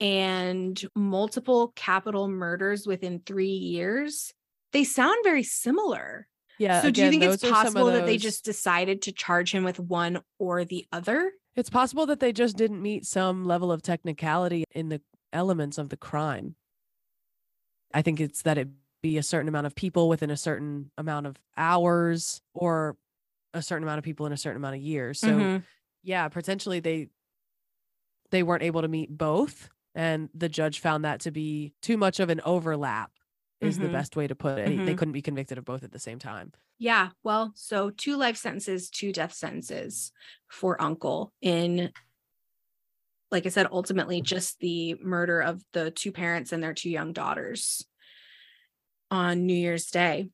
and 0.00 0.80
multiple 0.94 1.72
capital 1.76 2.28
murders 2.28 2.86
within 2.86 3.20
three 3.24 3.46
years, 3.48 4.32
they 4.72 4.84
sound 4.84 5.16
very 5.24 5.42
similar. 5.42 6.28
Yeah. 6.58 6.82
so, 6.82 6.90
do 6.90 7.02
you 7.02 7.10
think 7.10 7.22
it's 7.22 7.42
those 7.42 7.44
are 7.44 7.54
some 7.54 7.76
of 7.76 7.84
possible 7.84 7.86
that 7.86 8.06
they 8.06 8.18
just 8.18 8.44
decided 8.44 9.02
to 9.02 9.12
charge 9.12 9.52
him 9.52 9.64
with 9.64 9.78
one 9.80 10.20
or 10.38 10.64
the 10.64 10.86
other? 10.92 11.32
It's 11.54 11.70
possible 11.70 12.06
that 12.06 12.20
they 12.20 12.32
just 12.32 12.56
didn't 12.56 12.82
meet 12.82 13.04
some 13.06 13.44
level 13.44 13.72
of 13.72 13.82
technicality 13.82 14.64
in 14.74 14.88
the 14.88 15.00
elements 15.32 15.78
of 15.78 15.88
the 15.88 15.96
crime. 15.96 16.56
I 17.94 18.02
think 18.02 18.20
it's 18.20 18.42
that 18.42 18.58
it 18.58 18.68
be 19.02 19.18
a 19.18 19.22
certain 19.22 19.48
amount 19.48 19.66
of 19.66 19.74
people 19.74 20.08
within 20.08 20.30
a 20.30 20.36
certain 20.36 20.90
amount 20.98 21.26
of 21.26 21.36
hours 21.56 22.40
or 22.54 22.96
a 23.54 23.62
certain 23.62 23.84
amount 23.84 23.98
of 23.98 24.04
people 24.04 24.26
in 24.26 24.32
a 24.32 24.36
certain 24.36 24.56
amount 24.56 24.76
of 24.76 24.82
years. 24.82 25.20
So 25.20 25.30
Mhm. 25.30 25.64
yeah, 26.02 26.28
potentially 26.28 26.80
they 26.80 27.08
they 28.30 28.42
weren't 28.42 28.62
able 28.62 28.82
to 28.82 28.88
meet 28.88 29.16
both 29.16 29.68
and 29.98 30.28
the 30.32 30.48
judge 30.48 30.78
found 30.78 31.04
that 31.04 31.18
to 31.22 31.32
be 31.32 31.74
too 31.82 31.96
much 31.96 32.20
of 32.20 32.30
an 32.30 32.40
overlap 32.44 33.10
is 33.60 33.80
the 33.80 33.88
Mhm. 33.88 33.92
best 33.92 34.14
way 34.14 34.28
to 34.28 34.36
put 34.36 34.56
it. 34.60 34.68
He- 34.68 34.76
They 34.84 34.94
couldn't 34.94 35.10
be 35.12 35.20
convicted 35.22 35.58
of 35.58 35.64
both 35.64 35.82
at 35.82 35.90
the 35.90 35.98
same 35.98 36.20
time. 36.20 36.52
Yeah. 36.78 37.10
Well, 37.24 37.52
so 37.56 37.90
two 37.90 38.16
life 38.16 38.36
sentences, 38.36 38.90
two 38.90 39.12
death 39.12 39.32
sentences 39.34 40.12
for 40.46 40.80
Uncle 40.80 41.32
in, 41.42 41.92
like 43.32 43.44
I 43.44 43.48
said, 43.48 43.66
ultimately 43.72 44.22
just 44.22 44.60
the 44.60 44.94
murder 45.02 45.40
of 45.40 45.64
the 45.72 45.90
two 45.90 46.12
parents 46.12 46.52
and 46.52 46.62
their 46.62 46.74
two 46.74 46.90
young 46.90 47.12
daughters 47.12 47.84
on 49.10 49.46
New 49.46 49.54
Year's 49.54 49.90
Day. 49.90 50.30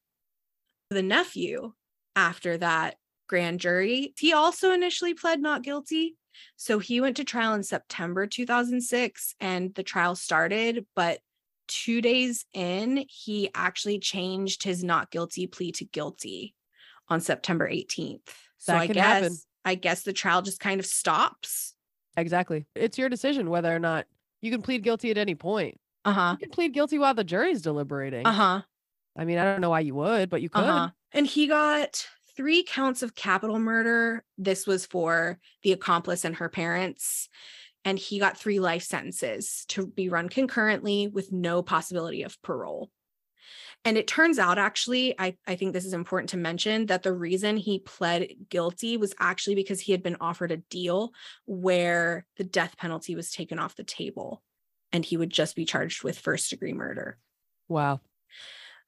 The 0.91 1.03
nephew, 1.03 1.73
after 2.15 2.59
that 2.59 2.99
grand 3.27 3.61
jury, 3.61 4.12
he 4.18 4.33
also 4.33 4.72
initially 4.72 5.14
pled 5.14 5.41
not 5.41 5.62
guilty. 5.62 6.16
So 6.57 6.79
he 6.79 7.01
went 7.01 7.16
to 7.16 7.25
trial 7.25 7.55
in 7.55 7.62
September 7.62 8.27
2006 8.27 9.35
and 9.41 9.75
the 9.75 9.83
trial 9.83 10.16
started, 10.16 10.87
but 10.95 11.20
two 11.68 12.01
days 12.01 12.45
in, 12.53 13.05
he 13.09 13.51
actually 13.55 13.99
changed 13.99 14.62
his 14.62 14.85
not 14.85 15.11
guilty 15.11 15.47
plea 15.47 15.72
to 15.72 15.85
guilty 15.85 16.55
on 17.09 17.20
September 17.20 17.68
18th. 17.68 18.29
So 18.59 18.72
That 18.72 18.81
I 18.83 18.87
guess 18.89 19.22
happen. 19.22 19.37
I 19.64 19.75
guess 19.75 20.03
the 20.03 20.12
trial 20.12 20.43
just 20.43 20.61
kind 20.61 20.81
of 20.81 20.87
stops. 20.87 21.75
Exactly. 22.16 22.66
It's 22.75 22.99
your 22.99 23.09
decision 23.09 23.51
whether 23.51 23.75
or 23.75 23.79
not 23.79 24.07
you 24.41 24.51
can 24.51 24.62
plead 24.62 24.83
guilty 24.83 25.11
at 25.11 25.18
any 25.18 25.35
point. 25.35 25.79
Uh-huh. 26.05 26.33
You 26.33 26.47
can 26.47 26.51
plead 26.51 26.75
guilty 26.75 26.99
while 26.99 27.14
the 27.14 27.25
jury's 27.25 27.62
deliberating. 27.62 28.27
Uh-huh. 28.27 28.62
I 29.16 29.25
mean, 29.25 29.39
I 29.39 29.45
don't 29.45 29.61
know 29.61 29.70
why 29.70 29.81
you 29.81 29.95
would, 29.95 30.29
but 30.29 30.43
you 30.43 30.49
could. 30.49 30.64
Uh-huh. 30.64 30.91
And 31.12 31.27
he 31.27 31.47
got 31.47 32.07
three 32.37 32.62
counts 32.62 33.03
of 33.03 33.14
capital 33.14 33.59
murder. 33.59 34.24
This 34.39 34.66
was 34.66 34.87
for 34.87 35.39
the 35.62 35.72
accomplice 35.72 36.24
and 36.24 36.37
her 36.37 36.49
parents. 36.49 37.28
And 37.85 37.99
he 37.99 38.18
got 38.18 38.39
three 38.39 38.61
life 38.61 38.82
sentences 38.82 39.64
to 39.68 39.87
be 39.87 40.09
run 40.09 40.28
concurrently 40.28 41.07
with 41.09 41.32
no 41.32 41.62
possibility 41.62 42.22
of 42.22 42.41
parole. 42.43 42.91
And 43.85 43.99
it 43.99 44.07
turns 44.07 44.39
out, 44.39 44.57
actually, 44.57 45.14
I, 45.20 45.37
I 45.47 45.57
think 45.57 45.74
this 45.74 45.85
is 45.85 45.93
important 45.93 46.30
to 46.30 46.39
mention 46.39 46.87
that 46.87 47.03
the 47.03 47.12
reason 47.12 47.59
he 47.59 47.80
pled 47.80 48.28
guilty 48.49 48.97
was 48.97 49.14
actually 49.20 49.55
because 49.57 49.80
he 49.80 49.93
had 49.93 50.03
been 50.03 50.16
offered 50.20 50.51
a 50.51 50.57
deal 50.57 51.12
where 51.45 52.24
the 52.39 52.45
death 52.45 52.78
penalty 52.78 53.14
was 53.14 53.30
taken 53.30 53.59
off 53.59 53.76
the 53.76 53.85
table 53.85 54.43
and 54.91 55.05
he 55.05 55.18
would 55.18 55.28
just 55.28 55.55
be 55.55 55.66
charged 55.66 56.03
with 56.03 56.18
first 56.18 56.49
degree 56.49 56.72
murder. 56.72 57.18
Wow. 57.68 58.01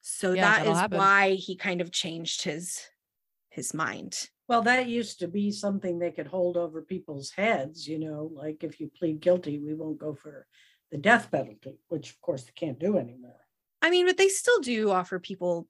So 0.01 0.33
Yeah, 0.33 0.63
that 0.63 0.65
happen. 0.65 0.97
why 0.97 1.33
he 1.33 1.55
kind 1.55 1.81
of 1.81 1.91
changed 1.91 2.41
his 2.41 2.81
his 3.57 3.73
mind. 3.73 4.29
Well, 4.47 4.61
that 4.61 4.87
used 4.87 5.19
to 5.19 5.27
be 5.27 5.51
something 5.51 5.99
they 5.99 6.11
could 6.11 6.27
hold 6.27 6.55
over 6.55 6.81
people's 6.81 7.31
heads, 7.31 7.85
you 7.85 7.99
know, 7.99 8.31
like 8.33 8.63
if 8.63 8.79
you 8.79 8.89
plead 8.97 9.19
guilty, 9.19 9.59
we 9.59 9.73
won't 9.73 9.99
go 9.99 10.13
for 10.15 10.47
the 10.89 10.97
death 10.97 11.29
penalty, 11.29 11.81
which 11.89 12.11
of 12.11 12.21
course 12.21 12.43
they 12.45 12.53
can't 12.55 12.79
do 12.79 12.97
anymore. 12.97 13.41
I 13.81 13.89
mean, 13.89 14.05
but 14.05 14.15
they 14.15 14.29
still 14.29 14.61
do 14.61 14.89
offer 14.91 15.19
people 15.19 15.67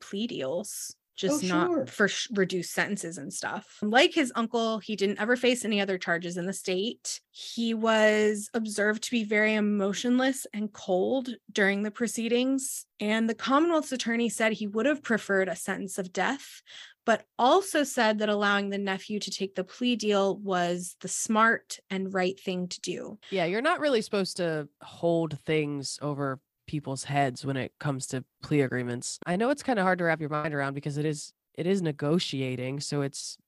plea 0.00 0.26
deals, 0.26 0.94
just 1.16 1.42
Oh, 1.44 1.46
not 1.48 1.70
sure. 1.70 1.86
for 1.86 2.06
sh- 2.06 2.28
reduced 2.34 2.72
sentences 2.74 3.16
and 3.18 3.32
stuff. 3.32 3.78
Like 3.82 4.12
his 4.14 4.30
uncle, 4.36 4.78
he 4.78 4.94
didn't 4.94 5.20
ever 5.20 5.34
face 5.34 5.64
any 5.64 5.80
other 5.80 5.96
charges 5.98 6.36
in 6.36 6.44
the 6.46 6.52
state. 6.52 7.20
He 7.30 7.72
was 7.74 8.50
observed 8.54 9.04
to 9.04 9.10
be 9.10 9.24
very 9.24 9.54
emotionless 9.54 10.46
and 10.52 10.70
cold 10.72 11.30
during 11.50 11.82
the 11.82 11.90
proceedings. 11.90 12.84
And 13.00 13.26
the 13.28 13.34
Commonwealth's 13.34 13.90
attorney 13.92 14.28
said 14.28 14.52
he 14.52 14.66
would 14.68 14.86
have 14.86 15.02
preferred 15.02 15.48
a 15.48 15.56
sentence 15.56 15.96
of 15.98 16.12
death, 16.12 16.62
but 17.08 17.24
also 17.38 17.84
said 17.84 18.18
that 18.18 18.28
allowing 18.28 18.68
the 18.68 18.76
nephew 18.76 19.18
to 19.18 19.30
take 19.30 19.54
the 19.54 19.64
plea 19.64 19.96
deal 19.96 20.36
was 20.36 20.94
the 21.00 21.08
smart 21.08 21.78
and 21.88 22.12
right 22.12 22.38
thing 22.38 22.68
to 22.68 22.78
do. 22.82 23.18
Yeah, 23.30 23.46
you're 23.46 23.62
not 23.62 23.80
really 23.80 24.02
supposed 24.02 24.36
to 24.36 24.68
hold 24.82 25.38
things 25.38 25.98
over 26.02 26.38
people's 26.66 27.04
heads 27.04 27.46
when 27.46 27.56
it 27.56 27.72
comes 27.80 28.08
to 28.08 28.26
plea 28.42 28.60
agreements. 28.60 29.18
I 29.24 29.36
know 29.36 29.48
it's 29.48 29.62
kind 29.62 29.78
of 29.78 29.84
hard 29.84 30.00
to 30.00 30.04
wrap 30.04 30.20
your 30.20 30.28
mind 30.28 30.52
around 30.52 30.74
because 30.74 30.98
it 30.98 31.06
is 31.06 31.32
it 31.54 31.66
is 31.66 31.80
negotiating, 31.80 32.80
so 32.80 33.00
it's 33.00 33.38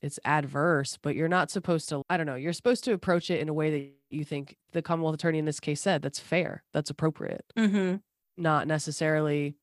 it's 0.00 0.20
adverse, 0.24 0.96
but 1.02 1.16
you're 1.16 1.26
not 1.26 1.50
supposed 1.50 1.88
to 1.88 2.02
I 2.08 2.16
don't 2.16 2.26
know, 2.26 2.36
you're 2.36 2.52
supposed 2.52 2.84
to 2.84 2.92
approach 2.92 3.28
it 3.28 3.40
in 3.40 3.48
a 3.48 3.52
way 3.52 3.70
that 3.72 3.92
you 4.16 4.24
think 4.24 4.56
the 4.70 4.82
Commonwealth 4.82 5.16
attorney 5.16 5.40
in 5.40 5.46
this 5.46 5.58
case 5.58 5.80
said 5.80 6.00
that's 6.00 6.20
fair, 6.20 6.62
that's 6.72 6.90
appropriate. 6.90 7.44
Mm-hmm. 7.58 7.96
Not 8.36 8.68
necessarily 8.68 9.56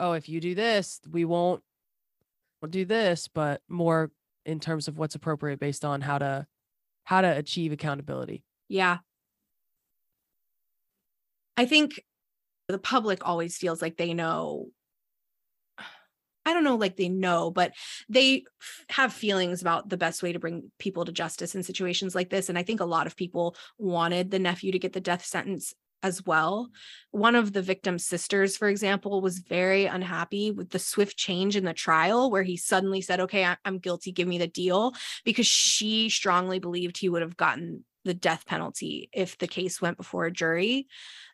oh, 0.00 0.12
if 0.14 0.28
you 0.28 0.40
do 0.40 0.56
this, 0.56 1.00
we 1.08 1.24
won't 1.24 1.62
won't 2.62 2.72
do 2.72 2.84
this, 2.84 3.28
but 3.28 3.62
more 3.68 4.10
in 4.44 4.60
terms 4.60 4.88
of 4.88 4.98
what's 4.98 5.14
appropriate 5.14 5.60
based 5.60 5.84
on 5.84 6.00
how 6.00 6.18
to 6.18 6.46
how 7.04 7.20
to 7.20 7.36
achieve 7.36 7.72
accountability. 7.72 8.44
Yeah. 8.68 8.98
I 11.56 11.66
think 11.66 12.02
the 12.68 12.78
public 12.78 13.26
always 13.26 13.56
feels 13.56 13.82
like 13.82 13.96
they 13.96 14.14
know. 14.14 14.68
I 16.46 16.54
don't 16.54 16.64
know, 16.64 16.76
like 16.76 16.96
they 16.96 17.10
know, 17.10 17.50
but 17.50 17.72
they 18.08 18.44
have 18.88 19.12
feelings 19.12 19.60
about 19.60 19.88
the 19.88 19.98
best 19.98 20.22
way 20.22 20.32
to 20.32 20.38
bring 20.38 20.70
people 20.78 21.04
to 21.04 21.12
justice 21.12 21.54
in 21.54 21.62
situations 21.62 22.14
like 22.14 22.30
this. 22.30 22.48
And 22.48 22.56
I 22.56 22.62
think 22.62 22.80
a 22.80 22.86
lot 22.86 23.06
of 23.06 23.16
people 23.16 23.56
wanted 23.78 24.30
the 24.30 24.38
nephew 24.38 24.72
to 24.72 24.78
get 24.78 24.94
the 24.94 25.00
death 25.00 25.24
sentence 25.24 25.74
as 26.02 26.24
well. 26.24 26.70
One 27.10 27.34
of 27.34 27.52
the 27.52 27.62
victim's 27.62 28.06
sisters, 28.06 28.56
for 28.56 28.68
example, 28.68 29.20
was 29.20 29.38
very 29.38 29.86
unhappy 29.86 30.50
with 30.50 30.70
the 30.70 30.78
swift 30.78 31.16
change 31.16 31.56
in 31.56 31.64
the 31.64 31.72
trial 31.72 32.30
where 32.30 32.42
he 32.42 32.56
suddenly 32.56 33.00
said, 33.00 33.20
Okay, 33.20 33.46
I'm 33.64 33.78
guilty, 33.78 34.12
give 34.12 34.28
me 34.28 34.38
the 34.38 34.46
deal, 34.46 34.92
because 35.24 35.46
she 35.46 36.08
strongly 36.08 36.58
believed 36.58 36.98
he 36.98 37.08
would 37.08 37.22
have 37.22 37.36
gotten 37.36 37.84
the 38.04 38.14
death 38.14 38.46
penalty 38.46 39.10
if 39.12 39.36
the 39.38 39.46
case 39.46 39.80
went 39.80 39.96
before 39.96 40.24
a 40.24 40.32
jury. 40.32 40.88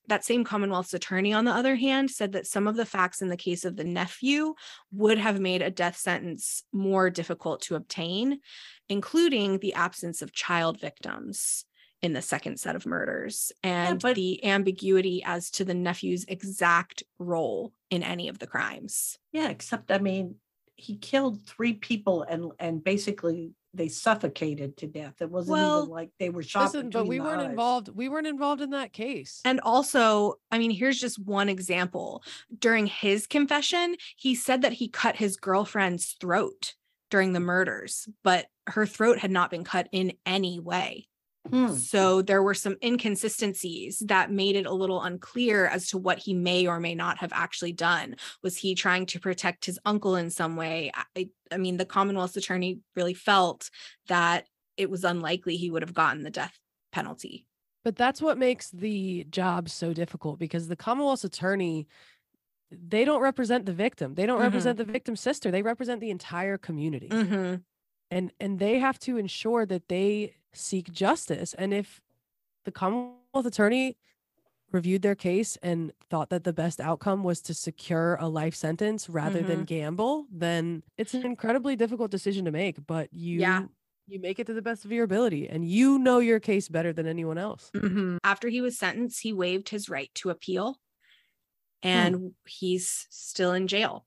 That 0.09 0.25
same 0.25 0.45
Commonwealth's 0.45 0.95
attorney, 0.95 1.33
on 1.33 1.45
the 1.45 1.53
other 1.53 1.75
hand, 1.75 2.11
said 2.11 2.33
that 2.33 2.47
some 2.47 2.69
of 2.69 2.77
the 2.77 2.87
facts 2.87 3.23
in 3.23 3.29
the 3.29 3.37
case 3.37 3.64
of 3.64 3.77
the 3.77 3.85
nephew 3.85 4.55
would 4.93 5.19
have 5.19 5.41
made 5.41 5.62
a 5.62 5.71
death 5.71 5.97
sentence 5.97 6.62
more 6.73 7.11
difficult 7.11 7.62
to 7.62 7.75
obtain, 7.75 8.41
including 8.89 9.59
the 9.59 9.75
absence 9.75 10.23
of 10.23 10.33
child 10.33 10.81
victims 10.81 11.64
in 12.07 12.13
the 12.15 12.23
second 12.23 12.59
set 12.59 12.77
of 12.77 12.87
murders 12.87 13.53
and 13.63 14.01
but- 14.01 14.15
the 14.15 14.43
ambiguity 14.45 15.23
as 15.25 15.51
to 15.51 15.65
the 15.65 15.75
nephew's 15.75 16.25
exact 16.29 17.03
role 17.19 17.73
in 17.91 18.03
any 18.03 18.29
of 18.29 18.39
the 18.39 18.47
crimes. 18.47 19.19
Yeah, 19.33 19.49
except 19.49 19.91
I 19.91 19.99
mean, 19.99 20.37
he 20.77 20.97
killed 20.97 21.43
three 21.47 21.75
people 21.75 22.23
and 22.23 22.53
and 22.59 22.83
basically 22.83 23.53
they 23.75 23.89
suffocated 23.89 24.77
to 24.79 24.87
death. 24.87 25.21
It 25.21 25.31
wasn't 25.31 25.53
Well, 25.53 25.83
even 25.83 25.91
like 25.91 26.11
they 26.19 26.31
were 26.31 26.43
shot. 26.43 26.73
Listen, 26.73 26.89
but 26.89 27.07
we 27.07 27.21
weren't 27.21 27.43
eyes. 27.43 27.51
involved. 27.51 27.89
We 27.89 28.09
weren't 28.09 28.27
involved 28.27 28.63
in 28.63 28.71
that 28.71 28.95
case. 28.95 29.43
And 29.45 29.61
also, 29.61 30.37
I 30.51 30.57
mean, 30.59 30.71
here's 30.71 30.99
just 30.99 31.19
one 31.19 31.51
example. 31.51 32.23
During 32.59 32.87
his 32.87 33.27
confession, 33.27 33.97
he 34.17 34.35
said 34.35 34.63
that 34.63 34.73
he 34.75 34.89
cut 34.89 35.17
his 35.17 35.37
girlfriend's 35.37 36.17
throat 36.21 36.75
during 37.11 37.35
the 37.35 37.41
murders, 37.41 38.09
but 38.23 38.47
her 38.69 38.87
throat 38.87 39.19
had 39.19 39.31
not 39.31 39.51
been 39.51 39.63
cut 39.65 39.89
in 39.93 40.15
any 40.25 40.59
way. 40.59 41.07
Hmm. 41.49 41.75
So 41.75 42.23
there 42.23 42.43
were 42.43 42.55
some 42.55 42.77
inconsistencies 42.83 44.03
that 44.07 44.31
made 44.31 44.57
it 44.57 44.67
a 44.67 44.73
little 44.73 45.03
unclear 45.03 45.67
as 45.67 45.89
to 45.89 45.99
what 45.99 46.19
he 46.19 46.35
may 46.35 46.67
or 46.67 46.79
may 46.81 46.95
not 46.95 47.19
have 47.19 47.33
actually 47.33 47.73
done. 47.73 48.17
Was 48.43 48.57
he 48.57 48.75
trying 48.75 49.07
to 49.07 49.21
protect 49.21 49.67
his 49.67 49.79
uncle 49.85 50.17
in 50.17 50.31
some 50.31 50.57
way? 50.57 50.93
I, 51.17 51.29
I 51.51 51.57
mean, 51.57 51.77
the 51.77 51.85
Commonwealth's 51.85 52.37
attorney 52.37 52.81
really 52.95 53.15
felt 53.15 53.71
that 54.09 54.47
it 54.77 54.91
was 54.91 55.05
unlikely 55.05 55.57
he 55.57 55.71
would 55.71 55.83
have 55.83 55.95
gotten 55.95 56.23
the 56.23 56.31
death 56.31 56.59
penalty. 56.93 57.47
But 57.85 57.97
that's 57.97 58.21
what 58.21 58.37
makes 58.37 58.71
the 58.71 59.25
job 59.31 59.69
so 59.69 59.93
difficult 59.93 60.39
because 60.39 60.69
the 60.69 60.77
Commonwealth's 60.77 61.25
attorney, 61.25 61.87
they 62.71 63.05
don't 63.05 63.23
represent 63.23 63.65
the 63.65 63.73
victim. 63.73 64.15
They 64.15 64.27
don't 64.27 64.41
Mhm. 64.41 64.45
represent 64.45 64.77
the 64.79 64.85
victim's 64.85 65.21
sister. 65.21 65.51
They 65.51 65.63
represent 65.63 66.01
the 66.01 66.11
entire 66.11 66.59
community. 66.59 67.09
Mm-hmm. 67.09 67.57
And 68.11 68.33
and 68.41 68.59
they 68.59 68.79
have 68.79 68.99
to 69.01 69.17
ensure 69.17 69.67
that 69.67 69.89
they 69.89 70.37
seek 70.53 70.93
justice. 70.93 71.55
And 71.55 71.75
if 71.75 72.01
the 72.65 72.73
Commonwealth 72.73 73.47
attorney 73.47 73.99
reviewed 74.73 75.03
their 75.03 75.15
case 75.17 75.57
and 75.59 75.93
thought 76.11 76.31
that 76.31 76.45
the 76.45 76.53
best 76.53 76.81
outcome 76.81 77.25
was 77.25 77.43
to 77.43 77.55
secure 77.55 78.17
a 78.17 78.29
life 78.29 78.55
sentence 78.55 79.09
rather 79.09 79.43
than 79.43 79.65
gamble, 79.65 80.27
then 80.31 80.83
it's 80.99 81.15
an 81.15 81.25
incredibly 81.27 81.77
difficult 81.77 82.11
decision 82.11 82.45
to 82.47 82.53
make. 82.53 82.87
But 82.87 83.13
you 83.13 83.41
Yeah. 83.41 83.69
you 84.09 84.21
make 84.21 84.39
it 84.39 84.47
to 84.49 84.55
the 84.55 84.63
best 84.63 84.85
of 84.85 84.93
your 84.93 85.05
ability 85.05 85.49
and 85.49 85.69
you 85.69 85.99
know 85.99 86.21
your 86.21 86.41
case 86.41 86.69
better 86.69 86.93
than 86.93 87.07
anyone 87.07 87.39
else. 87.39 87.73
Mhm. 87.75 88.19
After 88.25 88.49
he 88.49 88.61
was 88.61 88.79
sentenced, 88.79 89.23
he 89.23 89.33
waived 89.33 89.69
his 89.69 89.89
right 89.89 90.13
to 90.17 90.31
appeal 90.31 90.81
and 91.83 92.35
he's 92.47 93.07
still 93.11 93.53
in 93.53 93.67
jail 93.69 94.07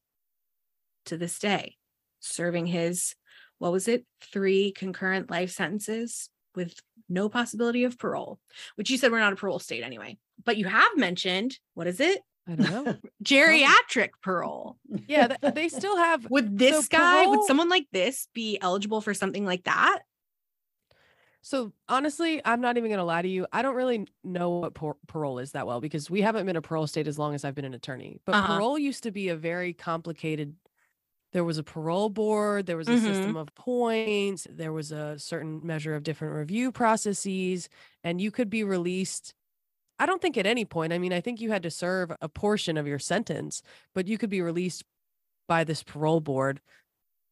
to 1.05 1.17
this 1.17 1.39
day, 1.39 1.77
serving 2.19 2.67
his, 2.67 3.15
what 3.59 3.71
was 3.71 3.87
it, 3.87 4.05
three 4.21 4.71
concurrent 4.71 5.29
life 5.29 5.51
sentences 5.51 6.29
with 6.55 6.79
no 7.07 7.29
possibility 7.29 7.83
of 7.83 7.97
parole, 7.97 8.39
which 8.75 8.89
you 8.89 8.97
said 8.97 9.11
we're 9.11 9.19
not 9.19 9.33
a 9.33 9.35
parole 9.37 9.59
state 9.59 9.83
anyway. 9.83 10.17
But 10.43 10.57
you 10.57 10.65
have 10.65 10.97
mentioned, 10.97 11.59
what 11.73 11.87
is 11.87 11.99
it? 11.99 12.19
I 12.47 12.55
don't 12.55 12.71
know. 12.85 12.97
Geriatric 13.23 14.09
parole. 14.23 14.77
yeah, 15.07 15.27
th- 15.27 15.53
they 15.53 15.69
still 15.69 15.97
have 15.97 16.27
Would 16.29 16.57
this 16.57 16.85
So 16.85 16.87
guy, 16.89 17.27
would 17.27 17.43
someone 17.43 17.69
like 17.69 17.87
this 17.91 18.27
be 18.33 18.57
eligible 18.61 19.01
for 19.01 19.13
something 19.13 19.45
like 19.45 19.65
that? 19.65 19.99
So 21.41 21.71
honestly, 21.87 22.41
I'm 22.43 22.59
not 22.61 22.77
even 22.77 22.89
going 22.89 22.97
to 22.99 23.03
lie 23.05 23.21
to 23.21 23.27
you. 23.27 23.47
I 23.53 23.61
don't 23.61 23.75
really 23.75 24.07
know 24.23 24.49
what 24.49 24.73
par- 24.73 24.97
parole 25.07 25.39
is 25.39 25.51
that 25.53 25.65
well 25.65 25.79
because 25.79 26.09
we 26.09 26.21
haven't 26.21 26.45
been 26.45 26.57
a 26.57 26.61
parole 26.61 26.85
state 26.85 27.07
as 27.07 27.17
long 27.17 27.33
as 27.33 27.45
I've 27.45 27.55
been 27.55 27.65
an 27.65 27.73
attorney. 27.73 28.19
But 28.25 28.35
Uh-huh. 28.35 28.55
parole 28.55 28.77
used 28.77 29.03
to 29.03 29.11
be 29.11 29.29
a 29.29 29.35
very 29.35 29.73
complicated. 29.73 30.55
There 31.33 31.43
was 31.43 31.57
a 31.59 31.63
parole 31.63 32.09
board, 32.09 32.65
there 32.65 32.77
was 32.77 32.89
a 32.89 32.97
Mhm. 32.97 32.97
system 32.97 33.35
of 33.37 33.53
points, 33.53 34.47
there 34.49 34.73
was 34.73 34.91
a 34.91 35.19
certain 35.19 35.65
measure 35.65 35.93
of 35.95 36.03
different 36.03 36.35
review 36.35 36.71
processes, 36.71 37.69
and 38.03 38.19
you 38.19 38.31
could 38.31 38.49
be 38.49 38.63
released. 38.63 39.33
I 39.99 40.05
don't 40.07 40.21
think 40.21 40.37
at 40.37 40.47
any 40.47 40.65
point. 40.65 40.93
I 40.93 40.99
mean, 40.99 41.13
I 41.13 41.21
think 41.21 41.41
you 41.41 41.51
had 41.51 41.63
to 41.63 41.71
serve 41.71 42.11
a 42.21 42.29
portion 42.29 42.77
of 42.77 42.87
your 42.87 42.99
sentence, 42.99 43.63
but 43.95 44.07
you 44.07 44.17
could 44.17 44.29
be 44.31 44.41
released 44.41 44.83
by 45.47 45.63
this 45.63 45.83
parole 45.83 46.21
board. 46.21 46.61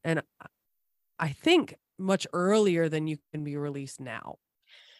And 0.04 0.22
I- 0.42 0.48
I 1.20 1.30
think 1.34 1.76
much 2.00 2.28
earlier 2.34 2.90
than 2.90 3.08
you 3.08 3.20
can 3.34 3.44
be 3.44 3.58
released 3.58 4.00
now. 4.02 4.40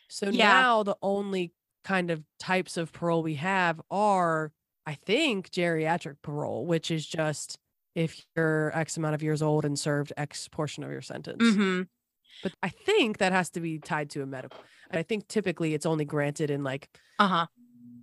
So 0.10 0.30
Yeah. 0.30 0.68
now 0.70 0.84
the 0.84 0.98
only 1.02 1.54
kind 1.84 2.12
of 2.12 2.26
types 2.40 2.78
of 2.78 2.94
parole 2.94 3.24
we 3.24 3.36
have 3.36 3.82
are, 3.92 4.54
I 4.86 4.96
think, 4.96 5.52
geriatric 5.52 6.22
parole, 6.22 6.66
which 6.68 6.92
is 6.92 7.08
just 7.08 7.60
if 7.98 8.24
you're 8.36 8.72
X 8.78 8.96
amount 8.98 9.16
of 9.16 9.24
years 9.24 9.42
old 9.42 9.66
and 9.66 9.78
served 9.78 10.14
X 10.16 10.48
portion 10.48 10.84
of 10.84 10.92
your 10.92 11.02
sentence. 11.02 11.42
Mm-hmm. 11.44 11.82
But 12.44 12.54
I 12.62 12.70
think 12.70 13.18
that 13.18 13.32
has 13.32 13.50
to 13.52 13.60
be 13.60 13.80
tied 13.80 14.12
to 14.12 14.22
a 14.22 14.26
medical. 14.28 14.60
I 14.92 15.02
think 15.02 15.28
typically 15.28 15.74
it's 15.74 15.86
only 15.88 16.06
granted 16.06 16.52
in 16.52 16.64
like, 16.64 16.88
Uh 17.18 17.28
huh. 17.28 17.46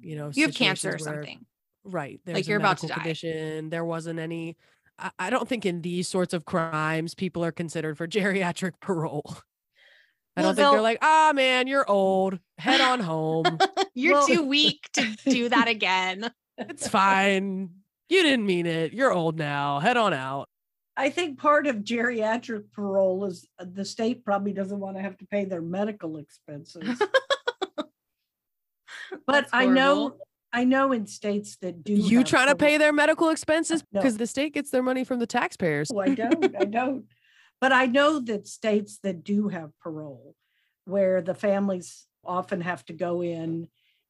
you 0.00 0.16
know, 0.16 0.30
You 0.34 0.46
have 0.46 0.54
cancer 0.54 0.88
or 0.88 0.92
where- 0.92 0.98
something. 0.98 1.46
Right. 1.84 2.20
There's 2.24 2.38
a 2.46 2.50
you're 2.50 2.58
about 2.58 2.78
to 2.78 2.86
die. 2.88 2.94
Condition. 2.94 3.70
There 3.70 3.84
wasn't 3.84 4.18
any. 4.18 4.56
I, 4.98 5.10
I 5.18 5.30
don't 5.30 5.46
think 5.48 5.64
in 5.66 5.82
these 5.82 6.08
sorts 6.08 6.32
of 6.34 6.44
crimes 6.46 7.14
people 7.14 7.44
are 7.44 7.52
considered 7.52 7.96
for 7.96 8.08
geriatric 8.08 8.72
parole. 8.80 9.36
I 10.36 10.42
don't 10.42 10.56
think 10.56 10.68
they're 10.72 10.80
like, 10.80 10.98
ah, 11.02 11.30
man, 11.34 11.68
you're 11.68 11.88
old. 11.88 12.40
Head 12.58 12.80
on 12.80 12.98
home. 13.12 13.58
You're 13.94 14.14
Well- 14.14 14.26
too 14.26 14.42
weak 14.44 14.88
to 14.94 15.16
do 15.28 15.48
that 15.50 15.68
again. 15.68 16.32
it's 16.58 16.88
fine. 16.88 17.70
You 18.08 18.22
didn't 18.22 18.46
mean 18.46 18.66
it. 18.66 18.92
You're 18.92 19.12
old 19.12 19.38
now. 19.38 19.80
Head 19.80 19.96
on 19.96 20.12
out. 20.12 20.48
I 20.96 21.10
think 21.10 21.38
part 21.38 21.66
of 21.66 21.76
geriatric 21.76 22.70
parole 22.72 23.24
is 23.24 23.48
uh, 23.58 23.64
the 23.70 23.84
state 23.84 24.24
probably 24.24 24.52
doesn't 24.52 24.78
want 24.78 24.96
to 24.96 25.02
have 25.02 25.16
to 25.18 25.26
pay 25.26 25.44
their 25.44 25.62
medical 25.62 26.18
expenses. 26.18 26.84
but 29.26 29.46
I 29.52 29.66
know. 29.66 30.16
I 30.52 30.62
know 30.62 30.92
in 30.92 31.08
states 31.08 31.56
that 31.62 31.82
do 31.82 31.92
You 31.92 32.18
have 32.18 32.28
trying 32.28 32.46
to 32.46 32.54
pay 32.54 32.78
their 32.78 32.92
medical 32.92 33.30
expenses 33.30 33.82
No. 33.90 34.00
because 34.00 34.18
the 34.18 34.26
state 34.26 34.54
gets 34.54 34.70
their 34.70 34.84
money 34.84 35.02
from 35.02 35.18
the 35.18 35.26
taxpayers. 35.26 35.90
No, 35.90 36.00
I 36.00 36.14
don't. 36.14 36.56
I 36.56 36.64
don't. 36.64 37.06
But 37.60 37.72
I 37.72 37.86
know 37.86 38.20
that 38.20 38.46
states 38.46 39.00
that 39.02 39.24
do 39.24 39.48
have 39.48 39.70
parole, 39.80 40.36
where 40.84 41.22
the 41.22 41.34
families 41.34 42.06
often 42.24 42.60
have 42.60 42.84
to 42.84 42.92
go 42.92 43.22
in 43.22 43.66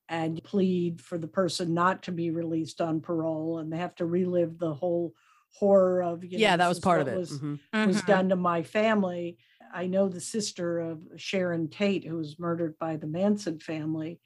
and 0.09 0.43
plead 0.45 1.01
for 1.01 1.19
the 1.19 1.29
person 1.29 1.75
not 1.75 2.03
to 2.05 2.13
be 2.13 2.31
released 2.31 2.81
on 2.81 3.01
parole, 3.01 3.59
and 3.59 3.73
they 3.73 3.79
have 3.79 3.95
to 3.97 4.07
relive 4.07 4.59
the 4.59 4.75
whole 4.75 5.15
horror 5.59 6.03
of 6.03 6.25
you 6.25 6.39
know, 6.41 6.41
yeah, 6.41 6.57
that 6.57 6.69
was 6.69 6.81
part 6.81 7.01
of 7.01 7.09
it. 7.09 7.15
was, 7.17 7.31
Mhm. 7.31 7.61
was 7.85 7.97
Mhm. 7.97 8.07
done 8.07 8.29
to 8.31 8.37
my 8.37 8.63
family. 8.63 9.39
I 9.73 9.87
know 9.87 10.09
the 10.09 10.21
sister 10.21 10.79
of 10.81 11.03
Sharon 11.17 11.69
Tate, 11.69 12.05
who 12.05 12.17
was 12.17 12.39
murdered 12.39 12.79
by 12.79 12.97
the 12.97 13.07
Manson 13.07 13.59
family. 13.59 14.21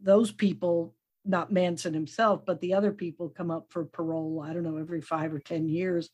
Those 0.00 0.32
people, 0.32 0.94
not 1.24 1.52
Manson 1.52 1.94
himself, 1.94 2.44
but 2.44 2.60
the 2.60 2.74
other 2.74 2.92
people 2.92 3.28
come 3.30 3.50
up 3.50 3.70
for 3.70 3.84
parole, 3.86 4.40
I 4.42 4.52
don't 4.52 4.62
know, 4.62 4.76
every 4.76 5.00
five 5.00 5.32
or 5.32 5.38
10 5.40 5.68
years. 5.68 6.10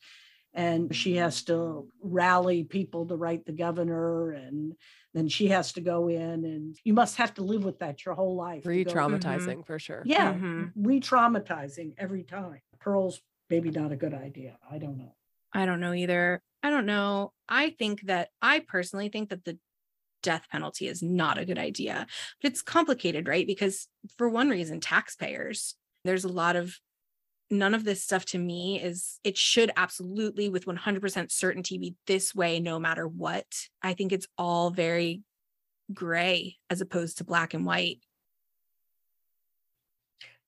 And 0.52 0.94
she 0.94 1.16
has 1.16 1.42
to 1.44 1.88
rally 2.02 2.64
people 2.64 3.06
to 3.06 3.16
write 3.16 3.44
the 3.46 3.52
governor. 3.52 4.32
And 4.32 4.74
then 5.14 5.28
she 5.28 5.48
has 5.48 5.72
to 5.72 5.80
go 5.80 6.08
in, 6.08 6.44
and 6.44 6.76
you 6.84 6.92
must 6.92 7.16
have 7.16 7.34
to 7.34 7.42
live 7.42 7.64
with 7.64 7.78
that 7.80 8.04
your 8.04 8.14
whole 8.14 8.36
life. 8.36 8.62
to 8.64 8.68
Re 8.68 8.84
go- 8.84 8.92
traumatizing 8.92 9.64
for 9.66 9.78
sure. 9.78 10.02
Yeah, 10.04 10.34
Mhm. 10.34 10.72
re 10.76 11.00
traumatizing 11.00 11.94
every 11.98 12.22
time. 12.24 12.60
pearls 12.78 13.20
maybe 13.50 13.70
not 13.70 13.92
a 13.92 13.96
good 13.96 14.14
idea. 14.14 14.56
I 14.70 14.78
don't 14.78 14.96
know. 14.96 15.14
I 15.52 15.66
don't 15.66 15.80
know 15.80 15.92
either. 15.92 16.40
I 16.62 16.70
don't 16.70 16.86
know. 16.86 17.32
I 17.48 17.70
think 17.70 18.02
that 18.02 18.30
I 18.40 18.60
personally 18.60 19.08
think 19.10 19.28
that 19.30 19.44
the 19.44 19.58
death 20.22 20.46
penalty 20.50 20.86
is 20.86 21.02
not 21.02 21.36
a 21.36 21.44
good 21.44 21.58
idea. 21.58 22.06
But 22.40 22.52
it's 22.52 22.62
complicated, 22.62 23.26
right? 23.28 23.46
Because 23.46 23.88
for 24.16 24.28
one 24.28 24.48
reason, 24.50 24.80
taxpayers, 24.80 25.74
there's 26.04 26.24
a 26.24 26.28
lot 26.28 26.56
of 26.56 26.78
none 27.50 27.74
of 27.74 27.84
this 27.84 28.02
stuff 28.02 28.24
to 28.26 28.38
me 28.38 28.80
is 28.80 29.18
it 29.24 29.36
should 29.36 29.72
absolutely 29.76 30.48
with 30.48 30.66
100% 30.66 31.32
certainty 31.32 31.78
be 31.78 31.94
this 32.06 32.34
way 32.34 32.60
no 32.60 32.78
matter 32.78 33.08
what. 33.08 33.46
I 33.82 33.94
think 33.94 34.12
it's 34.12 34.28
all 34.38 34.70
very 34.70 35.22
gray 35.92 36.56
as 36.70 36.80
opposed 36.80 37.18
to 37.18 37.24
black 37.24 37.52
and 37.54 37.66
white. 37.66 37.98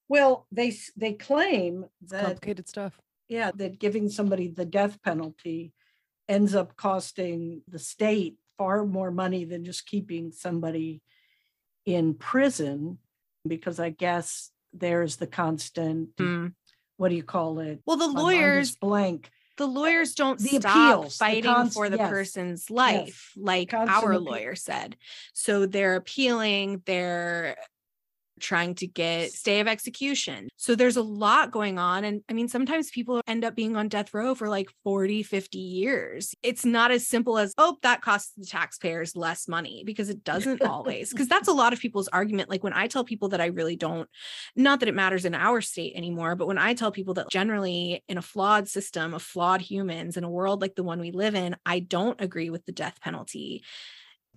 Well, 0.09 0.47
they 0.53 0.77
they 0.97 1.15
claim 1.15 1.87
that 2.09 2.25
Complicated 2.25 2.69
stuff. 2.69 3.01
yeah, 3.29 3.51
that 3.55 3.79
giving 3.79 4.09
somebody 4.11 4.49
the 4.49 4.65
death 4.67 5.03
penalty 5.03 5.73
ends 6.29 6.55
up 6.55 6.77
costing 6.77 7.63
the 7.67 7.79
state 7.79 8.37
far 8.59 8.85
more 8.85 9.11
money 9.11 9.45
than 9.45 9.65
just 9.65 9.87
keeping 9.87 10.31
somebody 10.31 11.01
in 11.87 12.15
prison 12.15 12.99
because 13.47 13.81
I 13.81 13.91
guess 13.91 14.51
there's 14.73 15.17
the 15.17 15.27
constant 15.27 16.11
Hmm. 16.19 16.49
What 17.03 17.09
do 17.09 17.17
you 17.17 17.25
call 17.25 17.59
it? 17.59 17.81
Well, 17.85 17.97
the 17.97 18.07
My 18.07 18.13
mind 18.15 18.19
is 18.19 18.23
lawyers 18.39 18.77
blank. 18.77 19.31
the 19.59 19.67
lawyers 19.67 20.15
don't 20.15 20.39
The 20.39 20.61
stop 20.61 20.95
appeals, 21.01 21.19
the 21.19 21.25
fighting 21.25 21.43
cons- 21.45 21.75
for 21.75 21.91
the 21.91 21.97
yes, 21.97 22.09
person's 22.09 22.71
life 22.71 23.33
like 23.37 23.71
constant 23.71 24.05
our 24.05 24.19
lawyer 24.21 24.55
said. 24.55 24.97
So 25.33 25.67
they're 25.67 25.97
appealing 25.97 26.83
they're 26.87 27.57
trying 28.43 28.75
to 28.75 28.87
get 28.87 29.33
stay 29.33 29.61
of 29.61 29.69
execution 29.69 30.49
so 30.57 30.75
there's 30.75 30.97
a 30.97 31.03
lot 31.03 31.51
going 31.51 31.79
on 31.79 32.05
and 32.05 32.23
i 32.29 32.33
mean 32.33 32.49
sometimes 32.49 32.91
people 32.91 33.21
end 33.27 33.45
up 33.45 33.55
being 33.55 33.77
on 33.77 33.89
death 33.89 34.13
row 34.13 34.35
for 34.35 34.49
like 34.49 34.69
40 34.85 35.23
50 35.23 35.59
years 35.59 36.35
it's 36.43 36.65
not 36.65 36.91
as 36.91 37.07
simple 37.07 37.39
as 37.39 37.55
oh 37.57 37.79
that 37.83 38.03
costs 38.03 38.33
the 38.37 38.47
taxpayers 38.47 39.17
less 39.17 39.49
money 39.49 39.83
because 39.87 40.11
it 40.11 40.25
doesn't 40.33 40.63
always 40.63 41.11
because 41.11 41.29
that's 41.29 41.49
a 41.49 41.53
lot 41.53 41.73
of 41.73 41.81
people's 41.81 42.09
argument 42.09 42.51
like 42.51 42.63
when 42.63 42.73
i 42.73 42.87
tell 42.87 43.05
people 43.05 43.31
that 43.31 43.41
i 43.41 43.47
really 43.47 43.77
don't 43.77 44.09
not 44.57 44.81
that 44.81 44.89
it 44.89 44.95
matters 44.95 45.25
in 45.25 45.35
our 45.35 45.61
state 45.61 45.95
anymore, 45.97 46.37
but 46.37 46.47
when 46.47 46.59
I 46.59 46.75
tell 46.75 46.93
people 46.93 47.15
that 47.15 47.31
generally 47.31 48.03
in 48.09 48.19
a 48.19 48.23
flawed 48.23 48.69
system 48.69 49.15
of 49.15 49.23
flawed 49.23 49.61
humans 49.61 50.17
in 50.17 50.25
a 50.25 50.31
world 50.31 50.61
like 50.61 50.75
the 50.75 50.83
one 50.83 51.01
we 51.01 51.11
live 51.11 51.35
in, 51.35 51.57
I 51.65 51.81
don't 51.81 52.21
agree 52.21 52.51
with 52.51 52.67
the 52.67 52.73
death 52.73 53.01
penalty. 53.01 53.65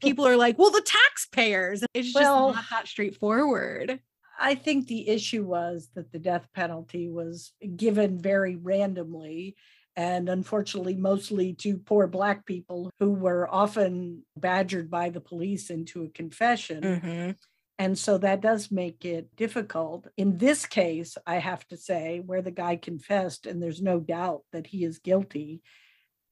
People 0.01 0.27
are 0.27 0.37
like, 0.37 0.57
well, 0.57 0.71
the 0.71 0.81
taxpayers. 0.85 1.83
It's 1.93 2.11
just 2.13 2.15
Well- 2.23 2.53
not 2.53 2.65
that 2.69 2.87
straightforward. 2.87 3.99
I 4.37 4.55
think 4.55 4.87
the 4.87 5.07
issue 5.07 5.45
was 5.45 5.89
that 5.95 6.11
the 6.11 6.19
death 6.19 6.47
penalty 6.53 7.09
was 7.09 7.53
given 7.75 8.19
very 8.21 8.57
randomly. 8.57 9.55
And 9.95 10.27
unfortunately, 10.27 10.95
mostly 10.95 11.53
to 11.53 11.77
poor 11.77 12.05
Black 12.05 12.45
people 12.45 12.91
who 12.99 13.13
were 13.13 13.47
often 13.49 14.25
badgered 14.35 14.91
by 14.91 15.09
the 15.09 15.21
police 15.21 15.69
into 15.69 16.03
a 16.03 16.09
confession. 16.09 16.81
Mhm. 16.83 17.37
And 17.79 17.97
so 17.97 18.17
that 18.17 18.41
does 18.41 18.71
make 18.71 19.05
it 19.05 19.33
difficult. 19.37 20.07
In 20.17 20.37
this 20.37 20.65
case, 20.65 21.17
I 21.25 21.35
have 21.35 21.65
to 21.69 21.77
say, 21.77 22.19
where 22.19 22.41
the 22.41 22.51
guy 22.51 22.75
confessed, 22.75 23.45
and 23.45 23.63
there's 23.63 23.81
no 23.81 24.01
doubt 24.01 24.43
that 24.51 24.67
he 24.67 24.83
is 24.83 24.99
guilty. 24.99 25.61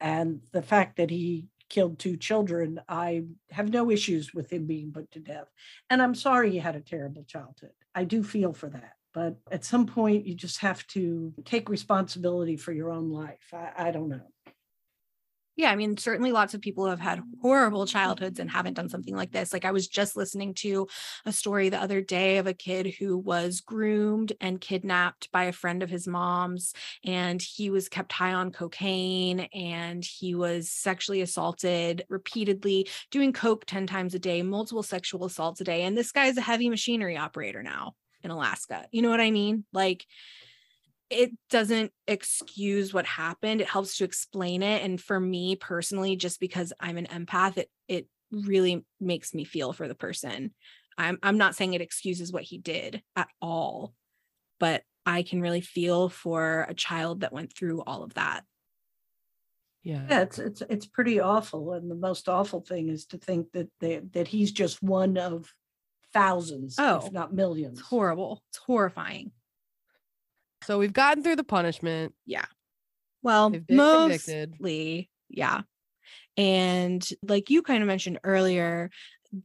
And 0.01 0.41
the 0.51 0.61
fact 0.61 0.97
that 0.97 1.09
he 1.09 1.47
killed 1.73 1.97
two 1.97 2.15
children, 2.15 2.79
I 2.87 3.23
have 3.49 3.69
no 3.69 3.89
issues 3.89 4.31
with 4.31 4.53
him 4.53 4.67
being 4.67 4.91
put 4.91 5.09
to 5.11 5.19
death. 5.19 5.47
And 5.89 6.03
I'm 6.03 6.13
sorry 6.13 6.51
he 6.51 6.59
had 6.59 6.75
a 6.75 6.81
terrible 6.81 7.23
childhood. 7.23 7.71
I 7.95 8.03
do 8.03 8.21
feel 8.21 8.53
for 8.53 8.69
that. 8.69 8.93
But 9.11 9.37
at 9.51 9.65
some 9.65 9.87
point, 9.87 10.27
you 10.27 10.35
just 10.35 10.59
have 10.59 10.85
to 10.87 11.33
take 11.45 11.69
responsibility 11.69 12.57
for 12.57 12.73
your 12.73 12.91
own 12.91 13.09
life. 13.09 13.51
I, 13.51 13.87
I 13.87 13.91
don't 13.91 14.09
know. 14.09 14.27
Yeah, 15.55 15.69
I 15.69 15.75
mean, 15.75 15.97
certainly 15.97 16.31
lots 16.31 16.55
of 16.55 16.61
people 16.61 16.87
have 16.87 16.99
had 16.99 17.21
horrible 17.41 17.85
childhoods 17.85 18.39
and 18.39 18.49
haven't 18.49 18.73
done 18.73 18.89
something 18.89 19.15
like 19.15 19.31
this. 19.31 19.53
Like 19.53 19.65
I 19.65 19.71
was 19.71 19.87
just 19.87 20.17
listening 20.17 20.55
to 20.55 20.87
a 21.25 21.31
story 21.31 21.69
the 21.69 21.81
other 21.81 22.01
day 22.01 22.39
of 22.39 22.47
a 22.47 22.55
kid 22.55 22.95
who 22.97 23.17
was 23.19 23.61
groomed 23.61 24.33
and 24.41 24.59
kidnapped 24.59 25.31
by 25.31 25.43
a 25.43 25.51
friend 25.51 25.83
of 25.83 25.91
his 25.91 26.07
mom's 26.07 26.73
and 27.05 27.39
he 27.39 27.69
was 27.69 27.87
kept 27.87 28.11
high 28.13 28.33
on 28.33 28.51
cocaine 28.51 29.41
and 29.53 30.03
he 30.03 30.33
was 30.33 30.71
sexually 30.71 31.21
assaulted 31.21 32.03
repeatedly, 32.09 32.87
doing 33.11 33.31
coke 33.31 33.65
10 33.67 33.85
times 33.85 34.15
a 34.15 34.19
day, 34.19 34.41
multiple 34.41 34.83
sexual 34.83 35.23
assaults 35.23 35.61
a 35.61 35.63
day. 35.63 35.83
And 35.83 35.95
this 35.95 36.11
guy's 36.11 36.37
a 36.37 36.41
heavy 36.41 36.67
machinery 36.67 37.15
operator 37.15 37.61
now 37.61 37.93
in 38.23 38.31
Alaska. 38.31 38.87
You 38.91 39.03
know 39.03 39.09
what 39.11 39.21
I 39.21 39.29
mean? 39.29 39.65
Like 39.71 40.07
it 41.13 41.31
doesn't 41.49 41.91
excuse 42.07 42.93
what 42.93 43.05
happened 43.05 43.61
it 43.61 43.67
helps 43.69 43.97
to 43.97 44.03
explain 44.03 44.61
it 44.63 44.83
and 44.83 44.99
for 45.01 45.19
me 45.19 45.55
personally 45.55 46.15
just 46.15 46.39
because 46.39 46.73
i'm 46.79 46.97
an 46.97 47.05
empath 47.07 47.57
it 47.57 47.69
it 47.87 48.07
really 48.31 48.85
makes 48.99 49.33
me 49.33 49.43
feel 49.43 49.73
for 49.73 49.87
the 49.87 49.95
person 49.95 50.53
i'm 50.97 51.17
i'm 51.23 51.37
not 51.37 51.55
saying 51.55 51.73
it 51.73 51.81
excuses 51.81 52.31
what 52.33 52.43
he 52.43 52.57
did 52.57 53.01
at 53.15 53.29
all 53.41 53.93
but 54.59 54.83
i 55.05 55.23
can 55.23 55.41
really 55.41 55.61
feel 55.61 56.09
for 56.09 56.65
a 56.69 56.73
child 56.73 57.21
that 57.21 57.33
went 57.33 57.55
through 57.55 57.81
all 57.83 58.03
of 58.03 58.13
that 58.15 58.43
Yeah. 59.83 60.05
Yeah, 60.09 60.21
it's 60.21 60.39
it's 60.39 60.61
it's 60.69 60.85
pretty 60.85 61.19
awful. 61.19 61.73
And 61.73 61.91
the 61.91 61.95
most 61.95 62.29
awful 62.29 62.61
thing 62.61 62.87
is 62.89 63.05
to 63.07 63.17
think 63.17 63.51
that 63.51 63.69
they, 63.81 63.99
that 64.13 64.29
he's 64.29 64.51
just 64.53 64.81
one 64.81 65.17
of 65.17 65.53
thousands, 66.13 66.77
Oh, 66.77 66.97
if 67.07 67.11
not 67.11 67.33
millions. 67.33 67.79
it's 67.79 67.87
horrible 67.89 68.43
it's 68.49 68.59
horrifying 68.59 69.31
So 70.65 70.79
we've 70.79 70.93
gotten 70.93 71.23
through 71.23 71.35
the 71.37 71.43
punishment. 71.43 72.13
Yeah. 72.25 72.45
Well, 73.21 73.49
They've 73.51 73.65
convicted. 73.65 74.51
mostly, 74.51 75.09
yeah. 75.29 75.61
And 76.35 77.07
like 77.21 77.49
you 77.49 77.61
kind 77.61 77.81
of 77.81 77.87
mentioned 77.87 78.19
earlier, 78.23 78.89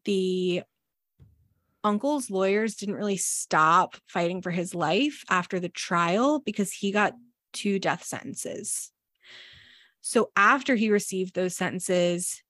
the 0.05 0.63
uncle's 1.85 2.31
lawyers 2.31 2.75
didn't 2.75 2.97
really 2.97 3.17
stop 3.17 3.97
fighting 4.07 4.43
for 4.43 4.51
his 4.51 4.75
life 4.75 5.25
after 5.31 5.61
the 5.61 5.69
trial 5.69 6.41
because 6.41 6.73
he 6.73 6.91
got 6.91 7.15
two 7.53 7.79
death 7.79 8.05
sentences. 8.05 8.91
So 10.01 10.31
after 10.37 10.75
he 10.75 10.91
received 10.91 11.35
those 11.35 11.57
sentences, 11.57 12.43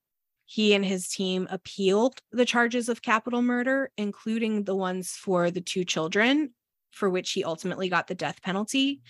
he 0.45 0.73
and 0.73 0.83
his 0.83 1.07
team 1.07 1.47
appealed 1.51 2.19
the 2.31 2.45
charges 2.45 2.89
of 2.89 3.01
capital 3.01 3.41
murder, 3.41 3.91
including 3.97 4.63
the 4.63 4.75
ones 4.75 5.11
for 5.11 5.51
the 5.51 5.61
two 5.61 5.85
children, 5.85 6.53
for 6.91 7.09
which 7.09 7.31
he 7.31 7.43
ultimately 7.43 7.89
got 7.89 8.07
the 8.07 8.15
death 8.15 8.41
penalty. 8.41 9.01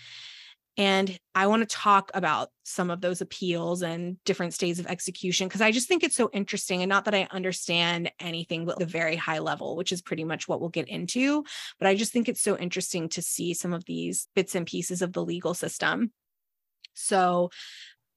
And 0.76 1.18
I 1.34 1.46
want 1.48 1.68
to 1.68 1.76
talk 1.76 2.10
about 2.14 2.48
some 2.62 2.90
of 2.90 3.00
those 3.00 3.20
appeals 3.20 3.82
and 3.82 4.16
different 4.24 4.54
stays 4.54 4.78
of 4.78 4.86
execution 4.86 5.48
because 5.48 5.60
I 5.60 5.72
just 5.72 5.88
think 5.88 6.02
it's 6.02 6.16
so 6.16 6.30
interesting. 6.32 6.80
And 6.82 6.88
not 6.88 7.04
that 7.04 7.14
I 7.14 7.28
understand 7.30 8.10
anything 8.20 8.64
but 8.64 8.78
the 8.78 8.86
very 8.86 9.16
high 9.16 9.40
level, 9.40 9.76
which 9.76 9.92
is 9.92 10.00
pretty 10.00 10.24
much 10.24 10.48
what 10.48 10.60
we'll 10.60 10.70
get 10.70 10.88
into. 10.88 11.44
But 11.78 11.88
I 11.88 11.96
just 11.96 12.12
think 12.12 12.28
it's 12.28 12.40
so 12.40 12.56
interesting 12.56 13.08
to 13.10 13.22
see 13.22 13.52
some 13.52 13.72
of 13.72 13.84
these 13.84 14.28
bits 14.34 14.54
and 14.54 14.66
pieces 14.66 15.02
of 15.02 15.12
the 15.12 15.24
legal 15.24 15.54
system. 15.54 16.12
So 16.94 17.50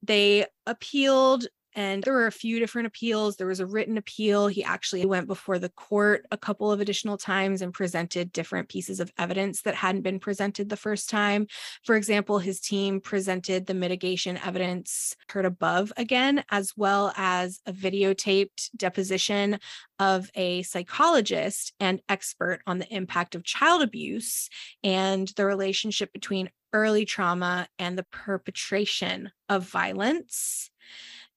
they 0.04 0.46
appealed 0.66 1.48
and 1.76 2.04
there 2.04 2.14
were 2.14 2.28
a 2.28 2.32
few 2.32 2.60
different 2.60 2.88
appeals. 2.88 3.36
There 3.36 3.48
was 3.48 3.60
a 3.60 3.66
written 3.66 3.98
appeal. 3.98 4.48
He 4.48 4.64
actually 4.64 5.06
went 5.06 5.28
before 5.28 5.60
the 5.60 5.70
court 5.70 6.26
a 6.32 6.38
couple 6.38 6.72
of 6.72 6.80
additional 6.80 7.18
times 7.18 7.62
and 7.62 7.74
presented 7.74 8.32
different 8.32 8.70
pieces 8.70 9.00
of 9.00 9.12
evidence 9.18 9.62
that 9.62 9.76
hadn't 9.76 10.02
been 10.02 10.20
presented 10.20 10.70
the 10.70 10.78
first 10.78 11.10
time. 11.10 11.48
For 11.84 11.96
example, 11.96 12.40
his 12.40 12.60
team 12.60 13.02
presented 13.02 13.66
the 13.66 13.74
mitigation 13.74 14.38
evidence 14.38 15.16
heard 15.30 15.46
above 15.46 15.92
again, 15.98 16.44
as 16.50 16.74
well 16.78 17.12
as 17.18 17.60
a 17.66 17.74
videotaped 17.74 18.70
deposition 18.76 19.60
of 20.00 20.30
a 20.36 20.62
psychologist 20.64 21.74
and 21.80 22.02
expert 22.10 22.62
on 22.68 22.80
the 22.80 22.94
impact 22.94 23.36
of 23.36 23.44
child 23.44 23.82
abuse 23.82 24.50
and 24.84 25.28
the 25.36 25.46
relationship 25.46 26.14
between 26.14 26.50
early 26.74 27.06
trauma 27.06 27.68
and 27.78 27.98
the 27.98 28.06
perpetration 28.12 29.32
of 29.48 29.68
violence. 29.70 30.70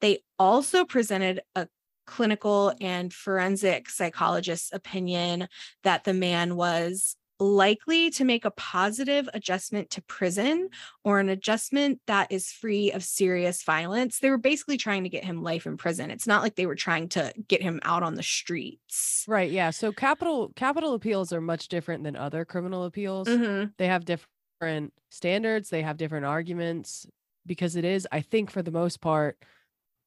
They 0.01 0.21
also 0.39 0.85
presented 0.85 1.41
a 1.55 1.69
clinical 2.07 2.73
and 2.81 3.13
forensic 3.13 3.91
psychologist's 3.91 4.73
opinion 4.73 5.49
that 5.83 6.05
the 6.05 6.15
man 6.15 6.57
was 6.57 7.17
likely 7.39 8.09
to 8.09 8.25
make 8.25 8.45
a 8.47 8.51
positive 8.53 9.29
adjustment 9.35 9.91
to 9.91 10.03
prison 10.03 10.71
or 11.05 11.21
an 11.21 11.29
adjustment 11.29 12.01
that 12.07 12.33
is 12.33 12.51
free 12.51 12.91
of 12.93 13.05
serious 13.05 13.63
violence. 13.63 14.21
They 14.21 14.31
were 14.31 14.39
basically 14.39 14.79
trying 14.79 15.03
to 15.03 15.11
get 15.11 15.25
him 15.25 15.43
life 15.43 15.67
in 15.67 15.77
prison. 15.77 16.11
It's 16.11 16.27
not 16.27 16.43
like 16.43 16.55
they 16.55 16.67
were 16.67 16.75
trying 16.75 17.09
to 17.11 17.33
get 17.49 17.61
him 17.61 17.79
out 17.83 18.03
on 18.03 18.15
the 18.15 18.23
streets. 18.23 19.25
Right. 19.29 19.51
Yeah. 19.51 19.71
So 19.71 19.93
capital 19.93 20.51
capital 20.57 20.95
appeals 20.95 21.33
are 21.33 21.43
much 21.43 21.69
different 21.69 22.05
than 22.05 22.17
other 22.17 22.45
criminal 22.45 22.85
appeals. 22.85 23.29
Mhm. 23.29 23.73
They 23.77 23.89
have 23.89 24.07
different 24.07 24.95
standards, 25.11 25.69
they 25.69 25.83
have 25.83 25.99
different 25.99 26.25
arguments 26.25 27.07
because 27.45 27.77
it 27.77 27.85
is, 27.85 28.09
I 28.11 28.23
think, 28.23 28.51
for 28.51 28.63
the 28.63 28.71
most 28.71 29.01
part, 29.01 29.39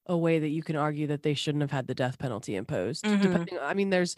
a 0.10 0.18
way 0.18 0.40
that 0.40 0.50
you 0.50 0.64
can 0.64 0.76
argue 0.78 1.08
that 1.08 1.24
they 1.24 1.36
shouldn't 1.36 1.62
have 1.64 1.72
had 1.72 1.88
the 1.88 1.96
death 1.96 2.20
penalty 2.20 2.56
imposed. 2.58 3.06
Mhm. 3.06 3.22
Depending, 3.22 3.60
I 3.62 3.76
mean, 3.76 3.92
there's 3.92 4.18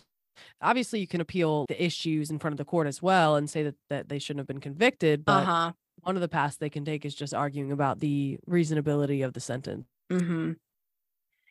obviously 0.62 1.00
you 1.02 1.08
can 1.08 1.22
appeal 1.22 1.66
the 1.68 1.84
issues 1.84 2.32
in 2.32 2.40
front 2.40 2.54
of 2.54 2.58
the 2.60 2.66
court 2.66 2.88
as 2.88 3.02
well 3.02 3.36
and 3.38 3.50
say 3.50 3.64
that, 3.64 3.76
that 3.90 4.10
they 4.10 4.20
shouldn't 4.20 4.42
have 4.42 4.48
been 4.48 4.62
convicted. 4.62 5.26
But 5.26 5.50
Uh-huh. 5.50 5.74
one 6.02 6.16
of 6.18 6.22
the 6.22 6.30
paths 6.30 6.58
they 6.58 6.70
can 6.72 6.86
take 6.86 7.06
is 7.06 7.16
just 7.16 7.34
arguing 7.34 7.72
about 7.72 8.00
the 8.00 8.40
reasonability 8.50 9.26
of 9.26 9.34
the 9.34 9.42
sentence. 9.42 9.88
hmm 10.10 10.52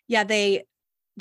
Yeah, 0.08 0.24
they 0.24 0.64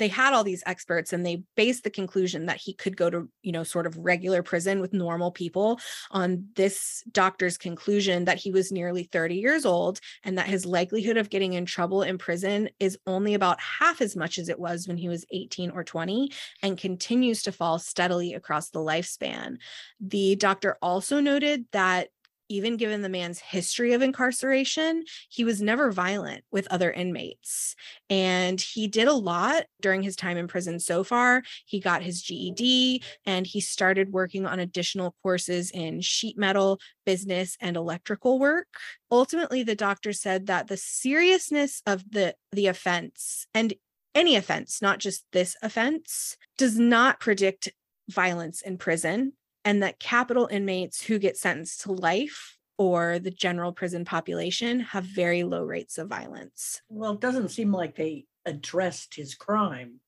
they 0.00 0.08
had 0.08 0.32
all 0.32 0.42
these 0.42 0.62
experts 0.66 1.12
and 1.12 1.24
they 1.24 1.42
based 1.56 1.84
the 1.84 1.90
conclusion 1.90 2.46
that 2.46 2.56
he 2.56 2.72
could 2.72 2.96
go 2.96 3.10
to, 3.10 3.28
you 3.42 3.52
know, 3.52 3.62
sort 3.62 3.86
of 3.86 3.96
regular 3.98 4.42
prison 4.42 4.80
with 4.80 4.94
normal 4.94 5.30
people 5.30 5.78
on 6.10 6.46
this 6.56 7.04
doctor's 7.12 7.58
conclusion 7.58 8.24
that 8.24 8.38
he 8.38 8.50
was 8.50 8.72
nearly 8.72 9.04
30 9.04 9.36
years 9.36 9.66
old 9.66 10.00
and 10.24 10.38
that 10.38 10.46
his 10.46 10.64
likelihood 10.64 11.18
of 11.18 11.28
getting 11.28 11.52
in 11.52 11.66
trouble 11.66 12.02
in 12.02 12.16
prison 12.16 12.70
is 12.80 12.98
only 13.06 13.34
about 13.34 13.60
half 13.60 14.00
as 14.00 14.16
much 14.16 14.38
as 14.38 14.48
it 14.48 14.58
was 14.58 14.88
when 14.88 14.96
he 14.96 15.08
was 15.08 15.26
18 15.30 15.70
or 15.70 15.84
20 15.84 16.32
and 16.62 16.78
continues 16.78 17.42
to 17.42 17.52
fall 17.52 17.78
steadily 17.78 18.32
across 18.32 18.70
the 18.70 18.80
lifespan. 18.80 19.58
The 20.00 20.34
doctor 20.36 20.78
also 20.80 21.20
noted 21.20 21.66
that 21.72 22.08
even 22.50 22.76
given 22.76 23.00
the 23.00 23.08
man's 23.08 23.38
history 23.38 23.92
of 23.92 24.02
incarceration, 24.02 25.04
he 25.30 25.44
was 25.44 25.62
never 25.62 25.92
violent 25.92 26.44
with 26.50 26.66
other 26.68 26.90
inmates. 26.90 27.76
And 28.10 28.60
he 28.60 28.88
did 28.88 29.06
a 29.06 29.14
lot 29.14 29.64
during 29.80 30.02
his 30.02 30.16
time 30.16 30.36
in 30.36 30.48
prison 30.48 30.80
so 30.80 31.04
far. 31.04 31.42
He 31.64 31.78
got 31.78 32.02
his 32.02 32.20
GED 32.20 33.02
and 33.24 33.46
he 33.46 33.60
started 33.60 34.12
working 34.12 34.46
on 34.46 34.58
additional 34.58 35.14
courses 35.22 35.70
in 35.70 36.00
sheet 36.00 36.36
metal, 36.36 36.80
business, 37.06 37.56
and 37.60 37.76
electrical 37.76 38.40
work. 38.40 38.66
Ultimately, 39.12 39.62
the 39.62 39.76
doctor 39.76 40.12
said 40.12 40.46
that 40.46 40.66
the 40.66 40.76
seriousness 40.76 41.82
of 41.86 42.10
the, 42.10 42.34
the 42.50 42.66
offense 42.66 43.46
and 43.54 43.72
any 44.12 44.34
offense, 44.34 44.82
not 44.82 44.98
just 44.98 45.24
this 45.32 45.56
offense, 45.62 46.36
does 46.58 46.76
not 46.76 47.20
predict 47.20 47.68
violence 48.08 48.60
in 48.60 48.76
prison 48.76 49.34
and 49.70 49.84
that 49.84 50.00
capital 50.00 50.48
inmates 50.50 51.00
who 51.00 51.16
get 51.16 51.36
sentenced 51.36 51.82
to 51.82 51.92
life 51.92 52.58
or 52.76 53.20
the 53.20 53.30
general 53.30 53.72
prison 53.72 54.04
population 54.04 54.80
have 54.80 55.04
very 55.04 55.44
low 55.44 55.62
rates 55.62 55.96
of 55.96 56.08
violence. 56.08 56.82
Well, 56.88 57.12
it 57.12 57.20
doesn't 57.20 57.50
seem 57.50 57.70
like 57.70 57.94
they 57.94 58.24
addressed 58.44 59.14
his 59.14 59.36
crime. 59.36 60.00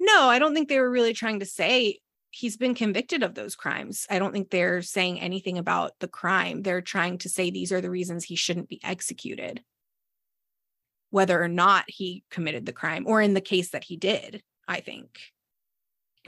No, 0.00 0.22
I 0.24 0.40
don't 0.40 0.52
think 0.52 0.68
they 0.68 0.80
were 0.80 0.90
really 0.90 1.12
trying 1.12 1.38
to 1.38 1.46
say 1.46 2.00
he's 2.30 2.56
been 2.56 2.74
convicted 2.74 3.22
of 3.22 3.36
those 3.36 3.54
crimes. 3.54 4.04
I 4.10 4.18
don't 4.18 4.32
think 4.32 4.50
they're 4.50 4.82
saying 4.82 5.20
anything 5.20 5.58
about 5.58 5.92
the 6.00 6.08
crime. 6.08 6.62
They're 6.62 6.82
trying 6.82 7.18
to 7.18 7.28
say 7.28 7.50
these 7.50 7.70
are 7.70 7.80
the 7.80 7.88
reasons 7.88 8.24
he 8.24 8.34
shouldn't 8.34 8.68
be 8.68 8.80
executed, 8.82 9.62
whether 11.10 11.40
or 11.40 11.46
not 11.46 11.84
he 11.86 12.24
committed 12.32 12.66
the 12.66 12.72
crime, 12.72 13.04
or 13.06 13.22
in 13.22 13.34
the 13.34 13.40
case 13.40 13.70
that 13.70 13.84
he 13.84 13.96
did, 13.96 14.42
I 14.66 14.80
think. 14.80 15.20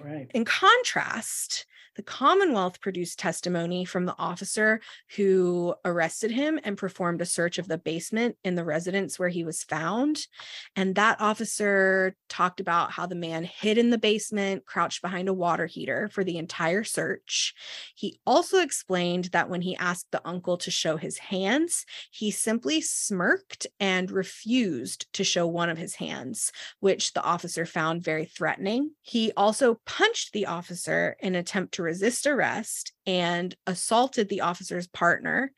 Right. 0.00 0.30
In 0.32 0.44
contrast, 0.44 1.66
the 1.97 2.03
Commonwealth 2.03 2.80
produced 2.80 3.18
testimony 3.18 3.84
from 3.84 4.05
the 4.05 4.14
officer 4.18 4.80
who 5.16 5.74
arrested 5.84 6.30
him 6.30 6.59
and 6.64 6.76
performed 6.76 7.20
a 7.20 7.26
search 7.26 7.59
of 7.59 7.68
the 7.68 7.78
basement 7.78 8.36
in 8.45 8.55
the 8.55 8.64
residence 8.64 9.18
where 9.18 9.28
he 9.28 9.45
was 9.45 9.62
found. 9.62 10.26
And 10.74 10.95
that 10.97 11.20
officer 11.20 12.16
talked 12.28 12.61
about 12.61 12.90
how 12.90 13.07
the 13.07 13.14
man 13.14 13.45
hid 13.45 13.78
in 13.78 13.90
the 13.90 13.99
basement, 13.99 14.66
crouched 14.66 15.03
behind 15.03 15.28
a 15.28 15.34
water 15.34 15.66
heater 15.66 16.09
for 16.12 16.24
the 16.24 16.38
entire 16.38 16.84
search. 16.84 17.55
He 17.95 18.18
also 18.26 18.59
explained 18.59 19.26
that 19.26 19.49
when 19.49 19.62
he 19.62 19.76
asked 19.76 20.11
the 20.11 20.26
uncle 20.26 20.57
to 20.59 20.70
show 20.70 20.97
his 20.97 21.18
hands, 21.18 21.86
he 22.11 22.30
simply 22.30 22.80
smirked 22.80 23.66
and 23.78 24.11
refused 24.11 25.12
to 25.14 25.24
show 25.24 25.47
one 25.47 25.70
of 25.70 25.78
his 25.78 25.95
hands, 25.95 26.51
which 26.80 27.12
the 27.12 27.22
officer 27.22 27.64
found 27.64 28.03
very 28.03 28.24
threatening. 28.24 28.90
He 29.03 29.32
also 29.36 29.80
punched 29.86 30.32
the 30.32 30.47
officer 30.47 31.16
in 31.20 31.34
attempt 31.34 31.74
to 31.74 31.84
resist 31.85 32.26
arrest 32.26 32.93
and 33.07 33.55
assaulted 33.66 34.28
the 34.28 34.41
officer's 34.41 34.89
partner 34.89 35.53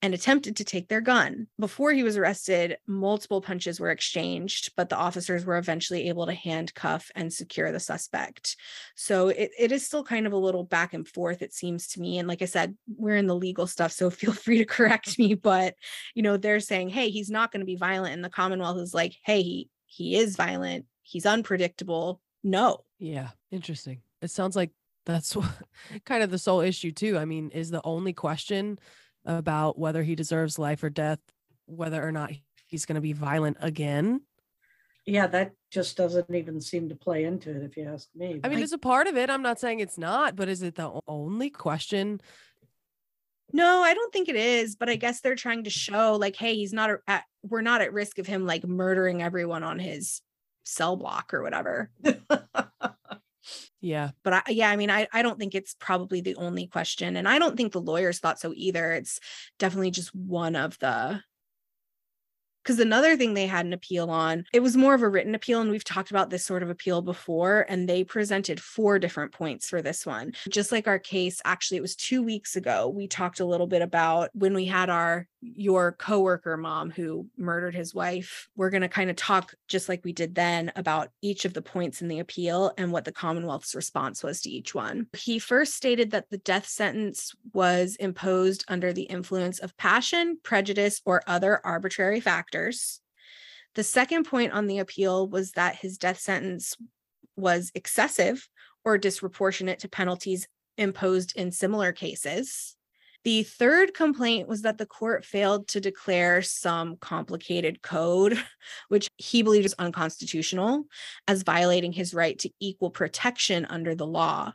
and 0.00 0.14
attempted 0.14 0.56
to 0.56 0.64
take 0.64 0.88
their 0.88 1.00
gun. 1.00 1.48
Before 1.58 1.92
he 1.92 2.04
was 2.04 2.16
arrested, 2.16 2.76
multiple 2.86 3.40
punches 3.40 3.80
were 3.80 3.90
exchanged, 3.90 4.72
but 4.76 4.88
the 4.88 4.96
officers 4.96 5.44
were 5.44 5.56
eventually 5.56 6.08
able 6.08 6.26
to 6.26 6.34
handcuff 6.34 7.10
and 7.16 7.32
secure 7.32 7.72
the 7.72 7.80
suspect. 7.80 8.56
So 8.94 9.28
it, 9.28 9.50
it 9.58 9.72
is 9.72 9.84
still 9.84 10.04
kind 10.04 10.26
of 10.26 10.32
a 10.32 10.38
little 10.38 10.62
back 10.62 10.94
and 10.94 11.06
forth, 11.06 11.42
it 11.42 11.52
seems 11.52 11.88
to 11.88 12.00
me. 12.00 12.18
And 12.18 12.28
like 12.28 12.42
I 12.42 12.46
said, 12.46 12.76
we're 12.96 13.16
in 13.16 13.26
the 13.26 13.34
legal 13.34 13.66
stuff, 13.66 13.90
so 13.90 14.08
feel 14.10 14.32
free 14.32 14.58
to 14.58 14.64
correct 14.64 15.18
me. 15.18 15.34
But 15.34 15.74
you 16.14 16.22
know, 16.22 16.36
they're 16.36 16.60
saying, 16.60 16.90
hey, 16.90 17.10
he's 17.10 17.30
not 17.30 17.50
going 17.50 17.60
to 17.60 17.66
be 17.66 17.76
violent. 17.76 18.14
And 18.14 18.24
the 18.24 18.30
Commonwealth 18.30 18.78
is 18.78 18.94
like, 18.94 19.16
hey, 19.24 19.42
he 19.42 19.70
he 19.86 20.16
is 20.16 20.36
violent, 20.36 20.84
he's 21.02 21.26
unpredictable. 21.26 22.20
No. 22.44 22.84
Yeah, 23.00 23.30
interesting. 23.50 24.02
It 24.20 24.30
sounds 24.30 24.54
like 24.54 24.70
that's 25.08 25.36
kind 26.04 26.22
of 26.22 26.30
the 26.30 26.38
sole 26.38 26.60
issue 26.60 26.92
too. 26.92 27.18
I 27.18 27.24
mean, 27.24 27.50
is 27.50 27.70
the 27.70 27.80
only 27.82 28.12
question 28.12 28.78
about 29.24 29.78
whether 29.78 30.02
he 30.04 30.14
deserves 30.14 30.58
life 30.58 30.84
or 30.84 30.90
death, 30.90 31.18
whether 31.66 32.06
or 32.06 32.12
not 32.12 32.30
he's 32.66 32.86
going 32.86 32.94
to 32.94 33.00
be 33.00 33.14
violent 33.14 33.56
again. 33.60 34.20
Yeah, 35.06 35.26
that 35.28 35.52
just 35.70 35.96
doesn't 35.96 36.32
even 36.34 36.60
seem 36.60 36.90
to 36.90 36.94
play 36.94 37.24
into 37.24 37.50
it, 37.50 37.62
if 37.62 37.76
you 37.78 37.84
ask 37.84 38.08
me. 38.14 38.40
I 38.44 38.48
mean, 38.48 38.58
it's 38.58 38.72
a 38.72 38.78
part 38.78 39.06
of 39.06 39.16
it. 39.16 39.30
I'm 39.30 39.42
not 39.42 39.58
saying 39.58 39.80
it's 39.80 39.96
not, 39.96 40.36
but 40.36 40.48
is 40.48 40.62
it 40.62 40.74
the 40.74 41.00
only 41.08 41.48
question? 41.48 42.20
No, 43.50 43.82
I 43.82 43.94
don't 43.94 44.12
think 44.12 44.28
it 44.28 44.36
is, 44.36 44.76
but 44.76 44.90
I 44.90 44.96
guess 44.96 45.20
they're 45.20 45.34
trying 45.34 45.64
to 45.64 45.70
show 45.70 46.16
like, 46.16 46.36
hey, 46.36 46.54
he's 46.54 46.74
not 46.74 46.90
at, 47.06 47.24
we're 47.42 47.62
not 47.62 47.80
at 47.80 47.94
risk 47.94 48.18
of 48.18 48.26
him 48.26 48.44
like 48.44 48.66
murdering 48.66 49.22
everyone 49.22 49.62
on 49.62 49.78
his 49.78 50.20
cell 50.64 50.96
block 50.96 51.32
or 51.32 51.42
whatever. 51.42 51.90
Yeah. 53.80 54.10
But 54.24 54.32
I, 54.32 54.42
yeah, 54.48 54.70
I 54.70 54.76
mean, 54.76 54.90
I, 54.90 55.06
I 55.12 55.22
don't 55.22 55.38
think 55.38 55.54
it's 55.54 55.74
probably 55.78 56.20
the 56.20 56.36
only 56.36 56.66
question. 56.66 57.16
And 57.16 57.28
I 57.28 57.38
don't 57.38 57.56
think 57.56 57.72
the 57.72 57.80
lawyers 57.80 58.18
thought 58.18 58.40
so 58.40 58.52
either. 58.54 58.92
It's 58.92 59.20
definitely 59.58 59.90
just 59.90 60.14
one 60.14 60.56
of 60.56 60.78
the 60.78 61.20
because 62.68 62.80
another 62.80 63.16
thing 63.16 63.32
they 63.32 63.46
had 63.46 63.64
an 63.64 63.72
appeal 63.72 64.10
on, 64.10 64.44
it 64.52 64.60
was 64.60 64.76
more 64.76 64.92
of 64.92 65.00
a 65.00 65.08
written 65.08 65.34
appeal. 65.34 65.62
And 65.62 65.70
we've 65.70 65.82
talked 65.82 66.10
about 66.10 66.28
this 66.28 66.44
sort 66.44 66.62
of 66.62 66.68
appeal 66.68 67.00
before. 67.00 67.64
And 67.66 67.88
they 67.88 68.04
presented 68.04 68.60
four 68.60 68.98
different 68.98 69.32
points 69.32 69.70
for 69.70 69.80
this 69.80 70.04
one. 70.04 70.34
Just 70.50 70.70
like 70.70 70.86
our 70.86 70.98
case, 70.98 71.40
actually, 71.46 71.78
it 71.78 71.82
was 71.82 71.96
two 71.96 72.22
weeks 72.22 72.56
ago. 72.56 72.86
We 72.86 73.08
talked 73.08 73.40
a 73.40 73.46
little 73.46 73.66
bit 73.66 73.80
about 73.80 74.28
when 74.34 74.52
we 74.52 74.66
had 74.66 74.90
our 74.90 75.26
your 75.40 75.92
coworker 75.92 76.56
mom 76.56 76.90
who 76.90 77.26
murdered 77.36 77.74
his 77.74 77.94
wife. 77.94 78.48
We're 78.56 78.70
going 78.70 78.82
to 78.82 78.88
kind 78.88 79.10
of 79.10 79.16
talk 79.16 79.54
just 79.68 79.88
like 79.88 80.04
we 80.04 80.12
did 80.12 80.34
then 80.34 80.72
about 80.74 81.10
each 81.22 81.44
of 81.44 81.54
the 81.54 81.62
points 81.62 82.02
in 82.02 82.08
the 82.08 82.18
appeal 82.18 82.72
and 82.76 82.92
what 82.92 83.04
the 83.04 83.12
Commonwealth's 83.12 83.74
response 83.74 84.22
was 84.22 84.40
to 84.42 84.50
each 84.50 84.74
one. 84.74 85.06
He 85.16 85.38
first 85.38 85.74
stated 85.74 86.10
that 86.10 86.30
the 86.30 86.38
death 86.38 86.66
sentence 86.66 87.34
was 87.52 87.96
imposed 87.96 88.64
under 88.68 88.92
the 88.92 89.02
influence 89.02 89.58
of 89.58 89.76
passion, 89.76 90.38
prejudice, 90.42 91.00
or 91.04 91.22
other 91.26 91.60
arbitrary 91.64 92.20
factors. 92.58 93.00
The 93.74 93.84
second 93.84 94.24
point 94.24 94.52
on 94.52 94.66
the 94.66 94.78
appeal 94.78 95.28
was 95.28 95.52
that 95.52 95.76
his 95.76 95.98
death 95.98 96.18
sentence 96.18 96.76
was 97.36 97.70
excessive 97.74 98.48
or 98.84 98.98
disproportionate 98.98 99.80
to 99.80 99.88
penalties 99.88 100.48
imposed 100.76 101.36
in 101.36 101.52
similar 101.52 101.92
cases. 101.92 102.76
The 103.24 103.42
third 103.42 103.94
complaint 103.94 104.48
was 104.48 104.62
that 104.62 104.78
the 104.78 104.86
court 104.86 105.24
failed 105.24 105.68
to 105.68 105.80
declare 105.80 106.40
some 106.40 106.96
complicated 106.96 107.82
code, 107.82 108.38
which 108.88 109.08
he 109.16 109.42
believed 109.42 109.64
was 109.64 109.74
unconstitutional, 109.78 110.84
as 111.26 111.42
violating 111.42 111.92
his 111.92 112.14
right 112.14 112.38
to 112.38 112.50
equal 112.60 112.90
protection 112.90 113.66
under 113.66 113.94
the 113.94 114.06
law. 114.06 114.52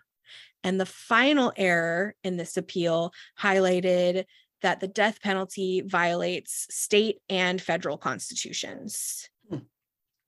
And 0.63 0.79
the 0.79 0.85
final 0.85 1.51
error 1.57 2.15
in 2.23 2.37
this 2.37 2.55
appeal 2.55 3.11
highlighted 3.39 4.23
that 4.63 4.79
the 4.79 4.87
death 4.87 5.21
penalty 5.21 5.81
violates 5.81 6.67
state 6.71 7.19
and 7.29 7.61
federal 7.61 7.97
constitutions. 7.97 9.29
Hmm. 9.49 9.57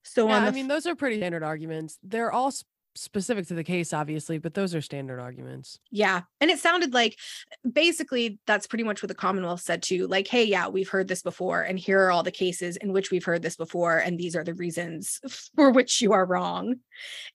So, 0.04 0.28
yeah, 0.28 0.46
I 0.46 0.52
mean, 0.52 0.68
those 0.68 0.86
are 0.86 0.96
pretty 0.96 1.18
standard 1.18 1.44
arguments. 1.44 1.98
They're 2.04 2.32
all 2.32 2.52
specific 2.96 3.46
to 3.48 3.54
the 3.54 3.64
case 3.64 3.94
obviously 3.94 4.38
but 4.38 4.54
those 4.54 4.74
are 4.74 4.82
standard 4.82 5.20
arguments. 5.20 5.80
Yeah 5.92 6.22
and 6.40 6.50
it 6.50 6.60
sounded 6.60 6.94
like 6.94 7.18
basically 7.70 8.40
that's 8.48 8.68
pretty 8.68 8.84
much 8.84 9.04
what 9.04 9.10
the 9.10 9.16
commonwealth 9.16 9.62
said 9.62 9.82
too 9.82 10.08
like 10.08 10.28
hey 10.28 10.44
yeah 10.44 10.68
we've 10.68 10.90
heard 10.90 11.08
this 11.08 11.22
before 11.22 11.62
and 11.62 11.78
here 11.78 12.02
are 12.02 12.12
all 12.12 12.24
the 12.24 12.32
cases 12.32 12.78
in 12.78 12.94
which 12.94 13.12
we've 13.12 13.26
heard 13.26 13.42
this 13.42 13.56
before 13.56 13.98
and 13.98 14.18
these 14.18 14.36
are 14.36 14.44
the 14.44 14.54
reasons 14.54 15.20
for 15.56 15.72
which 15.72 16.02
you 16.02 16.14
are 16.14 16.26
wrong 16.26 16.76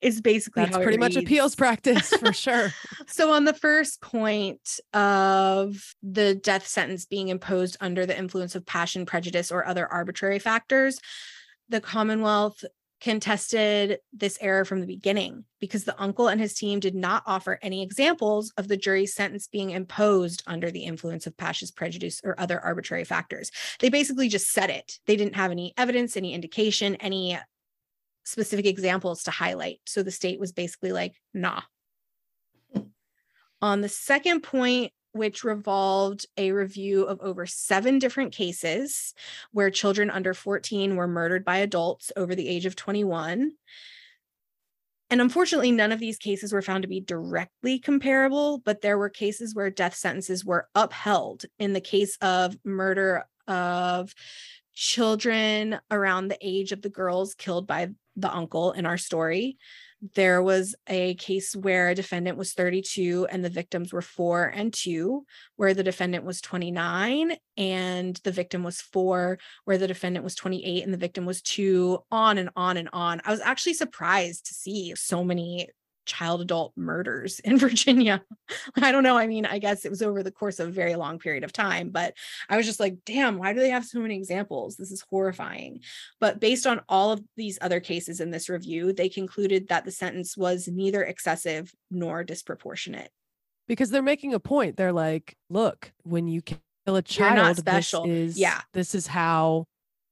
is 0.01 0.21
basically 0.21 0.65
that's 0.65 0.77
pretty 0.79 0.99
much 0.99 1.17
appeals 1.17 1.55
practice 1.55 2.09
for 2.15 2.33
sure. 2.33 2.73
So 3.07 3.33
on 3.33 3.45
the 3.45 3.55
first 3.55 4.01
point 4.01 4.81
of 4.95 5.95
the 6.03 6.35
death 6.35 6.67
sentence 6.67 7.05
being 7.05 7.29
imposed 7.29 7.77
under 7.81 8.07
the 8.07 8.17
influence 8.17 8.55
of 8.55 8.65
passion 8.65 9.05
prejudice 9.05 9.53
or 9.53 9.67
other 9.67 9.87
arbitrary 9.87 10.39
factors 10.39 11.01
the 11.71 11.81
Commonwealth 11.81 12.65
contested 13.01 13.99
this 14.13 14.37
error 14.41 14.65
from 14.65 14.81
the 14.81 14.87
beginning 14.87 15.45
because 15.59 15.85
the 15.85 16.01
uncle 16.01 16.29
and 16.29 16.41
his 16.41 16.55
team 16.55 16.81
did 16.81 16.95
not 16.95 17.23
offer 17.27 17.59
any 17.63 17.83
examples 17.83 18.53
of 18.57 18.69
the 18.69 18.77
jury's 18.77 19.15
sentence 19.15 19.49
being 19.49 19.71
imposed 19.71 20.43
under 20.47 20.71
the 20.71 20.85
influence 20.85 21.27
of 21.27 21.37
passion 21.37 21.69
prejudice 21.75 22.21
or 22.25 22.39
other 22.39 22.61
arbitrary 22.61 23.05
factors. 23.05 23.51
They 23.79 23.89
basically 23.89 24.29
just 24.29 24.51
said 24.51 24.71
it. 24.71 24.99
They 25.07 25.17
didn't 25.17 25.37
have 25.37 25.51
any 25.51 25.73
evidence, 25.77 26.17
any 26.17 26.35
indication, 26.35 26.97
any 26.97 27.39
specific 28.25 28.67
examples 28.67 29.23
to 29.25 29.31
highlight. 29.31 29.81
So 29.87 30.03
the 30.03 30.11
state 30.11 30.39
was 30.39 30.53
basically 30.53 30.93
like, 30.93 31.15
nah. 31.33 31.63
On 33.63 33.81
the 33.81 33.89
second 33.89 34.43
point, 34.43 34.93
which 35.13 35.45
revolved 35.45 36.27
a 36.37 36.53
review 36.53 37.05
of 37.05 37.21
over 37.21 37.47
seven 37.47 37.99
different 37.99 38.33
cases 38.33 39.15
where 39.53 39.71
children 39.71 40.11
under 40.11 40.35
14 40.35 40.97
were 40.97 41.09
murdered 41.09 41.45
by 41.45 41.59
adults 41.59 42.13
over 42.17 42.35
the 42.35 42.49
age 42.49 42.67
of 42.67 42.77
21. 42.77 43.53
And 45.11 45.21
unfortunately, 45.21 45.73
none 45.73 45.91
of 45.91 45.99
these 45.99 46.19
cases 46.19 46.53
were 46.53 46.63
found 46.63 46.83
to 46.83 46.89
be 46.89 47.01
directly 47.01 47.81
comparable, 47.81 48.59
but 48.59 48.81
there 48.81 48.97
were 48.97 49.09
cases 49.09 49.55
where 49.55 49.69
death 49.69 49.97
sentences 49.97 50.45
were 50.45 50.69
upheld 50.77 51.47
in 51.59 51.73
the 51.73 51.81
case 51.81 52.17
of 52.23 52.57
murder 52.65 53.25
of 53.49 54.15
children 54.73 55.81
around 55.91 56.29
the 56.29 56.39
age 56.41 56.71
of 56.71 56.81
the 56.81 56.89
girls 56.89 57.35
killed 57.35 57.67
by 57.67 57.89
the 58.15 58.33
uncle 58.33 58.71
in 58.71 58.87
our 58.87 58.97
story. 58.97 59.59
There 60.15 60.43
was 60.43 60.75
a 60.87 61.15
case 61.17 61.55
where 61.55 61.89
a 61.89 61.95
defendant 61.95 62.39
was 62.39 62.55
32 62.55 63.27
and 63.31 63.45
the 63.45 63.51
victims 63.51 63.93
were 63.93 64.01
four 64.01 64.45
and 64.47 64.73
two, 64.73 65.27
where 65.57 65.75
the 65.75 65.83
defendant 65.83 66.25
was 66.25 66.41
29 66.41 67.37
and 67.59 68.17
the 68.25 68.33
victim 68.33 68.63
was 68.63 68.81
four, 68.81 69.39
where 69.65 69.77
the 69.77 69.89
defendant 69.89 70.25
was 70.25 70.35
28 70.35 70.83
and 70.83 70.93
the 70.93 70.99
victim 70.99 71.27
was 71.27 71.43
two, 71.43 71.99
on 72.11 72.39
and 72.39 72.49
on 72.57 72.79
and 72.79 72.89
on. 72.93 73.21
I 73.25 73.31
was 73.31 73.41
actually 73.41 73.75
surprised 73.75 74.47
to 74.47 74.55
see 74.55 74.95
so 74.97 75.23
many 75.23 75.69
child 76.07 76.41
adult 76.41 76.73
murders 76.77 77.39
in 77.41 77.59
Virginia. 77.59 78.23
I 78.77 78.93
don't 78.93 79.03
know. 79.03 79.17
I 79.19 79.27
mean, 79.27 79.47
I 79.47 79.59
guess 79.59 79.85
it 79.85 79.91
was 79.91 80.03
over 80.03 80.23
the 80.23 80.31
course 80.31 80.59
of 80.59 80.69
a 80.69 80.73
very 80.73 80.97
long 80.97 81.19
period 81.19 81.45
of 81.45 81.53
time, 81.53 81.91
but 81.91 82.15
I 82.49 82.57
was 82.57 82.67
just 82.67 82.81
like, 82.81 82.99
damn, 83.07 83.39
why 83.39 83.53
do 83.53 83.61
they 83.61 83.71
have 83.71 83.85
so 83.85 84.01
many 84.01 84.17
examples? 84.17 84.77
This 84.77 84.91
is 84.91 85.05
horrifying. 85.11 85.81
But 86.21 86.41
based 86.41 86.67
on 86.67 86.81
all 86.89 87.13
of 87.13 87.23
these 87.37 87.59
other 87.61 87.81
cases 87.81 88.21
in 88.21 88.31
this 88.31 88.49
review, 88.49 88.93
they 88.93 89.09
concluded 89.09 89.69
that 89.69 89.85
the 89.85 89.93
sentence 89.93 90.37
was 90.37 90.69
neither 90.69 91.03
excessive 91.03 91.73
nor 91.91 92.25
disproportionate. 92.25 93.11
Because 93.69 93.91
they're 93.91 94.03
making 94.03 94.35
a 94.35 94.41
point. 94.41 94.77
They're 94.77 94.93
like, 94.93 95.37
look, 95.49 95.93
when 96.03 96.27
you 96.27 96.43
kill 96.43 96.59
a 96.87 96.93
You're 96.95 97.03
child, 97.03 97.37
not 97.37 97.65
this 97.65 97.95
is 97.95 98.39
Yeah. 98.39 98.61
this 98.73 98.95
is 98.97 99.07
how 99.07 99.67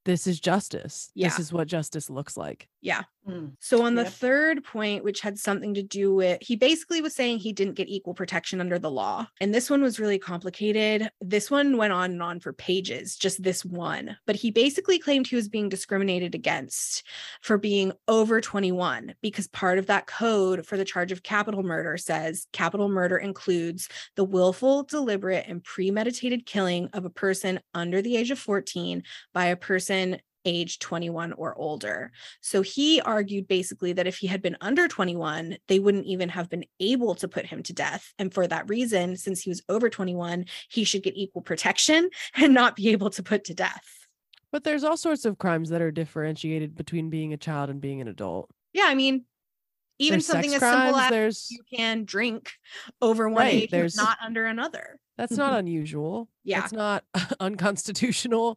this 0.05 0.26
is 0.26 0.41
justice. 0.41 1.11
Yeah. 1.14 1.28
This 1.28 1.39
is 1.39 1.53
what 1.53 1.68
justice 1.68 2.09
looks 2.09 2.36
like. 2.36 2.66
Yeah. 2.80 3.03
Mm. 3.28 3.52
So 3.60 3.82
on 3.82 3.94
the 3.94 4.04
Yep. 4.04 4.12
third 4.12 4.64
point, 4.64 5.04
which 5.04 5.20
had 5.20 5.38
something 5.38 5.74
to 5.74 5.82
do 5.82 6.14
with, 6.14 6.38
he 6.40 6.56
basically 6.56 7.00
was 7.00 7.14
saying 7.14 7.38
he 7.38 7.52
didn't 7.52 7.74
get 7.74 7.88
equal 7.88 8.14
protection 8.14 8.60
under 8.60 8.78
the 8.78 8.90
law. 8.90 9.26
And 9.40 9.54
this 9.54 9.68
one 9.68 9.82
was 9.82 10.00
really 10.00 10.18
complicated. 10.18 11.10
This 11.20 11.50
one 11.50 11.76
went 11.76 11.92
on 11.92 12.12
and 12.12 12.22
on 12.22 12.40
for 12.40 12.52
pages, 12.52 13.16
just 13.16 13.42
this 13.42 13.64
one. 13.64 14.16
But 14.26 14.36
he 14.36 14.50
basically 14.50 14.98
claimed 14.98 15.26
he 15.26 15.36
was 15.36 15.48
being 15.48 15.68
discriminated 15.68 16.34
against 16.34 17.02
for 17.42 17.58
being 17.58 17.92
over 18.06 18.40
21 18.40 19.14
because 19.20 19.46
part 19.48 19.78
of 19.78 19.86
that 19.86 20.06
code 20.06 20.66
for 20.66 20.76
the 20.76 20.84
charge 20.84 21.12
of 21.12 21.22
capital 21.22 21.62
murder 21.62 21.96
says 21.98 22.46
capital 22.52 22.88
murder 22.88 23.18
includes 23.18 23.88
the 24.16 24.24
willful, 24.24 24.84
deliberate, 24.84 25.44
and 25.48 25.62
premeditated 25.62 26.46
killing 26.46 26.88
of 26.94 27.04
a 27.04 27.10
person 27.10 27.60
under 27.74 28.00
the 28.00 28.16
age 28.16 28.30
of 28.30 28.38
14 28.38 29.02
by 29.34 29.46
a 29.46 29.56
person 29.56 30.18
age 30.45 30.78
21 30.78 31.32
or 31.34 31.55
older. 31.59 32.12
So 32.41 32.62
he 32.62 33.01
argued 33.01 33.49
basically 33.49 33.93
that 33.95 34.07
if 34.07 34.16
he 34.18 34.26
had 34.26 34.41
been 34.43 34.57
under 34.61 34.89
21, 34.89 35.57
they 35.68 35.78
wouldn't 35.78 36.07
even 36.07 36.28
have 36.30 36.49
been 36.49 36.64
able 36.80 37.14
to 37.16 37.28
put 37.28 37.47
him 37.47 37.62
to 37.64 37.72
death. 37.72 38.12
And 38.18 38.32
for 38.32 38.47
that 38.47 38.68
reason, 38.68 39.16
since 39.16 39.41
he 39.43 39.51
was 39.51 39.62
over 39.68 39.91
21, 39.91 40.47
he 40.68 40.84
should 40.84 41.03
get 41.03 41.16
equal 41.16 41.43
protection 41.43 42.09
and 42.36 42.55
not 42.55 42.76
be 42.76 42.91
able 42.91 43.11
to 43.11 43.22
put 43.22 43.45
to 43.45 43.55
death. 43.55 43.84
But 44.51 44.64
there's 44.64 44.84
all 44.84 44.97
sorts 44.97 45.24
of 45.26 45.36
crimes 45.39 45.68
that 45.70 45.82
are 45.82 45.91
differentiated 45.91 46.74
between 46.74 47.11
being 47.11 47.32
a 47.34 47.36
child 47.36 47.68
and 47.68 47.80
being 47.80 48.01
an 48.01 48.09
adult. 48.09 48.49
Yeah, 48.72 48.84
I 48.86 48.95
mean, 48.95 49.24
even 49.99 50.14
There's 50.20 50.26
something 50.26 50.55
as 50.55 50.61
simple 50.61 50.97
as 50.97 51.11
there's 51.11 51.49
you 51.51 51.59
can 51.76 52.05
drink 52.05 52.53
over 53.03 53.28
one 53.28 53.43
Right, 53.45 53.62
age, 53.64 53.70
there's- 53.70 53.97
not 53.97 54.16
under 54.24 54.47
another. 54.47 54.99
that's 55.18 55.32
not 55.36 55.59
unusual. 55.59 56.28
Yeah. 56.45 56.62
It's 56.64 56.72
not 56.72 57.05
unconstitutional. 57.41 58.57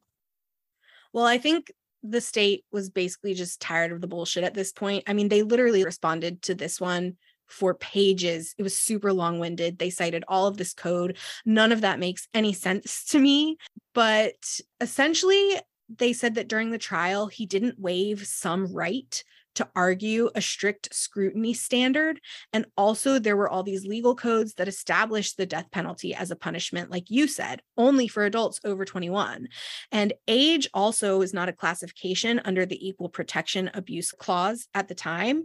Well, 1.13 1.25
I 1.25 1.37
think 1.37 1.71
the 2.03 2.21
state 2.21 2.65
was 2.71 2.89
basically 2.89 3.33
just 3.33 3.61
tired 3.61 3.91
of 3.91 4.01
the 4.01 4.07
bullshit 4.07 4.43
at 4.43 4.53
this 4.53 4.71
point. 4.71 5.03
I 5.07 5.13
mean, 5.13 5.29
they 5.29 5.43
literally 5.43 5.83
responded 5.83 6.41
to 6.43 6.55
this 6.55 6.81
one 6.81 7.17
for 7.47 7.73
pages. 7.75 8.55
It 8.57 8.63
was 8.63 8.77
super 8.77 9.11
long 9.13 9.39
winded. 9.39 9.77
They 9.77 9.89
cited 9.89 10.23
all 10.27 10.47
of 10.47 10.57
this 10.57 10.73
code. 10.73 11.17
None 11.45 11.71
of 11.71 11.81
that 11.81 11.99
makes 11.99 12.27
any 12.33 12.53
sense 12.53 13.05
to 13.05 13.19
me. 13.19 13.57
But 13.93 14.59
essentially, 14.79 15.59
they 15.97 16.13
said 16.13 16.35
that 16.35 16.47
during 16.47 16.71
the 16.71 16.77
trial, 16.77 17.27
he 17.27 17.45
didn't 17.45 17.79
waive 17.79 18.25
some 18.25 18.73
right 18.73 19.23
to 19.55 19.67
argue 19.75 20.29
a 20.35 20.41
strict 20.41 20.93
scrutiny 20.93 21.53
standard. 21.53 22.19
And 22.53 22.65
also, 22.77 23.19
there 23.19 23.37
were 23.37 23.49
all 23.49 23.63
these 23.63 23.85
legal 23.85 24.15
codes 24.15 24.53
that 24.55 24.67
established 24.67 25.37
the 25.37 25.45
death 25.45 25.67
penalty 25.71 26.13
as 26.13 26.31
a 26.31 26.35
punishment, 26.35 26.91
like 26.91 27.09
you 27.09 27.27
said, 27.27 27.61
only 27.77 28.07
for 28.07 28.25
adults 28.25 28.59
over 28.63 28.85
21. 28.85 29.47
And 29.91 30.13
age 30.27 30.69
also 30.73 31.21
is 31.21 31.33
not 31.33 31.49
a 31.49 31.53
classification 31.53 32.41
under 32.45 32.65
the 32.65 32.87
Equal 32.87 33.09
Protection 33.09 33.69
Abuse 33.73 34.11
Clause 34.11 34.67
at 34.73 34.87
the 34.87 34.95
time. 34.95 35.43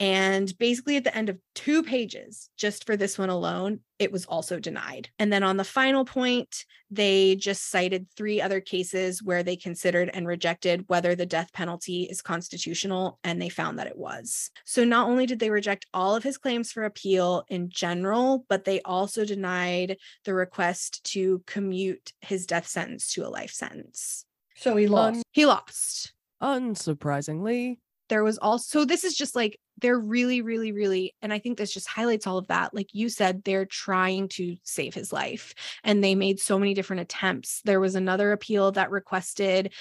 And 0.00 0.56
basically, 0.58 0.96
at 0.96 1.04
the 1.04 1.16
end 1.16 1.28
of 1.28 1.38
two 1.54 1.82
pages, 1.82 2.50
just 2.56 2.86
for 2.86 2.96
this 2.96 3.18
one 3.18 3.28
alone, 3.28 3.80
it 3.98 4.10
was 4.10 4.24
also 4.24 4.58
denied. 4.58 5.08
And 5.18 5.32
then 5.32 5.42
on 5.42 5.56
the 5.56 5.64
final 5.64 6.04
point, 6.04 6.64
they 6.90 7.36
just 7.36 7.70
cited 7.70 8.06
three 8.16 8.40
other 8.40 8.60
cases 8.60 9.22
where 9.22 9.42
they 9.42 9.56
considered 9.56 10.10
and 10.12 10.26
rejected 10.26 10.84
whether 10.88 11.14
the 11.14 11.26
death 11.26 11.52
penalty 11.52 12.04
is 12.04 12.22
constitutional, 12.22 13.18
and 13.24 13.40
they 13.40 13.48
found 13.48 13.78
that 13.78 13.86
it 13.86 13.96
was. 13.96 14.50
So 14.64 14.84
not 14.84 15.08
only 15.08 15.26
did 15.26 15.38
they 15.38 15.50
reject 15.50 15.86
all 15.94 16.16
of 16.16 16.22
his 16.22 16.38
claims 16.38 16.72
for 16.72 16.84
appeal 16.84 17.44
in 17.48 17.70
general, 17.70 18.44
but 18.48 18.64
they 18.64 18.80
also 18.82 19.24
denied 19.24 19.96
the 20.24 20.34
request 20.34 21.04
to 21.12 21.42
commute 21.46 22.12
his 22.20 22.46
death 22.46 22.66
sentence 22.66 23.12
to 23.14 23.26
a 23.26 23.28
life 23.28 23.52
sentence. 23.52 24.24
So 24.56 24.76
he 24.76 24.86
um, 24.86 24.92
lost. 24.92 25.22
He 25.32 25.46
lost. 25.46 26.12
Unsurprisingly. 26.42 27.78
There 28.12 28.22
was 28.22 28.36
also, 28.36 28.80
so 28.80 28.84
this 28.84 29.04
is 29.04 29.16
just 29.16 29.34
like, 29.34 29.58
they're 29.78 29.98
really, 29.98 30.42
really, 30.42 30.70
really, 30.70 31.14
and 31.22 31.32
I 31.32 31.38
think 31.38 31.56
this 31.56 31.72
just 31.72 31.88
highlights 31.88 32.26
all 32.26 32.36
of 32.36 32.48
that. 32.48 32.74
Like 32.74 32.88
you 32.92 33.08
said, 33.08 33.42
they're 33.42 33.64
trying 33.64 34.28
to 34.28 34.58
save 34.64 34.92
his 34.92 35.14
life 35.14 35.54
and 35.82 36.04
they 36.04 36.14
made 36.14 36.38
so 36.38 36.58
many 36.58 36.74
different 36.74 37.00
attempts. 37.00 37.62
There 37.64 37.80
was 37.80 37.94
another 37.94 38.32
appeal 38.32 38.70
that 38.72 38.90
requested 38.90 39.72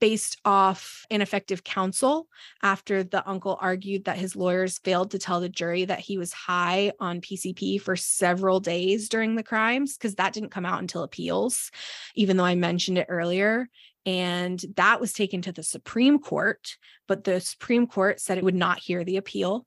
based 0.00 0.40
off 0.44 1.04
ineffective 1.10 1.64
counsel 1.64 2.28
after 2.62 3.02
the 3.02 3.28
uncle 3.28 3.58
argued 3.60 4.04
that 4.04 4.16
his 4.16 4.36
lawyers 4.36 4.78
failed 4.78 5.10
to 5.10 5.18
tell 5.18 5.40
the 5.40 5.48
jury 5.48 5.84
that 5.84 5.98
he 5.98 6.16
was 6.16 6.32
high 6.32 6.92
on 7.00 7.20
PCP 7.20 7.80
for 7.80 7.96
several 7.96 8.60
days 8.60 9.08
during 9.08 9.34
the 9.34 9.42
crimes, 9.42 9.96
because 9.96 10.14
that 10.14 10.32
didn't 10.32 10.50
come 10.52 10.64
out 10.64 10.80
until 10.80 11.02
appeals, 11.02 11.72
even 12.14 12.36
though 12.36 12.44
I 12.44 12.54
mentioned 12.54 12.98
it 12.98 13.06
earlier. 13.10 13.68
And 14.06 14.64
that 14.76 15.00
was 15.00 15.12
taken 15.12 15.42
to 15.42 15.52
the 15.52 15.62
Supreme 15.62 16.18
Court, 16.18 16.76
but 17.06 17.24
the 17.24 17.40
Supreme 17.40 17.86
Court 17.86 18.20
said 18.20 18.38
it 18.38 18.44
would 18.44 18.54
not 18.54 18.78
hear 18.78 19.04
the 19.04 19.18
appeal. 19.18 19.66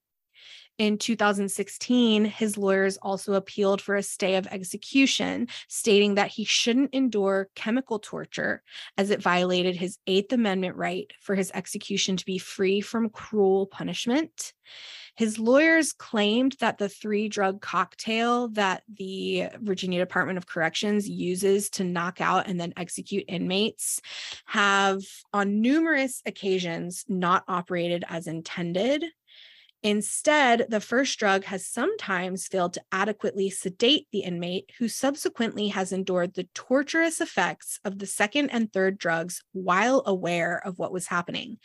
In 0.79 0.97
2016, 0.97 2.25
his 2.25 2.57
lawyers 2.57 2.97
also 2.97 3.33
appealed 3.33 3.79
for 3.79 3.95
a 3.95 4.01
stay 4.01 4.35
of 4.35 4.47
execution, 4.47 5.47
stating 5.67 6.15
that 6.15 6.29
he 6.29 6.45
shouldn't 6.45 6.95
endure 6.95 7.49
chemical 7.53 7.99
torture 7.99 8.63
as 8.97 9.11
it 9.11 9.21
violated 9.21 9.75
his 9.75 9.99
Eighth 10.07 10.33
Amendment 10.33 10.75
right 10.75 11.11
for 11.21 11.35
his 11.35 11.51
execution 11.53 12.17
to 12.17 12.25
be 12.25 12.39
free 12.39 12.81
from 12.81 13.09
cruel 13.09 13.67
punishment. 13.67 14.53
His 15.15 15.37
lawyers 15.37 15.93
claimed 15.93 16.55
that 16.59 16.79
the 16.79 16.89
three 16.89 17.29
drug 17.29 17.61
cocktail 17.61 18.47
that 18.49 18.81
the 18.91 19.49
Virginia 19.59 19.99
Department 19.99 20.39
of 20.39 20.47
Corrections 20.47 21.07
uses 21.07 21.69
to 21.71 21.83
knock 21.83 22.19
out 22.19 22.47
and 22.47 22.59
then 22.59 22.73
execute 22.77 23.25
inmates 23.27 24.01
have 24.45 25.03
on 25.31 25.61
numerous 25.61 26.23
occasions 26.25 27.05
not 27.07 27.43
operated 27.47 28.03
as 28.09 28.25
intended. 28.25 29.05
Instead, 29.85 30.65
the 30.69 30.79
first 30.79 31.19
drug 31.19 31.43
has 31.43 31.67
sometimes 31.67 32.47
failed 32.47 32.73
to 32.73 32.83
adequately 32.93 33.49
sedate 33.49 34.07
the 34.13 34.21
inmate 34.21 34.71
who 34.79 34.87
subsequently 34.87 35.67
has 35.67 35.91
endured 35.91 36.33
the 36.33 36.47
torturous 36.53 37.19
effects 37.19 37.81
of 37.83 37.99
the 37.99 38.05
second 38.05 38.49
and 38.51 38.71
third 38.71 38.97
drugs 38.97 39.43
while 39.51 40.01
aware 40.05 40.65
of 40.65 40.79
what 40.79 40.93
was 40.93 41.07
happening. 41.07 41.57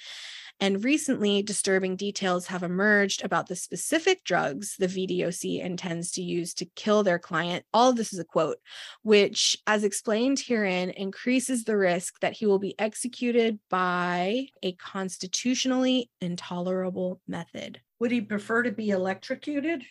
And 0.58 0.82
recently, 0.82 1.42
disturbing 1.44 1.94
details 1.94 2.48
have 2.48 2.64
emerged 2.64 3.24
about 3.24 3.46
the 3.46 3.54
specific 3.54 4.24
drugs 4.24 4.74
the 4.76 4.88
VDOC 4.88 5.62
intends 5.62 6.10
to 6.12 6.22
use 6.22 6.54
to 6.54 6.64
kill 6.64 7.04
their 7.04 7.20
client. 7.20 7.64
All 7.72 7.90
of 7.90 7.96
this 7.96 8.12
is 8.12 8.18
a 8.18 8.24
quote, 8.24 8.58
which, 9.02 9.56
as 9.68 9.84
explained 9.84 10.40
herein, 10.40 10.90
increases 10.90 11.62
the 11.62 11.76
risk 11.76 12.18
that 12.18 12.32
he 12.32 12.46
will 12.46 12.58
be 12.58 12.74
executed 12.80 13.60
by 13.70 14.48
a 14.60 14.72
constitutionally 14.72 16.10
intolerable 16.20 17.20
method. 17.28 17.80
Would 18.00 18.10
he 18.10 18.20
prefer 18.20 18.62
to 18.62 18.72
be 18.72 18.90
electrocuted? 18.90 19.84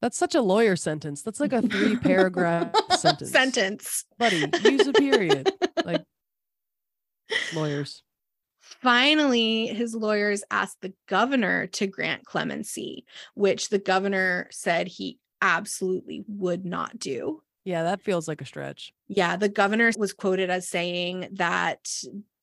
That's 0.00 0.16
such 0.16 0.34
a 0.34 0.40
lawyer 0.40 0.76
sentence. 0.76 1.22
That's 1.22 1.40
like 1.40 1.52
a 1.52 1.62
three 1.62 1.96
paragraph 2.00 2.72
sentence. 2.98 3.30
Sentence. 3.30 4.04
Buddy, 4.18 4.46
use 4.64 4.86
a 4.86 4.92
period. 4.92 5.52
Like 5.84 6.04
lawyers. 7.54 8.02
Finally, 8.60 9.66
his 9.66 9.94
lawyers 9.94 10.42
asked 10.50 10.78
the 10.80 10.94
governor 11.06 11.66
to 11.66 11.86
grant 11.86 12.24
clemency, 12.24 13.04
which 13.34 13.68
the 13.68 13.78
governor 13.78 14.48
said 14.50 14.86
he 14.86 15.18
absolutely 15.42 16.24
would 16.28 16.64
not 16.64 16.98
do. 16.98 17.42
Yeah, 17.64 17.82
that 17.82 18.00
feels 18.00 18.26
like 18.26 18.40
a 18.40 18.46
stretch. 18.46 18.92
Yeah, 19.08 19.36
the 19.36 19.48
governor 19.48 19.90
was 19.98 20.14
quoted 20.14 20.48
as 20.48 20.68
saying 20.68 21.28
that 21.32 21.90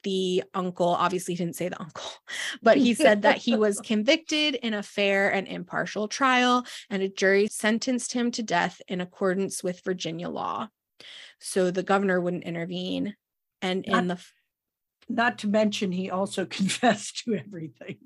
the 0.04 0.44
uncle 0.54 0.88
obviously 0.88 1.34
he 1.34 1.38
didn't 1.38 1.56
say 1.56 1.70
the 1.70 1.80
uncle, 1.82 2.10
but 2.62 2.78
he 2.78 2.94
said 2.94 3.24
that 3.24 3.38
he 3.38 3.56
was 3.56 3.80
convicted 3.84 4.56
in 4.56 4.74
a 4.74 4.84
fair 4.84 5.32
and 5.32 5.48
impartial 5.48 6.08
trial, 6.08 6.66
and 6.90 7.04
a 7.04 7.10
jury 7.10 7.48
sentenced 7.48 8.14
him 8.14 8.32
to 8.32 8.44
death 8.44 8.82
in 8.88 9.02
accordance 9.02 9.64
with 9.64 9.84
Virginia 9.84 10.30
law. 10.30 10.68
So 11.40 11.72
the 11.72 11.84
governor 11.84 12.20
wouldn't 12.20 12.44
intervene. 12.44 13.16
And 13.62 13.86
in 13.86 14.08
the 14.08 14.20
Not 15.10 15.40
to 15.40 15.48
mention, 15.48 15.92
he 15.92 16.10
also 16.10 16.46
confessed 16.50 17.24
to 17.26 17.36
everything. 17.36 17.98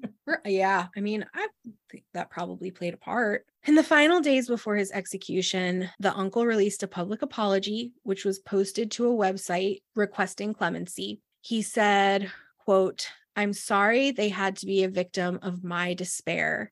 yeah, 0.46 0.88
I 0.96 1.00
mean, 1.00 1.26
I 1.34 1.48
think 1.90 2.04
that 2.14 2.30
probably 2.30 2.72
played 2.72 2.94
a 2.94 2.98
part. 2.98 3.46
In 3.66 3.76
the 3.76 3.84
final 3.84 4.22
days 4.22 4.48
before 4.48 4.76
his 4.76 4.92
execution, 4.92 5.90
the 6.00 6.16
uncle 6.16 6.46
released 6.46 6.84
a 6.84 6.88
public 6.88 7.22
apology, 7.22 7.94
which 8.04 8.26
was 8.26 8.40
posted 8.40 8.92
to 8.92 9.08
a 9.08 9.16
website 9.16 9.82
requesting 9.96 10.54
clemency. 10.54 11.22
He 11.42 11.62
said, 11.62 12.32
quote, 12.60 13.08
I'm 13.36 13.54
sorry 13.54 14.12
they 14.12 14.30
had 14.30 14.58
to 14.58 14.66
be 14.66 14.84
a 14.84 14.90
victim 14.90 15.40
of 15.42 15.64
my 15.64 15.94
despair. 15.94 16.72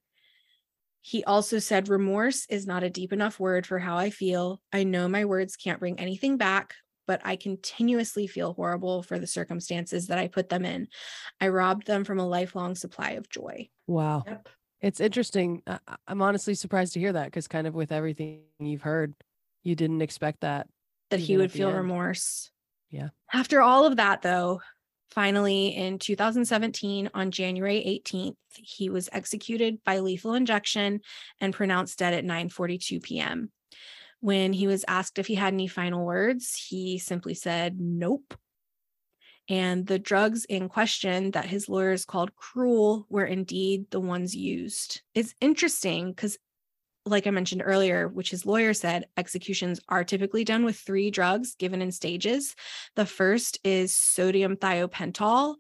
He 1.02 1.24
also 1.24 1.60
said, 1.60 1.88
remorse 1.90 2.46
is 2.50 2.68
not 2.68 2.84
a 2.84 2.90
deep 2.90 3.14
enough 3.14 3.40
word 3.40 3.66
for 3.66 3.80
how 3.80 3.98
I 3.98 4.10
feel. 4.10 4.62
I 4.72 4.84
know 4.84 5.08
my 5.08 5.26
words 5.26 5.56
can't 5.56 5.80
bring 5.80 6.00
anything 6.00 6.38
back, 6.38 6.76
but 7.08 7.22
I 7.24 7.38
continuously 7.38 8.28
feel 8.28 8.54
horrible 8.54 9.02
for 9.02 9.18
the 9.18 9.26
circumstances 9.26 10.08
that 10.08 10.20
I 10.20 10.28
put 10.28 10.50
them 10.50 10.66
in. 10.66 10.88
I 11.40 11.48
robbed 11.48 11.88
them 11.88 12.04
from 12.04 12.20
a 12.20 12.28
lifelong 12.28 12.76
supply 12.76 13.12
of 13.12 13.30
joy. 13.30 13.70
Wow. 13.88 14.24
Yep. 14.28 14.50
It's 14.82 15.00
interesting. 15.00 15.64
I- 15.66 15.80
I- 15.88 15.96
I'm 16.08 16.22
honestly 16.22 16.54
surprised 16.54 16.94
to 16.94 17.00
hear 17.00 17.14
that 17.14 17.26
because, 17.26 17.48
kind 17.48 17.66
of, 17.66 17.74
with 17.74 17.92
everything 17.92 18.44
you've 18.60 18.82
heard, 18.84 19.16
you 19.64 19.76
didn't 19.76 20.02
expect 20.02 20.42
that. 20.42 20.68
That 21.10 21.20
he 21.22 21.38
would 21.38 21.50
the 21.52 21.58
feel 21.58 21.70
end. 21.70 21.78
remorse. 21.78 22.52
Yeah. 22.90 23.10
After 23.32 23.62
all 23.62 23.86
of 23.86 23.98
that, 23.98 24.22
though, 24.22 24.62
finally 25.12 25.70
in 25.76 26.00
2017, 26.00 27.10
on 27.14 27.32
January 27.32 28.02
18th, 28.04 28.36
he 28.56 28.90
was 28.90 29.10
executed 29.12 29.84
by 29.84 30.00
lethal 30.00 30.34
injection 30.34 31.02
and 31.40 31.54
pronounced 31.54 32.00
dead 32.00 32.14
at 32.14 32.26
9:42 32.26 33.02
p.m. 33.02 33.52
When 34.22 34.54
he 34.54 34.68
was 34.68 34.84
asked 34.88 35.20
if 35.20 35.28
he 35.28 35.36
had 35.36 35.54
any 35.54 35.68
final 35.68 36.06
words, 36.06 36.56
he 36.56 36.98
simply 36.98 37.34
said, 37.34 37.80
"Nope." 37.80 38.36
And 39.48 39.88
the 39.88 39.98
drugs 39.98 40.46
in 40.46 40.70
question 40.70 41.32
that 41.32 41.46
his 41.46 41.68
lawyers 41.68 42.06
called 42.06 42.36
cruel 42.36 43.08
were 43.10 43.26
indeed 43.26 43.90
the 43.90 44.00
ones 44.00 44.36
used. 44.36 45.02
It's 45.16 45.34
interesting 45.42 46.12
because 46.12 46.38
like 47.06 47.28
I 47.28 47.32
mentioned 47.32 47.64
earlier, 47.66 48.08
which 48.08 48.32
his 48.32 48.46
lawyer 48.46 48.74
said, 48.74 49.06
executions 49.18 49.80
are 49.90 50.04
typically 50.04 50.44
done 50.44 50.66
with 50.66 50.78
three 50.78 51.12
drugs 51.12 51.56
given 51.56 51.82
in 51.82 51.92
stages. 51.92 52.56
The 52.96 53.06
first 53.06 53.60
is 53.64 53.94
sodium 53.96 54.56
thiopental, 54.58 55.56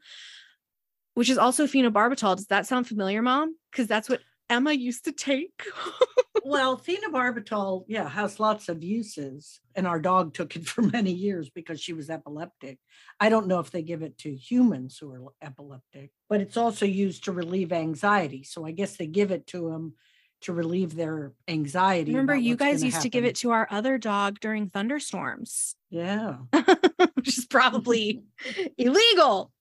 which 1.13 1.29
is 1.29 1.37
also 1.37 1.65
phenobarbital. 1.65 2.35
Does 2.35 2.47
that 2.47 2.67
sound 2.67 2.87
familiar, 2.87 3.21
mom? 3.21 3.55
Because 3.71 3.87
that's 3.87 4.09
what 4.09 4.21
Emma 4.49 4.73
used 4.73 5.05
to 5.05 5.11
take. 5.11 5.63
Well, 6.43 6.77
phenobarbital, 6.77 7.85
yeah, 7.87 8.09
has 8.09 8.39
lots 8.39 8.69
of 8.69 8.83
uses. 8.83 9.59
And 9.75 9.85
our 9.85 9.99
dog 9.99 10.33
took 10.33 10.55
it 10.55 10.65
for 10.67 10.81
many 10.81 11.11
years 11.11 11.49
because 11.49 11.81
she 11.81 11.93
was 11.93 12.09
epileptic. 12.09 12.79
I 13.19 13.29
don't 13.29 13.47
know 13.47 13.59
if 13.59 13.71
they 13.71 13.81
give 13.81 14.01
it 14.01 14.17
to 14.19 14.35
humans 14.35 14.97
who 14.97 15.11
are 15.11 15.33
epileptic, 15.41 16.11
but 16.27 16.41
it's 16.41 16.57
also 16.57 16.85
used 16.85 17.25
to 17.25 17.31
relieve 17.31 17.71
anxiety. 17.71 18.43
So 18.43 18.65
I 18.65 18.71
guess 18.71 18.97
they 18.97 19.07
give 19.07 19.31
it 19.31 19.47
to 19.47 19.69
them 19.69 19.93
to 20.41 20.53
relieve 20.53 20.95
their 20.95 21.33
anxiety. 21.47 22.11
Remember, 22.11 22.35
you 22.35 22.55
guys 22.55 22.83
used 22.83 23.01
to 23.01 23.09
give 23.09 23.25
it 23.25 23.35
to 23.37 23.51
our 23.51 23.67
other 23.69 23.97
dog 23.97 24.39
during 24.39 24.69
thunderstorms, 24.69 25.75
Yeah. 25.89 26.37
which 27.13 27.37
is 27.37 27.45
probably 27.45 28.23
illegal. 28.77 29.51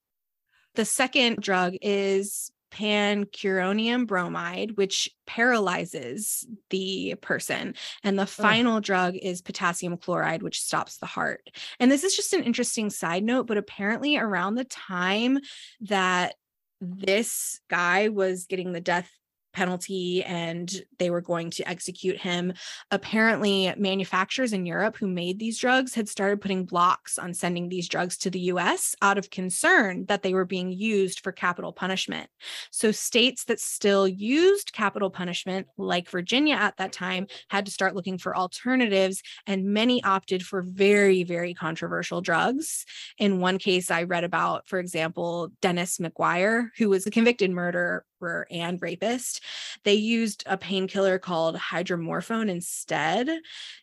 The 0.75 0.85
second 0.85 1.37
drug 1.41 1.75
is 1.81 2.51
pancuronium 2.71 4.05
bromide, 4.05 4.77
which 4.77 5.09
paralyzes 5.25 6.45
the 6.69 7.15
person. 7.21 7.73
And 8.03 8.17
the 8.17 8.27
final 8.27 8.79
drug 8.79 9.15
is 9.15 9.41
potassium 9.41 9.97
chloride, 9.97 10.43
which 10.43 10.61
stops 10.61 10.97
the 10.97 11.07
heart. 11.07 11.41
And 11.79 11.91
this 11.91 12.03
is 12.03 12.15
just 12.15 12.33
an 12.33 12.43
interesting 12.43 12.89
side 12.89 13.23
note, 13.23 13.47
but 13.47 13.57
apparently, 13.57 14.17
around 14.17 14.55
the 14.55 14.65
time 14.65 15.39
that 15.81 16.35
this 16.79 17.59
guy 17.69 18.09
was 18.09 18.45
getting 18.45 18.71
the 18.71 18.79
death 18.81 19.11
penalty 19.53 20.23
and 20.23 20.71
they 20.97 21.09
were 21.09 21.21
going 21.21 21.49
to 21.51 21.67
execute 21.67 22.17
him. 22.17 22.53
Apparently, 22.91 23.73
manufacturers 23.77 24.53
in 24.53 24.65
Europe 24.65 24.97
who 24.97 25.07
made 25.07 25.39
these 25.39 25.59
drugs 25.59 25.93
had 25.93 26.09
started 26.09 26.41
putting 26.41 26.65
blocks 26.65 27.17
on 27.17 27.33
sending 27.33 27.69
these 27.69 27.87
drugs 27.87 28.17
to 28.17 28.29
the 28.29 28.39
US 28.39 28.95
out 29.01 29.17
of 29.17 29.29
concern 29.29 30.05
that 30.07 30.23
they 30.23 30.33
were 30.33 30.45
being 30.45 30.71
used 30.71 31.21
for 31.21 31.31
capital 31.31 31.73
punishment. 31.73 32.29
So, 32.71 32.91
states 32.91 33.45
that 33.45 33.59
still 33.59 34.07
used 34.07 34.73
capital 34.73 35.09
punishment, 35.09 35.67
like 35.77 36.09
Virginia 36.09 36.55
at 36.55 36.77
that 36.77 36.93
time, 36.93 37.27
had 37.49 37.65
to 37.65 37.71
start 37.71 37.95
looking 37.95 38.17
for 38.17 38.35
alternatives, 38.35 39.21
and 39.47 39.65
many 39.65 40.03
opted 40.03 40.43
for 40.43 40.61
very, 40.61 41.23
very 41.23 41.53
controversial 41.53 42.21
drugs. 42.21 42.85
In 43.17 43.39
one 43.39 43.57
case, 43.57 43.91
I 43.91 44.03
read 44.03 44.23
about, 44.23 44.67
for 44.67 44.79
example, 44.79 45.49
Dennis 45.61 45.97
McGuire, 45.97 46.69
who 46.77 46.89
was 46.89 47.05
a 47.05 47.11
convicted 47.11 47.51
murderer 47.51 48.05
and 48.49 48.81
rapist. 48.81 49.41
They 49.83 49.95
used 49.95 50.43
a 50.45 50.57
painkiller 50.57 51.19
called 51.19 51.55
hydromorphone 51.55 52.49
instead. 52.49 53.29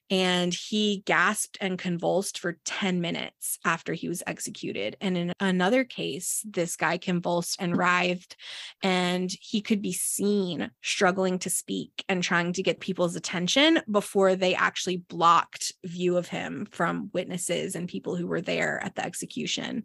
And 0.08 0.54
he 0.54 1.02
gasped 1.04 1.58
and 1.60 1.78
convulsed 1.78 2.38
for 2.38 2.58
10 2.64 3.00
minutes 3.00 3.58
after 3.64 3.92
he 3.92 4.08
was 4.08 4.22
executed. 4.26 4.96
And 5.00 5.18
in 5.18 5.32
another 5.40 5.82
case, 5.82 6.46
this 6.48 6.76
guy 6.76 6.96
convulsed 6.96 7.56
and 7.58 7.76
writhed, 7.76 8.36
and 8.82 9.30
he 9.40 9.60
could 9.60 9.82
be 9.82 9.92
seen 9.92 10.70
struggling 10.80 11.40
to 11.40 11.50
speak 11.50 12.04
and 12.08 12.22
trying 12.22 12.52
to 12.52 12.62
get 12.62 12.78
people's 12.78 13.16
attention 13.16 13.80
before 13.90 14.36
they 14.36 14.54
actually 14.54 14.98
blocked 14.98 15.72
view 15.84 16.16
of 16.16 16.28
him 16.28 16.68
from 16.70 17.10
witnesses 17.12 17.74
and 17.74 17.88
people 17.88 18.14
who 18.14 18.28
were 18.28 18.40
there 18.40 18.80
at 18.84 18.94
the 18.94 19.04
execution. 19.04 19.84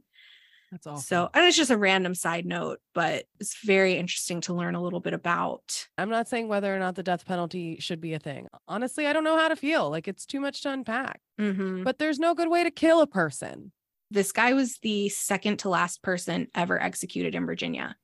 That's 0.72 0.88
awful. 0.88 1.02
So, 1.02 1.30
and 1.34 1.46
it's 1.46 1.58
just 1.58 1.70
a 1.72 1.78
random 1.78 2.16
side 2.16 2.46
note, 2.46 2.80
but 2.94 3.26
it's 3.40 3.58
very 3.64 3.98
interesting 3.98 4.40
to 4.42 4.54
learn 4.54 4.74
a 4.76 4.82
little 4.82 5.02
bit 5.02 5.14
about. 5.14 5.88
I'm 5.98 6.10
not 6.10 6.30
saying 6.30 6.48
whether 6.48 6.74
or 6.74 6.80
not 6.80 6.96
the 6.96 7.04
death 7.04 7.26
penalty 7.26 7.78
should 7.80 8.00
be 8.00 8.14
a 8.14 8.20
thing. 8.20 8.48
Honestly, 8.70 9.06
I 9.06 9.12
don't 9.14 9.26
know 9.26 9.38
how 9.38 9.50
to 9.50 9.56
feel. 9.58 9.90
Like 9.90 10.08
it's 10.08 10.26
too 10.26 10.40
much 10.40 10.62
to 10.64 10.72
unpack. 10.72 11.20
Mhm. 11.40 11.84
But 11.84 12.00
there's 12.00 12.20
no 12.20 12.34
good 12.34 12.48
way 12.48 12.64
to 12.64 12.72
kill 12.72 13.02
a 13.02 13.08
person. 13.08 13.74
This 14.10 14.32
guy 14.32 14.54
was 14.54 14.78
the 14.82 15.10
second 15.10 15.58
to 15.60 15.70
last 15.70 16.02
person 16.02 16.48
ever 16.56 16.82
executed 16.82 17.36
in 17.36 17.46
Virginia 17.46 17.96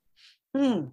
Hmm. 0.55 0.87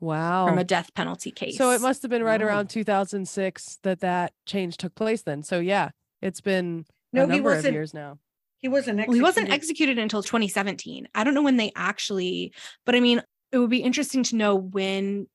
Wow. 0.00 0.46
from 0.48 0.58
a 0.58 0.64
death 0.64 0.92
penalty 0.94 1.30
case. 1.30 1.56
So 1.56 1.70
it 1.70 1.80
must 1.80 2.02
have 2.02 2.10
been 2.10 2.22
right 2.24 2.40
Wow. 2.40 2.46
around 2.48 2.68
2006 2.70 3.78
that 3.82 4.00
that 4.00 4.32
change 4.46 4.76
took 4.76 4.94
place 4.94 5.22
then. 5.22 5.42
So 5.42 5.58
yeah, 5.60 5.90
it's 6.20 6.40
been 6.40 6.84
No, 7.12 7.22
a 7.24 7.26
he 7.26 7.32
number 7.32 7.50
of 7.50 7.56
wasn't- 7.58 7.74
years 7.74 7.94
now. 7.94 8.18
He 8.64 8.68
wasn't 8.68 8.96
Well, 9.06 9.14
he 9.14 9.20
wasn't 9.20 9.50
executed- 9.50 9.98
executed 9.98 9.98
until 9.98 10.22
2017. 10.22 11.06
I 11.14 11.22
don't 11.22 11.34
know 11.34 11.42
when 11.42 11.58
they 11.58 11.70
actually, 11.76 12.54
but 12.86 12.94
I 12.94 13.00
mean, 13.00 13.22
it 13.52 13.58
would 13.58 13.68
be 13.68 13.82
interesting 13.82 14.22
to 14.22 14.36
know 14.36 14.56
when 14.56 15.26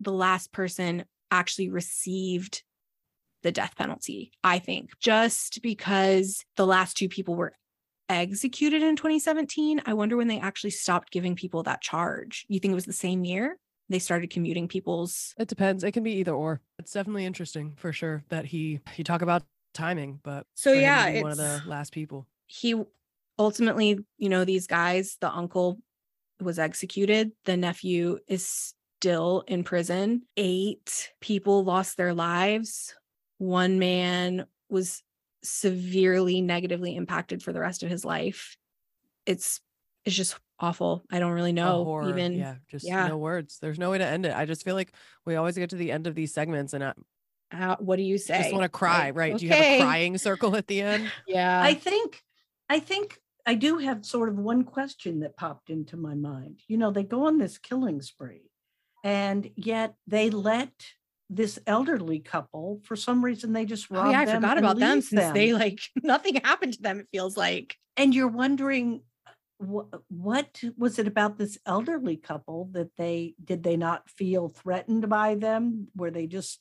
the 0.00 0.10
last 0.10 0.50
person 0.50 1.04
actually 1.30 1.68
received 1.68 2.64
the 3.44 3.52
death 3.52 3.76
penalty. 3.76 4.32
I 4.42 4.58
think 4.58 4.90
just 4.98 5.60
because 5.62 6.44
the 6.56 6.66
last 6.66 6.96
two 6.96 7.08
people 7.08 7.36
were 7.36 7.54
executed 8.08 8.82
in 8.82 8.96
2017, 8.96 9.82
I 9.86 9.94
wonder 9.94 10.16
when 10.16 10.26
they 10.26 10.40
actually 10.40 10.70
stopped 10.70 11.12
giving 11.12 11.36
people 11.36 11.62
that 11.62 11.80
charge. 11.82 12.46
You 12.48 12.58
think 12.58 12.72
it 12.72 12.74
was 12.74 12.84
the 12.84 12.92
same 12.92 13.24
year? 13.24 13.60
They 13.90 14.00
started 14.00 14.28
commuting 14.30 14.66
people's 14.66 15.36
It 15.38 15.46
depends. 15.46 15.84
It 15.84 15.92
can 15.92 16.02
be 16.02 16.14
either 16.14 16.32
or. 16.34 16.62
It's 16.80 16.90
definitely 16.92 17.26
interesting 17.26 17.74
for 17.76 17.92
sure 17.92 18.24
that 18.28 18.46
he 18.46 18.80
you 18.96 19.04
talk 19.04 19.22
about 19.22 19.44
timing, 19.72 20.18
but 20.24 20.48
So 20.56 20.70
for 20.72 20.74
him 20.74 20.80
to 20.80 21.12
yeah, 21.12 21.22
one 21.22 21.30
of 21.30 21.36
the 21.38 21.62
last 21.64 21.92
people. 21.92 22.26
He 22.50 22.74
ultimately, 23.38 23.98
you 24.18 24.28
know, 24.28 24.44
these 24.44 24.66
guys, 24.66 25.16
the 25.20 25.30
uncle 25.30 25.78
was 26.40 26.58
executed, 26.58 27.30
the 27.44 27.56
nephew 27.56 28.18
is 28.26 28.74
still 28.98 29.44
in 29.46 29.62
prison. 29.62 30.22
Eight 30.36 31.12
people 31.20 31.62
lost 31.62 31.96
their 31.96 32.12
lives. 32.12 32.92
One 33.38 33.78
man 33.78 34.46
was 34.68 35.02
severely 35.44 36.42
negatively 36.42 36.96
impacted 36.96 37.40
for 37.40 37.52
the 37.52 37.60
rest 37.60 37.84
of 37.84 37.88
his 37.88 38.04
life. 38.04 38.56
It's 39.26 39.60
it's 40.04 40.16
just 40.16 40.36
awful. 40.58 41.04
I 41.10 41.20
don't 41.20 41.32
really 41.32 41.52
know 41.52 41.84
horror. 41.84 42.08
even 42.08 42.32
yeah, 42.32 42.56
just 42.68 42.84
yeah. 42.84 43.06
no 43.06 43.16
words. 43.16 43.58
There's 43.60 43.78
no 43.78 43.90
way 43.90 43.98
to 43.98 44.06
end 44.06 44.26
it. 44.26 44.34
I 44.34 44.44
just 44.44 44.64
feel 44.64 44.74
like 44.74 44.92
we 45.24 45.36
always 45.36 45.56
get 45.56 45.70
to 45.70 45.76
the 45.76 45.92
end 45.92 46.08
of 46.08 46.16
these 46.16 46.34
segments 46.34 46.72
and 46.72 46.82
I 46.82 46.94
how, 47.50 47.76
what 47.80 47.96
do 47.96 48.02
you 48.02 48.18
say? 48.18 48.38
just 48.42 48.52
want 48.52 48.62
to 48.62 48.68
cry, 48.68 49.06
Like, 49.06 49.16
right? 49.16 49.36
Do 49.36 49.44
you 49.44 49.52
have 49.52 49.60
a 49.60 49.80
crying 49.80 50.18
circle 50.18 50.56
at 50.56 50.66
the 50.66 50.82
end? 50.82 51.10
Yeah. 51.26 51.60
I 51.62 51.74
think, 51.74 52.22
I 52.70 52.78
think 52.78 53.18
I 53.44 53.54
do 53.54 53.78
have 53.78 54.06
sort 54.06 54.28
of 54.28 54.38
one 54.38 54.62
question 54.62 55.20
that 55.20 55.36
popped 55.36 55.70
into 55.70 55.96
my 55.96 56.14
mind. 56.14 56.60
You 56.68 56.78
know, 56.78 56.92
they 56.92 57.02
go 57.02 57.26
on 57.26 57.36
this 57.36 57.58
killing 57.58 58.00
spree, 58.00 58.48
and 59.02 59.50
yet 59.56 59.94
they 60.06 60.30
let 60.30 60.70
this 61.28 61.58
elderly 61.66 62.20
couple, 62.20 62.80
for 62.84 62.94
some 62.94 63.24
reason, 63.24 63.52
they 63.52 63.64
just 63.64 63.90
rob 63.90 64.06
oh, 64.06 64.10
yeah, 64.10 64.20
I 64.20 64.24
them 64.24 64.40
forgot 64.40 64.58
about 64.58 64.78
them 64.78 65.00
since 65.00 65.32
they 65.32 65.52
like 65.52 65.80
nothing 66.02 66.36
happened 66.36 66.74
to 66.74 66.82
them, 66.82 67.00
it 67.00 67.08
feels 67.10 67.36
like. 67.36 67.76
and 67.96 68.14
you're 68.14 68.28
wondering 68.28 69.02
what 69.58 69.88
what 70.08 70.62
was 70.78 70.98
it 70.98 71.06
about 71.06 71.36
this 71.36 71.58
elderly 71.66 72.16
couple 72.16 72.70
that 72.72 72.90
they 72.96 73.34
did 73.44 73.62
they 73.62 73.76
not 73.76 74.08
feel 74.08 74.48
threatened 74.48 75.06
by 75.08 75.34
them 75.34 75.88
were 75.94 76.10
they 76.10 76.26
just 76.26 76.60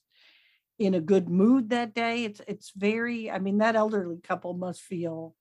in 0.78 0.94
a 0.94 1.00
good 1.00 1.30
mood 1.30 1.70
that 1.70 1.94
day 1.94 2.26
it's 2.26 2.42
it's 2.46 2.74
very 2.76 3.32
i 3.32 3.40
mean 3.40 3.60
that 3.60 3.78
elderly 3.78 4.20
couple 4.20 4.54
must 4.54 4.82
feel 4.82 5.34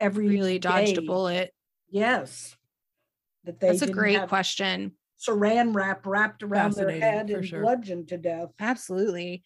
every 0.00 0.28
Really 0.28 0.58
dodged 0.58 0.98
a 0.98 1.02
bullet. 1.02 1.52
yes 1.90 2.56
that 3.44 3.60
they 3.60 3.68
That's 3.68 3.82
a 3.82 3.92
great 3.92 4.28
question. 4.28 4.92
saran 5.18 5.74
wrap 5.74 6.06
wrapped 6.06 6.42
around 6.42 6.74
their 6.74 6.90
head 6.90 7.30
for 7.30 7.36
and 7.38 7.46
sure. 7.46 7.60
bludgeoned 7.62 8.08
to 8.08 8.18
death. 8.18 8.50
Absolutely. 8.60 9.42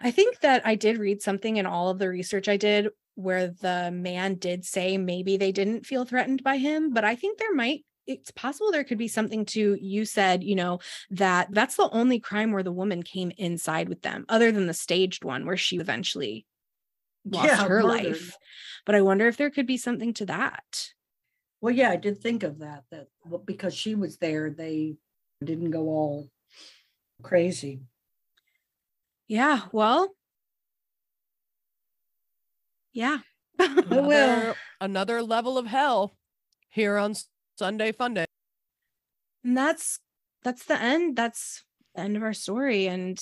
I 0.00 0.10
think 0.10 0.40
that 0.40 0.66
I 0.66 0.74
did 0.74 0.98
read 0.98 1.22
something 1.22 1.56
in 1.56 1.66
all 1.66 1.88
of 1.90 1.98
the 1.98 2.08
research 2.08 2.48
I 2.48 2.56
did 2.56 2.88
where 3.14 3.48
the 3.48 3.90
man 3.90 4.34
did 4.34 4.64
say 4.64 4.98
maybe 4.98 5.38
they 5.38 5.52
didn't 5.52 5.86
feel 5.86 6.04
threatened 6.04 6.42
by 6.44 6.58
him, 6.58 6.92
but 6.92 7.04
I 7.04 7.16
think 7.16 7.38
there 7.38 7.54
might 7.54 7.84
it's 8.06 8.30
possible 8.30 8.70
there 8.70 8.84
could 8.84 8.98
be 8.98 9.08
something 9.08 9.44
to 9.46 9.76
you 9.80 10.04
said, 10.04 10.44
you 10.44 10.54
know, 10.54 10.78
that 11.10 11.48
that's 11.50 11.74
the 11.76 11.90
only 11.90 12.20
crime 12.20 12.52
where 12.52 12.62
the 12.62 12.70
woman 12.70 13.02
came 13.02 13.32
inside 13.36 13.88
with 13.88 14.02
them 14.02 14.24
other 14.28 14.52
than 14.52 14.66
the 14.66 14.74
staged 14.74 15.24
one 15.24 15.44
where 15.44 15.56
she 15.56 15.76
eventually 15.78 16.46
lost 17.26 17.46
Yeah, 17.46 17.66
her 17.68 17.82
murdered. 17.82 18.06
life. 18.06 18.36
But 18.84 18.94
I 18.94 19.02
wonder 19.02 19.26
if 19.26 19.36
there 19.36 19.50
could 19.50 19.66
be 19.66 19.76
something 19.76 20.14
to 20.14 20.26
that. 20.26 20.92
Well, 21.60 21.74
yeah, 21.74 21.90
I 21.90 21.96
did 21.96 22.18
think 22.20 22.42
of 22.42 22.58
that. 22.60 22.84
That 22.90 23.08
because 23.44 23.74
she 23.74 23.94
was 23.94 24.18
there, 24.18 24.50
they 24.50 24.96
didn't 25.44 25.70
go 25.72 25.82
all 25.88 26.28
crazy. 27.22 27.80
Yeah, 29.28 29.62
well. 29.72 30.14
Yeah. 32.92 33.18
will. 33.58 33.66
Another, 33.90 34.54
another 34.80 35.22
level 35.22 35.58
of 35.58 35.66
hell 35.66 36.16
here 36.68 36.96
on 36.98 37.12
S- 37.12 37.28
Sunday 37.58 37.92
Fun 37.92 38.14
Day. 38.14 38.26
and 39.44 39.56
that's 39.56 39.98
that's 40.42 40.64
the 40.66 40.80
end 40.80 41.16
that's 41.16 41.64
the 41.94 42.02
end 42.02 42.16
of 42.16 42.22
our 42.22 42.32
story 42.34 42.86
and 42.86 43.18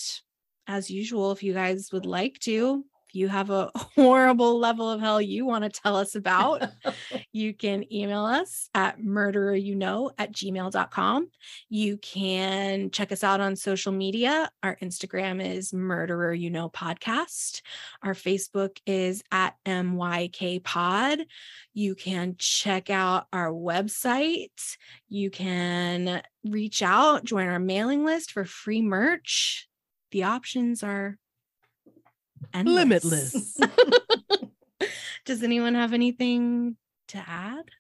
as 0.67 0.91
usual 0.91 1.31
if 1.33 1.43
you 1.43 1.53
guys 1.55 1.91
would 1.93 2.07
like 2.07 2.39
to 2.41 2.85
if 2.85 2.94
you 3.15 3.29
have 3.29 3.51
a 3.51 3.71
horrible 3.95 4.59
level 4.59 4.91
of 4.91 5.01
hell 5.01 5.21
you 5.21 5.45
want 5.45 5.65
to 5.65 5.71
tell 5.71 5.97
us 5.97 6.15
about 6.15 6.69
you 7.33 7.55
can 7.55 7.91
email 7.93 8.25
us 8.25 8.69
at 8.75 9.01
murdereryouknow 9.01 10.11
at 10.19 10.33
gmail.com 10.33 11.29
you 11.69 11.97
can 11.99 12.91
check 12.91 13.13
us 13.13 13.25
out 13.25 13.41
on 13.41 13.57
social 13.57 13.93
media. 13.93 14.51
Our 14.63 14.77
instagram 14.77 15.45
is 15.45 15.73
murderer 15.73 16.33
you 16.33 16.51
know 16.51 16.69
podcast 16.69 17.63
our 18.03 18.15
facebook 18.15 18.79
is 18.87 19.23
at 19.31 19.55
myk 19.67 20.63
pod. 20.65 21.21
You 21.73 21.95
can 21.95 22.37
check 22.39 22.91
out 22.91 23.27
our 23.33 23.51
website. 23.51 24.77
You 25.09 25.31
can 25.31 26.23
reach 26.45 26.83
out 26.83 27.25
join 27.25 27.49
our 27.49 27.59
mailing 27.59 28.05
list 28.05 28.33
for 28.33 28.45
free 28.45 28.83
merch. 28.83 29.69
The 30.11 30.25
options 30.25 30.83
are 30.83 31.19
endless. 32.53 33.35
Limitless. 33.35 33.61
does 35.25 35.43
anyone 35.43 35.75
have 35.75 35.93
anything 35.93 36.77
to 37.09 37.19
add 37.19 37.71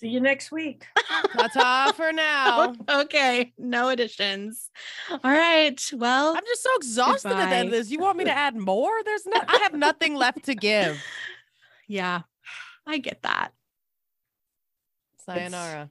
See 0.00 0.08
you 0.08 0.20
next 0.20 0.50
week. 0.50 0.86
Ta-ta 1.36 1.92
for 1.94 2.10
now. 2.10 2.74
okay 2.88 3.52
no 3.58 3.90
additions 3.90 4.70
all 5.10 5.18
right 5.24 5.78
well 5.92 6.34
I'm 6.34 6.44
just 6.46 6.62
so 6.62 6.70
exhausted 6.76 7.32
at 7.32 7.50
the 7.50 7.56
end 7.56 7.68
of 7.68 7.72
this. 7.72 7.90
You 7.90 7.98
want 7.98 8.16
me 8.16 8.24
to 8.24 8.32
add 8.32 8.56
more? 8.56 8.90
There's 9.04 9.26
no 9.26 9.40
I 9.46 9.58
have 9.58 9.74
nothing 9.74 10.14
left 10.14 10.44
to 10.44 10.54
give. 10.54 11.02
yeah 11.86 12.22
i 12.86 12.98
get 12.98 13.22
that 13.22 13.52
Sayonara. 15.24 15.88